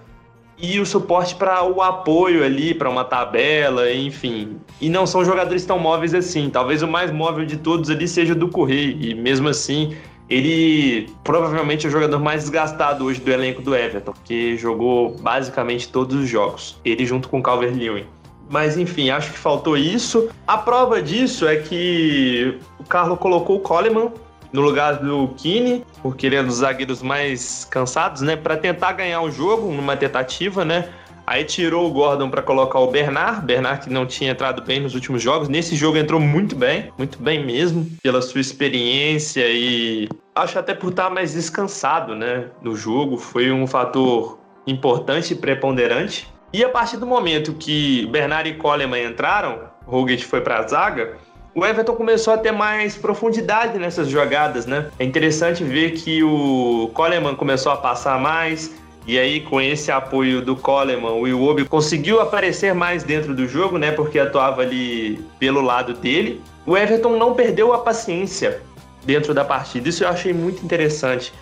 e 0.60 0.80
o 0.80 0.86
suporte 0.86 1.36
para 1.36 1.62
o 1.64 1.80
apoio 1.80 2.44
ali, 2.44 2.74
para 2.74 2.90
uma 2.90 3.04
tabela, 3.04 3.92
enfim. 3.92 4.56
E 4.80 4.88
não 4.88 5.06
são 5.06 5.24
jogadores 5.24 5.64
tão 5.64 5.78
móveis 5.78 6.14
assim. 6.14 6.50
Talvez 6.50 6.82
o 6.82 6.88
mais 6.88 7.12
móvel 7.12 7.46
de 7.46 7.56
todos 7.56 7.88
ali 7.90 8.08
seja 8.08 8.32
o 8.32 8.36
do 8.36 8.48
Correia. 8.48 8.96
E 8.98 9.14
mesmo 9.14 9.48
assim, 9.48 9.96
ele 10.28 11.08
provavelmente 11.22 11.86
é 11.86 11.88
o 11.88 11.92
jogador 11.92 12.18
mais 12.18 12.42
desgastado 12.42 13.04
hoje 13.04 13.20
do 13.20 13.30
elenco 13.30 13.62
do 13.62 13.74
Everton, 13.74 14.12
que 14.24 14.56
jogou 14.56 15.16
basicamente 15.18 15.88
todos 15.88 16.16
os 16.16 16.28
jogos. 16.28 16.80
Ele 16.84 17.06
junto 17.06 17.28
com 17.28 17.38
o 17.38 17.42
Calvert-Lewin. 17.42 18.04
Mas 18.50 18.76
enfim, 18.76 19.10
acho 19.10 19.32
que 19.32 19.38
faltou 19.38 19.76
isso. 19.76 20.28
A 20.46 20.58
prova 20.58 21.00
disso 21.00 21.46
é 21.46 21.56
que 21.56 22.58
o 22.80 22.84
Carlos 22.84 23.18
colocou 23.18 23.56
o 23.56 23.60
Coleman 23.60 24.10
no 24.52 24.60
lugar 24.60 24.96
do 24.98 25.28
Kine, 25.36 25.84
porque 26.02 26.26
ele 26.26 26.36
é 26.36 26.42
um 26.42 26.46
dos 26.46 26.56
zagueiros 26.56 27.02
mais 27.02 27.64
cansados, 27.64 28.22
né? 28.22 28.36
Para 28.36 28.56
tentar 28.56 28.92
ganhar 28.92 29.20
o 29.22 29.30
jogo 29.30 29.72
numa 29.72 29.96
tentativa, 29.96 30.64
né? 30.64 30.88
Aí 31.26 31.44
tirou 31.44 31.86
o 31.86 31.90
Gordon 31.90 32.30
para 32.30 32.40
colocar 32.40 32.78
o 32.78 32.90
Bernard, 32.90 33.44
Bernard 33.44 33.84
que 33.84 33.92
não 33.92 34.06
tinha 34.06 34.30
entrado 34.30 34.62
bem 34.62 34.80
nos 34.80 34.94
últimos 34.94 35.22
jogos. 35.22 35.46
Nesse 35.46 35.76
jogo 35.76 35.98
entrou 35.98 36.18
muito 36.18 36.56
bem, 36.56 36.90
muito 36.96 37.18
bem 37.18 37.44
mesmo, 37.44 37.86
pela 38.02 38.22
sua 38.22 38.40
experiência 38.40 39.44
e 39.46 40.08
acho 40.34 40.58
até 40.58 40.72
por 40.72 40.88
estar 40.88 41.10
mais 41.10 41.34
descansado, 41.34 42.14
né, 42.14 42.46
no 42.62 42.74
jogo, 42.74 43.18
foi 43.18 43.52
um 43.52 43.66
fator 43.66 44.38
importante 44.66 45.34
e 45.34 45.36
preponderante. 45.36 46.32
E 46.50 46.64
a 46.64 46.68
partir 46.70 46.96
do 46.96 47.06
momento 47.06 47.52
que 47.52 48.06
Bernard 48.06 48.48
e 48.48 48.54
Coleman 48.54 49.04
entraram, 49.04 49.68
Roget 49.86 50.24
foi 50.24 50.40
para 50.40 50.60
a 50.60 50.66
zaga, 50.66 51.18
o 51.54 51.64
Everton 51.64 51.94
começou 51.94 52.34
a 52.34 52.38
ter 52.38 52.52
mais 52.52 52.96
profundidade 52.96 53.78
nessas 53.78 54.08
jogadas, 54.08 54.66
né? 54.66 54.90
É 54.98 55.04
interessante 55.04 55.64
ver 55.64 55.92
que 55.92 56.22
o 56.22 56.90
Coleman 56.94 57.34
começou 57.34 57.72
a 57.72 57.76
passar 57.76 58.20
mais, 58.20 58.74
e 59.08 59.18
aí, 59.18 59.40
com 59.40 59.58
esse 59.58 59.90
apoio 59.90 60.42
do 60.42 60.54
Coleman, 60.54 61.12
o 61.12 61.26
Iwobi 61.26 61.64
conseguiu 61.64 62.20
aparecer 62.20 62.74
mais 62.74 63.02
dentro 63.02 63.34
do 63.34 63.48
jogo, 63.48 63.78
né? 63.78 63.90
Porque 63.90 64.18
atuava 64.18 64.60
ali 64.60 65.24
pelo 65.38 65.62
lado 65.62 65.94
dele. 65.94 66.42
O 66.66 66.76
Everton 66.76 67.16
não 67.16 67.32
perdeu 67.32 67.72
a 67.72 67.78
paciência 67.78 68.60
dentro 69.06 69.32
da 69.32 69.46
partida. 69.46 69.88
Isso 69.88 70.04
eu 70.04 70.08
achei 70.10 70.34
muito 70.34 70.62
interessante. 70.62 71.32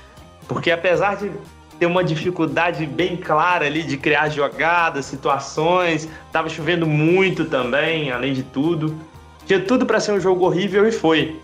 Porque 0.47 0.71
apesar 0.71 1.16
de 1.16 1.33
ter 1.77 1.87
uma 1.87 2.05
dificuldade 2.05 2.87
bem 2.87 3.16
clara 3.16 3.66
ali 3.66 3.83
de 3.83 3.97
criar 3.97 4.29
jogadas, 4.29 5.05
situações, 5.07 6.09
estava 6.25 6.49
chovendo 6.49 6.87
muito 6.87 7.47
também, 7.47 8.12
além 8.12 8.33
de 8.33 8.45
tudo. 8.45 8.95
Tinha 9.47 9.61
tudo 9.61 9.87
para 9.87 10.01
ser 10.01 10.13
um 10.13 10.21
jogo 10.21 10.45
horrível 10.45 10.87
e 10.87 10.93
foi. 10.93 11.37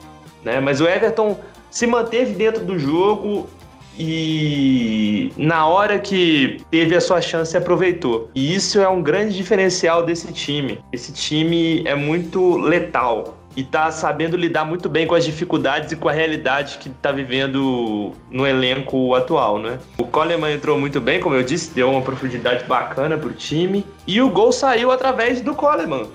Né? 0.45 0.61
Mas 0.61 0.81
o 0.81 0.87
Everton 0.87 1.39
se 1.71 1.87
manteve 1.87 2.35
dentro 2.35 2.65
do 2.65 2.79
jogo 2.79 3.49
e 3.99 5.33
na 5.37 5.67
hora 5.67 5.99
que 5.99 6.61
teve 6.71 6.95
a 6.97 7.01
sua 7.01 7.21
chance 7.21 7.57
aproveitou. 7.57 8.31
E 8.35 8.55
isso 8.55 8.81
é 8.81 8.89
um 8.89 9.03
grande 9.03 9.37
diferencial 9.37 10.05
desse 10.05 10.33
time. 10.33 10.81
Esse 10.93 11.13
time 11.13 11.83
é 11.87 11.95
muito 11.95 12.57
letal 12.57 13.39
e 13.57 13.63
tá 13.63 13.91
sabendo 13.91 14.37
lidar 14.37 14.65
muito 14.65 14.89
bem 14.89 15.07
com 15.07 15.15
as 15.15 15.25
dificuldades 15.25 15.93
e 15.93 15.97
com 15.97 16.09
a 16.09 16.13
realidade 16.13 16.79
que 16.79 16.89
tá 16.89 17.13
vivendo 17.13 18.13
no 18.31 18.47
elenco 18.47 19.15
atual, 19.15 19.59
né? 19.59 19.79
O 19.99 20.05
Coleman 20.05 20.53
entrou 20.53 20.79
muito 20.79 21.01
bem, 21.01 21.21
como 21.21 21.35
eu 21.35 21.43
disse, 21.43 21.75
deu 21.75 21.91
uma 21.91 22.01
profundidade 22.01 22.65
bacana 22.65 23.19
pro 23.19 23.33
time 23.33 23.85
e 24.07 24.21
o 24.21 24.31
gol 24.31 24.53
saiu 24.53 24.91
através 24.91 25.41
do 25.41 25.55
Coleman 25.55 26.07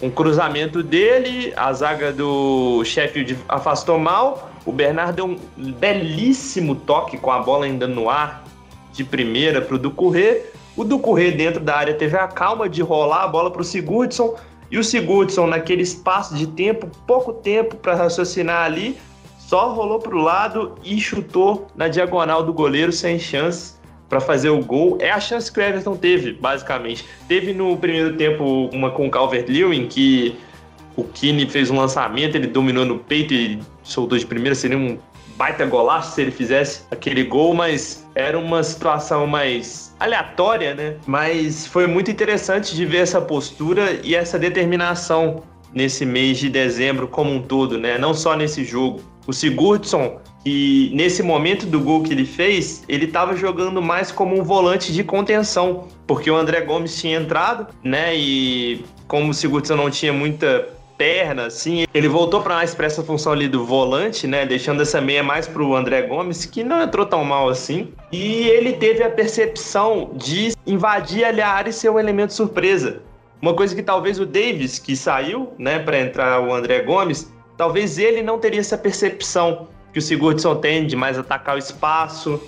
um 0.00 0.10
cruzamento 0.10 0.82
dele, 0.82 1.52
a 1.56 1.72
zaga 1.72 2.12
do 2.12 2.84
Sheffield 2.84 3.38
afastou 3.48 3.98
mal. 3.98 4.50
O 4.64 4.72
Bernardo 4.72 5.14
deu 5.14 5.26
um 5.26 5.72
belíssimo 5.72 6.74
toque 6.74 7.16
com 7.16 7.30
a 7.30 7.38
bola 7.38 7.64
ainda 7.64 7.86
no 7.86 8.10
ar 8.10 8.44
de 8.92 9.04
primeira 9.04 9.60
para 9.60 9.76
o 9.76 9.78
Ducurré. 9.78 10.42
O 10.76 10.84
Ducurré 10.84 11.30
dentro 11.30 11.60
da 11.60 11.76
área 11.76 11.94
teve 11.94 12.16
a 12.16 12.28
calma 12.28 12.68
de 12.68 12.82
rolar 12.82 13.24
a 13.24 13.28
bola 13.28 13.50
para 13.50 13.62
o 13.62 13.64
Sigurdsson. 13.64 14.36
E 14.70 14.78
o 14.78 14.84
Sigurdsson, 14.84 15.46
naquele 15.46 15.82
espaço 15.82 16.34
de 16.34 16.46
tempo, 16.46 16.88
pouco 17.06 17.32
tempo 17.32 17.76
para 17.76 17.94
raciocinar 17.94 18.64
ali, 18.64 18.98
só 19.38 19.72
rolou 19.72 20.00
para 20.00 20.14
o 20.14 20.20
lado 20.20 20.74
e 20.82 21.00
chutou 21.00 21.68
na 21.74 21.88
diagonal 21.88 22.42
do 22.42 22.52
goleiro 22.52 22.92
sem 22.92 23.18
chance 23.18 23.75
para 24.08 24.20
fazer 24.20 24.50
o 24.50 24.62
gol. 24.62 24.98
É 25.00 25.10
a 25.10 25.20
chance 25.20 25.50
que 25.50 25.58
o 25.58 25.62
Everton 25.62 25.96
teve, 25.96 26.32
basicamente. 26.32 27.04
Teve 27.28 27.52
no 27.52 27.76
primeiro 27.76 28.16
tempo 28.16 28.70
uma 28.72 28.90
com 28.90 29.06
o 29.06 29.10
Calvert-Lewin, 29.10 29.86
que 29.88 30.36
o 30.96 31.04
Kine 31.04 31.46
fez 31.48 31.70
um 31.70 31.76
lançamento, 31.76 32.36
ele 32.36 32.46
dominou 32.46 32.84
no 32.84 32.98
peito 32.98 33.34
e 33.34 33.58
soltou 33.82 34.16
de 34.16 34.24
primeira, 34.24 34.54
seria 34.54 34.78
um 34.78 34.98
baita 35.36 35.66
golaço 35.66 36.14
se 36.14 36.22
ele 36.22 36.30
fizesse 36.30 36.82
aquele 36.90 37.22
gol, 37.22 37.54
mas 37.54 38.06
era 38.14 38.38
uma 38.38 38.62
situação 38.62 39.26
mais 39.26 39.94
aleatória, 40.00 40.74
né? 40.74 40.96
Mas 41.06 41.66
foi 41.66 41.86
muito 41.86 42.10
interessante 42.10 42.74
de 42.74 42.86
ver 42.86 42.98
essa 42.98 43.20
postura 43.20 44.00
e 44.02 44.14
essa 44.14 44.38
determinação 44.38 45.42
nesse 45.76 46.06
mês 46.06 46.38
de 46.38 46.48
dezembro 46.48 47.06
como 47.06 47.30
um 47.30 47.42
todo, 47.42 47.76
né? 47.76 47.98
Não 47.98 48.14
só 48.14 48.34
nesse 48.34 48.64
jogo. 48.64 49.02
O 49.26 49.32
Sigurdsson 49.32 50.18
e 50.44 50.90
nesse 50.94 51.22
momento 51.22 51.66
do 51.66 51.78
gol 51.80 52.02
que 52.02 52.12
ele 52.12 52.24
fez, 52.24 52.82
ele 52.88 53.04
estava 53.04 53.36
jogando 53.36 53.82
mais 53.82 54.10
como 54.10 54.40
um 54.40 54.42
volante 54.42 54.92
de 54.92 55.04
contenção, 55.04 55.88
porque 56.06 56.30
o 56.30 56.36
André 56.36 56.62
Gomes 56.62 56.98
tinha 56.98 57.18
entrado, 57.18 57.66
né? 57.84 58.16
E 58.16 58.84
como 59.06 59.30
o 59.30 59.34
Sigurdsson 59.34 59.76
não 59.76 59.90
tinha 59.90 60.12
muita 60.12 60.68
perna, 60.96 61.46
assim. 61.46 61.84
Ele 61.92 62.08
voltou 62.08 62.40
para 62.40 62.54
mais 62.54 62.74
para 62.74 62.86
essa 62.86 63.02
função 63.02 63.32
ali 63.32 63.48
do 63.48 63.66
volante, 63.66 64.26
né? 64.26 64.46
Deixando 64.46 64.80
essa 64.80 65.00
meia 65.00 65.22
mais 65.22 65.46
pro 65.46 65.74
André 65.74 66.02
Gomes, 66.02 66.46
que 66.46 66.64
não 66.64 66.80
entrou 66.80 67.04
tão 67.04 67.22
mal 67.22 67.50
assim. 67.50 67.92
E 68.10 68.48
ele 68.48 68.72
teve 68.72 69.02
a 69.02 69.10
percepção 69.10 70.12
de 70.14 70.52
invadir 70.66 71.24
ali 71.24 71.42
a 71.42 71.50
área 71.50 71.68
e 71.68 71.72
ser 71.72 71.90
um 71.90 71.98
elemento 71.98 72.32
surpresa. 72.32 73.02
Uma 73.40 73.54
coisa 73.54 73.74
que 73.74 73.82
talvez 73.82 74.18
o 74.18 74.26
Davis, 74.26 74.78
que 74.78 74.96
saiu, 74.96 75.52
né, 75.58 75.78
para 75.78 76.00
entrar 76.00 76.40
o 76.40 76.54
André 76.54 76.80
Gomes, 76.80 77.32
talvez 77.56 77.98
ele 77.98 78.22
não 78.22 78.38
teria 78.38 78.60
essa 78.60 78.78
percepção 78.78 79.68
que 79.92 79.98
o 79.98 80.02
Sigurdsson 80.02 80.56
tem 80.56 80.86
de 80.86 80.96
mais 80.96 81.18
atacar 81.18 81.56
o 81.56 81.58
espaço, 81.58 82.40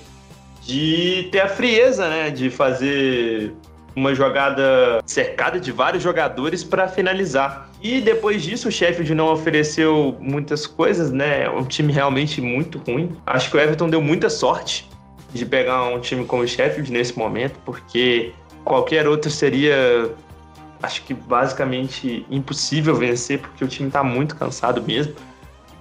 de 0.62 1.28
ter 1.30 1.40
a 1.40 1.48
frieza, 1.48 2.08
né, 2.08 2.30
de 2.30 2.50
fazer 2.50 3.54
uma 3.96 4.14
jogada 4.14 5.02
cercada 5.04 5.58
de 5.58 5.72
vários 5.72 6.02
jogadores 6.02 6.62
para 6.62 6.88
finalizar. 6.88 7.68
E 7.82 8.00
depois 8.00 8.42
disso, 8.42 8.68
o 8.68 8.72
Sheffield 8.72 9.14
não 9.14 9.32
ofereceu 9.32 10.16
muitas 10.20 10.66
coisas, 10.66 11.10
né? 11.10 11.44
É 11.44 11.50
um 11.50 11.64
time 11.64 11.92
realmente 11.92 12.40
muito 12.40 12.78
ruim. 12.78 13.16
Acho 13.26 13.50
que 13.50 13.56
o 13.56 13.60
Everton 13.60 13.88
deu 13.88 14.00
muita 14.00 14.30
sorte 14.30 14.88
de 15.32 15.44
pegar 15.44 15.84
um 15.84 16.00
time 16.00 16.24
como 16.24 16.42
o 16.42 16.48
Sheffield 16.48 16.90
nesse 16.90 17.18
momento, 17.18 17.58
porque 17.64 18.32
qualquer 18.64 19.06
outro 19.06 19.30
seria, 19.30 20.10
acho 20.82 21.02
que 21.04 21.14
basicamente 21.14 22.24
impossível 22.30 22.94
vencer, 22.94 23.40
porque 23.40 23.64
o 23.64 23.68
time 23.68 23.88
está 23.88 24.02
muito 24.02 24.36
cansado 24.36 24.82
mesmo. 24.82 25.14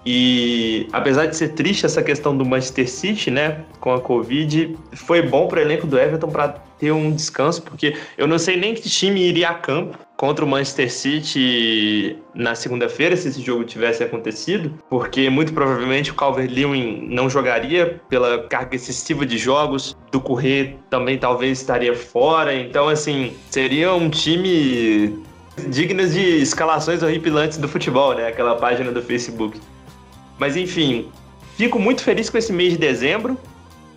E 0.06 0.88
apesar 0.94 1.26
de 1.26 1.36
ser 1.36 1.50
triste 1.50 1.86
essa 1.86 2.02
questão 2.02 2.36
do 2.36 2.46
Manchester 2.46 2.90
City, 2.90 3.30
né, 3.30 3.66
com 3.80 3.94
a 3.94 4.00
Covid, 4.00 4.78
foi 4.94 5.22
bom 5.22 5.48
para 5.48 5.60
o 5.60 5.62
elenco 5.62 5.86
do 5.86 6.00
Everton 6.00 6.30
para 6.30 6.50
ter 6.80 6.92
um 6.92 7.12
descanso, 7.12 7.62
porque 7.62 7.96
eu 8.18 8.28
não 8.28 8.38
sei 8.38 8.56
nem 8.56 8.74
que 8.74 8.88
time 8.88 9.22
iria 9.22 9.50
a 9.50 9.54
campo 9.54 9.98
contra 10.16 10.44
o 10.44 10.48
Manchester 10.48 10.92
City 10.92 12.18
na 12.34 12.56
segunda-feira, 12.56 13.16
se 13.16 13.28
esse 13.28 13.42
jogo 13.42 13.64
tivesse 13.64 14.04
acontecido, 14.04 14.74
porque 14.90 15.30
muito 15.30 15.54
provavelmente 15.54 16.12
o 16.12 16.16
Calvert-Lewin 16.16 17.08
não 17.10 17.30
jogaria 17.30 18.00
pela 18.10 18.44
carga 18.48 18.76
excessiva 18.76 19.26
de 19.26 19.38
jogos, 19.38 19.96
do 20.12 20.20
Correr 20.20 20.78
também 20.90 21.18
talvez 21.18 21.60
estaria 21.60 21.96
fora, 21.96 22.56
então 22.56 22.88
assim, 22.88 23.34
seria 23.50 23.94
um 23.94 24.10
time 24.10 25.20
digno 25.70 26.08
de 26.08 26.42
escalações 26.42 27.02
horripilantes 27.04 27.58
do 27.58 27.68
futebol, 27.68 28.16
né, 28.16 28.28
aquela 28.28 28.56
página 28.56 28.92
do 28.92 29.02
Facebook. 29.02 29.60
Mas 30.38 30.56
enfim, 30.56 31.10
fico 31.56 31.80
muito 31.80 32.04
feliz 32.04 32.30
com 32.30 32.38
esse 32.38 32.54
mês 32.54 32.74
de 32.74 32.80
dezembro. 32.80 33.38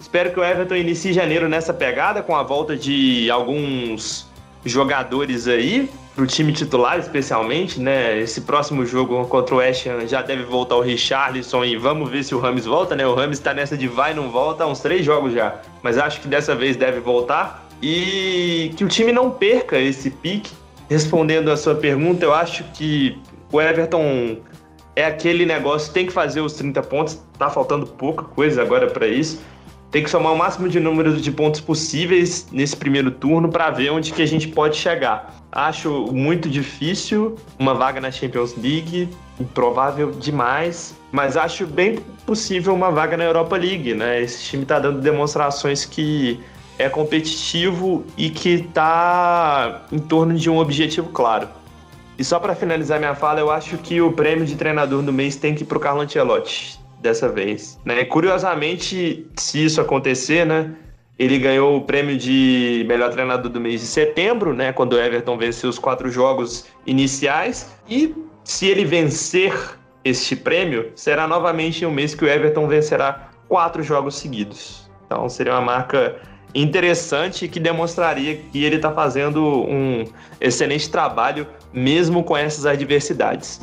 Espero 0.00 0.32
que 0.32 0.40
o 0.40 0.44
Everton 0.44 0.76
inicie 0.76 1.12
janeiro 1.12 1.48
nessa 1.48 1.74
pegada, 1.74 2.22
com 2.22 2.34
a 2.34 2.42
volta 2.42 2.76
de 2.76 3.30
alguns 3.30 4.28
jogadores 4.64 5.46
aí, 5.46 5.88
pro 6.14 6.26
time 6.26 6.52
titular 6.52 6.98
especialmente, 6.98 7.80
né? 7.80 8.18
Esse 8.18 8.42
próximo 8.42 8.84
jogo 8.84 9.24
contra 9.26 9.54
o 9.54 9.58
West 9.58 9.86
Ham 9.86 10.06
já 10.06 10.22
deve 10.22 10.42
voltar 10.42 10.76
o 10.76 10.80
Richarlison 10.80 11.64
e 11.64 11.76
vamos 11.76 12.10
ver 12.10 12.24
se 12.24 12.34
o 12.34 12.38
Rames 12.38 12.66
volta, 12.66 12.96
né? 12.96 13.06
O 13.06 13.14
Rames 13.14 13.38
tá 13.38 13.54
nessa 13.54 13.76
de 13.76 13.86
vai 13.86 14.12
e 14.12 14.14
não 14.14 14.30
volta 14.30 14.64
há 14.64 14.66
uns 14.66 14.80
três 14.80 15.04
jogos 15.04 15.32
já, 15.32 15.60
mas 15.82 15.98
acho 15.98 16.20
que 16.20 16.28
dessa 16.28 16.54
vez 16.54 16.76
deve 16.76 17.00
voltar. 17.00 17.66
E 17.82 18.72
que 18.76 18.84
o 18.84 18.88
time 18.88 19.12
não 19.12 19.30
perca 19.30 19.78
esse 19.78 20.10
pique. 20.10 20.52
Respondendo 20.88 21.50
a 21.50 21.56
sua 21.56 21.74
pergunta, 21.74 22.24
eu 22.24 22.34
acho 22.34 22.64
que 22.74 23.16
o 23.50 23.60
Everton 23.60 24.38
é 25.00 25.06
aquele 25.06 25.46
negócio, 25.46 25.92
tem 25.92 26.06
que 26.06 26.12
fazer 26.12 26.40
os 26.40 26.52
30 26.52 26.82
pontos, 26.82 27.20
tá 27.38 27.48
faltando 27.48 27.86
pouca 27.86 28.24
coisa 28.24 28.60
agora 28.60 28.86
para 28.86 29.06
isso. 29.08 29.40
Tem 29.90 30.04
que 30.04 30.10
somar 30.10 30.32
o 30.32 30.38
máximo 30.38 30.68
de 30.68 30.78
números 30.78 31.20
de 31.20 31.32
pontos 31.32 31.60
possíveis 31.60 32.46
nesse 32.52 32.76
primeiro 32.76 33.10
turno 33.10 33.48
para 33.48 33.70
ver 33.70 33.90
onde 33.90 34.12
que 34.12 34.22
a 34.22 34.26
gente 34.26 34.46
pode 34.46 34.76
chegar. 34.76 35.34
Acho 35.50 36.06
muito 36.12 36.48
difícil 36.48 37.34
uma 37.58 37.74
vaga 37.74 38.00
na 38.00 38.10
Champions 38.10 38.54
League, 38.56 39.08
improvável 39.40 40.12
demais, 40.12 40.94
mas 41.10 41.36
acho 41.36 41.66
bem 41.66 41.98
possível 42.24 42.72
uma 42.72 42.90
vaga 42.92 43.16
na 43.16 43.24
Europa 43.24 43.56
League, 43.56 43.94
né? 43.94 44.22
Esse 44.22 44.44
time 44.44 44.64
tá 44.64 44.78
dando 44.78 45.00
demonstrações 45.00 45.84
que 45.84 46.38
é 46.78 46.88
competitivo 46.88 48.04
e 48.16 48.30
que 48.30 48.62
tá 48.72 49.82
em 49.90 49.98
torno 49.98 50.34
de 50.34 50.48
um 50.48 50.58
objetivo 50.58 51.08
claro. 51.08 51.48
E 52.20 52.24
só 52.24 52.38
para 52.38 52.54
finalizar 52.54 52.98
minha 52.98 53.14
fala, 53.14 53.40
eu 53.40 53.50
acho 53.50 53.78
que 53.78 53.98
o 53.98 54.12
prêmio 54.12 54.44
de 54.44 54.54
treinador 54.54 55.00
do 55.00 55.10
mês 55.10 55.36
tem 55.36 55.54
que 55.54 55.62
ir 55.62 55.66
pro 55.66 55.80
Carlo 55.80 56.02
Ancelotti 56.02 56.78
dessa 57.00 57.30
vez. 57.30 57.80
Né? 57.82 58.04
Curiosamente, 58.04 59.26
se 59.38 59.64
isso 59.64 59.80
acontecer, 59.80 60.44
né? 60.44 60.70
Ele 61.18 61.38
ganhou 61.38 61.78
o 61.78 61.80
prêmio 61.80 62.18
de 62.18 62.84
melhor 62.86 63.10
treinador 63.10 63.50
do 63.50 63.58
mês 63.58 63.80
de 63.80 63.86
setembro, 63.86 64.52
né? 64.52 64.70
Quando 64.70 64.92
o 64.92 65.00
Everton 65.00 65.38
venceu 65.38 65.70
os 65.70 65.78
quatro 65.78 66.10
jogos 66.10 66.66
iniciais. 66.84 67.74
E 67.88 68.14
se 68.44 68.66
ele 68.66 68.84
vencer 68.84 69.54
este 70.04 70.36
prêmio, 70.36 70.92
será 70.94 71.26
novamente 71.26 71.86
um 71.86 71.90
mês 71.90 72.14
que 72.14 72.22
o 72.22 72.28
Everton 72.28 72.68
vencerá 72.68 73.30
quatro 73.48 73.82
jogos 73.82 74.16
seguidos. 74.16 74.90
Então 75.06 75.26
seria 75.26 75.54
uma 75.54 75.62
marca 75.62 76.16
interessante 76.54 77.48
que 77.48 77.58
demonstraria 77.58 78.36
que 78.36 78.62
ele 78.62 78.76
está 78.76 78.92
fazendo 78.92 79.42
um 79.42 80.04
excelente 80.38 80.90
trabalho 80.90 81.46
mesmo 81.72 82.22
com 82.22 82.36
essas 82.36 82.66
adversidades. 82.66 83.60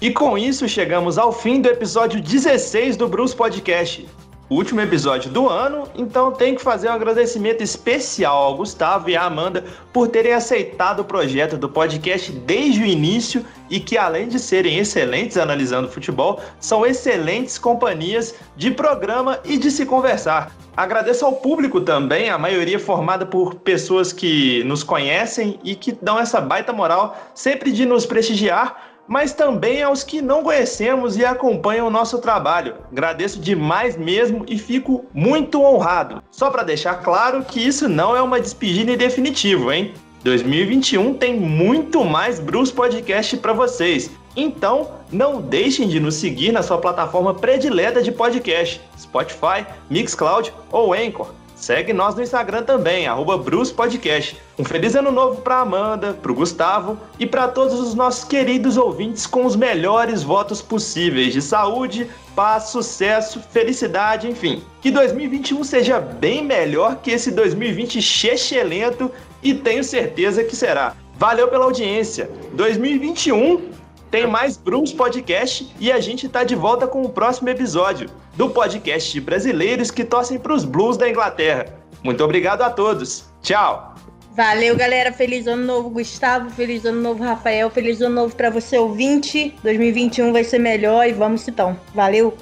E 0.00 0.10
com 0.10 0.38
isso 0.38 0.66
chegamos 0.66 1.18
ao 1.18 1.30
fim 1.32 1.60
do 1.60 1.68
episódio 1.68 2.20
16 2.20 2.96
do 2.96 3.06
Bruce 3.06 3.36
Podcast 3.36 4.08
último 4.50 4.80
episódio 4.80 5.30
do 5.30 5.48
ano, 5.48 5.86
então 5.94 6.32
tenho 6.32 6.56
que 6.56 6.62
fazer 6.62 6.88
um 6.88 6.92
agradecimento 6.92 7.62
especial 7.62 8.36
ao 8.36 8.56
Gustavo 8.56 9.08
e 9.08 9.16
à 9.16 9.22
Amanda 9.22 9.64
por 9.92 10.08
terem 10.08 10.32
aceitado 10.32 11.00
o 11.00 11.04
projeto 11.04 11.56
do 11.56 11.68
podcast 11.68 12.32
desde 12.32 12.82
o 12.82 12.84
início 12.84 13.44
e 13.70 13.78
que, 13.78 13.96
além 13.96 14.26
de 14.26 14.40
serem 14.40 14.78
excelentes 14.78 15.36
analisando 15.36 15.88
futebol, 15.88 16.40
são 16.58 16.84
excelentes 16.84 17.58
companhias 17.58 18.34
de 18.56 18.72
programa 18.72 19.38
e 19.44 19.56
de 19.56 19.70
se 19.70 19.86
conversar. 19.86 20.52
Agradeço 20.76 21.24
ao 21.24 21.34
público 21.34 21.80
também, 21.80 22.30
a 22.30 22.38
maioria 22.38 22.78
formada 22.78 23.26
por 23.26 23.56
pessoas 23.56 24.12
que 24.12 24.62
nos 24.64 24.82
conhecem 24.82 25.58
e 25.64 25.74
que 25.74 25.92
dão 25.92 26.18
essa 26.18 26.40
baita 26.40 26.72
moral 26.72 27.16
sempre 27.34 27.72
de 27.72 27.84
nos 27.84 28.06
prestigiar 28.06 28.90
mas 29.10 29.32
também 29.32 29.82
aos 29.82 30.04
que 30.04 30.22
não 30.22 30.44
conhecemos 30.44 31.16
e 31.16 31.24
acompanham 31.24 31.88
o 31.88 31.90
nosso 31.90 32.20
trabalho. 32.20 32.76
Agradeço 32.92 33.40
demais 33.40 33.96
mesmo 33.96 34.44
e 34.46 34.56
fico 34.56 35.04
muito 35.12 35.60
honrado. 35.60 36.22
Só 36.30 36.48
para 36.48 36.62
deixar 36.62 36.94
claro 37.02 37.42
que 37.42 37.58
isso 37.58 37.88
não 37.88 38.16
é 38.16 38.22
uma 38.22 38.38
despedida 38.40 38.92
em 38.92 38.96
definitivo, 38.96 39.72
hein? 39.72 39.92
2021 40.22 41.14
tem 41.14 41.34
muito 41.34 42.04
mais 42.04 42.38
Bruce 42.38 42.72
Podcast 42.72 43.36
para 43.38 43.52
vocês. 43.52 44.12
Então, 44.40 44.92
não 45.12 45.42
deixem 45.42 45.86
de 45.86 46.00
nos 46.00 46.14
seguir 46.14 46.50
na 46.50 46.62
sua 46.62 46.78
plataforma 46.78 47.34
predileta 47.34 48.02
de 48.02 48.10
podcast, 48.10 48.80
Spotify, 48.98 49.66
Mixcloud 49.90 50.50
ou 50.72 50.94
Anchor. 50.94 51.28
Segue 51.54 51.92
nós 51.92 52.14
no 52.14 52.22
Instagram 52.22 52.62
também, 52.62 53.06
arroba 53.06 53.36
Bruce 53.36 53.70
Podcast. 53.70 54.34
Um 54.58 54.64
feliz 54.64 54.94
ano 54.94 55.10
novo 55.10 55.42
para 55.42 55.58
Amanda, 55.58 56.14
para 56.14 56.32
o 56.32 56.34
Gustavo 56.34 56.96
e 57.18 57.26
para 57.26 57.48
todos 57.48 57.78
os 57.78 57.94
nossos 57.94 58.24
queridos 58.24 58.78
ouvintes 58.78 59.26
com 59.26 59.44
os 59.44 59.54
melhores 59.54 60.22
votos 60.22 60.62
possíveis 60.62 61.34
de 61.34 61.42
saúde, 61.42 62.08
paz, 62.34 62.70
sucesso, 62.70 63.40
felicidade, 63.50 64.26
enfim. 64.26 64.62
Que 64.80 64.90
2021 64.90 65.62
seja 65.64 66.00
bem 66.00 66.42
melhor 66.42 66.96
que 67.02 67.10
esse 67.10 67.30
2020 67.30 68.00
chechelento 68.00 69.10
e 69.42 69.52
tenho 69.52 69.84
certeza 69.84 70.42
que 70.42 70.56
será. 70.56 70.96
Valeu 71.18 71.48
pela 71.48 71.66
audiência. 71.66 72.30
2021 72.54 73.79
tem 74.10 74.26
mais 74.26 74.56
Bruce 74.56 74.94
Podcast 74.94 75.72
e 75.78 75.92
a 75.92 76.00
gente 76.00 76.28
tá 76.28 76.42
de 76.42 76.54
volta 76.54 76.86
com 76.86 77.02
o 77.02 77.08
próximo 77.08 77.48
episódio 77.48 78.10
do 78.34 78.50
podcast 78.50 79.12
de 79.12 79.20
brasileiros 79.20 79.90
que 79.90 80.04
torcem 80.04 80.38
para 80.38 80.52
os 80.52 80.64
Blues 80.64 80.96
da 80.96 81.08
Inglaterra. 81.08 81.66
Muito 82.02 82.24
obrigado 82.24 82.62
a 82.62 82.70
todos. 82.70 83.26
Tchau. 83.42 83.94
Valeu, 84.36 84.76
galera. 84.76 85.12
Feliz 85.12 85.46
ano 85.46 85.64
novo, 85.64 85.90
Gustavo. 85.90 86.50
Feliz 86.50 86.84
ano 86.84 87.00
novo, 87.00 87.22
Rafael. 87.22 87.70
Feliz 87.70 88.00
ano 88.00 88.14
novo 88.14 88.34
para 88.34 88.50
você, 88.50 88.78
ouvinte. 88.78 89.54
2021 89.62 90.32
vai 90.32 90.44
ser 90.44 90.58
melhor 90.58 91.06
e 91.06 91.12
vamos 91.12 91.46
então. 91.46 91.76
Valeu. 91.94 92.36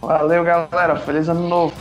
Valeu, 0.00 0.42
galera. 0.42 0.96
Feliz 0.96 1.28
ano 1.28 1.48
novo. 1.48 1.74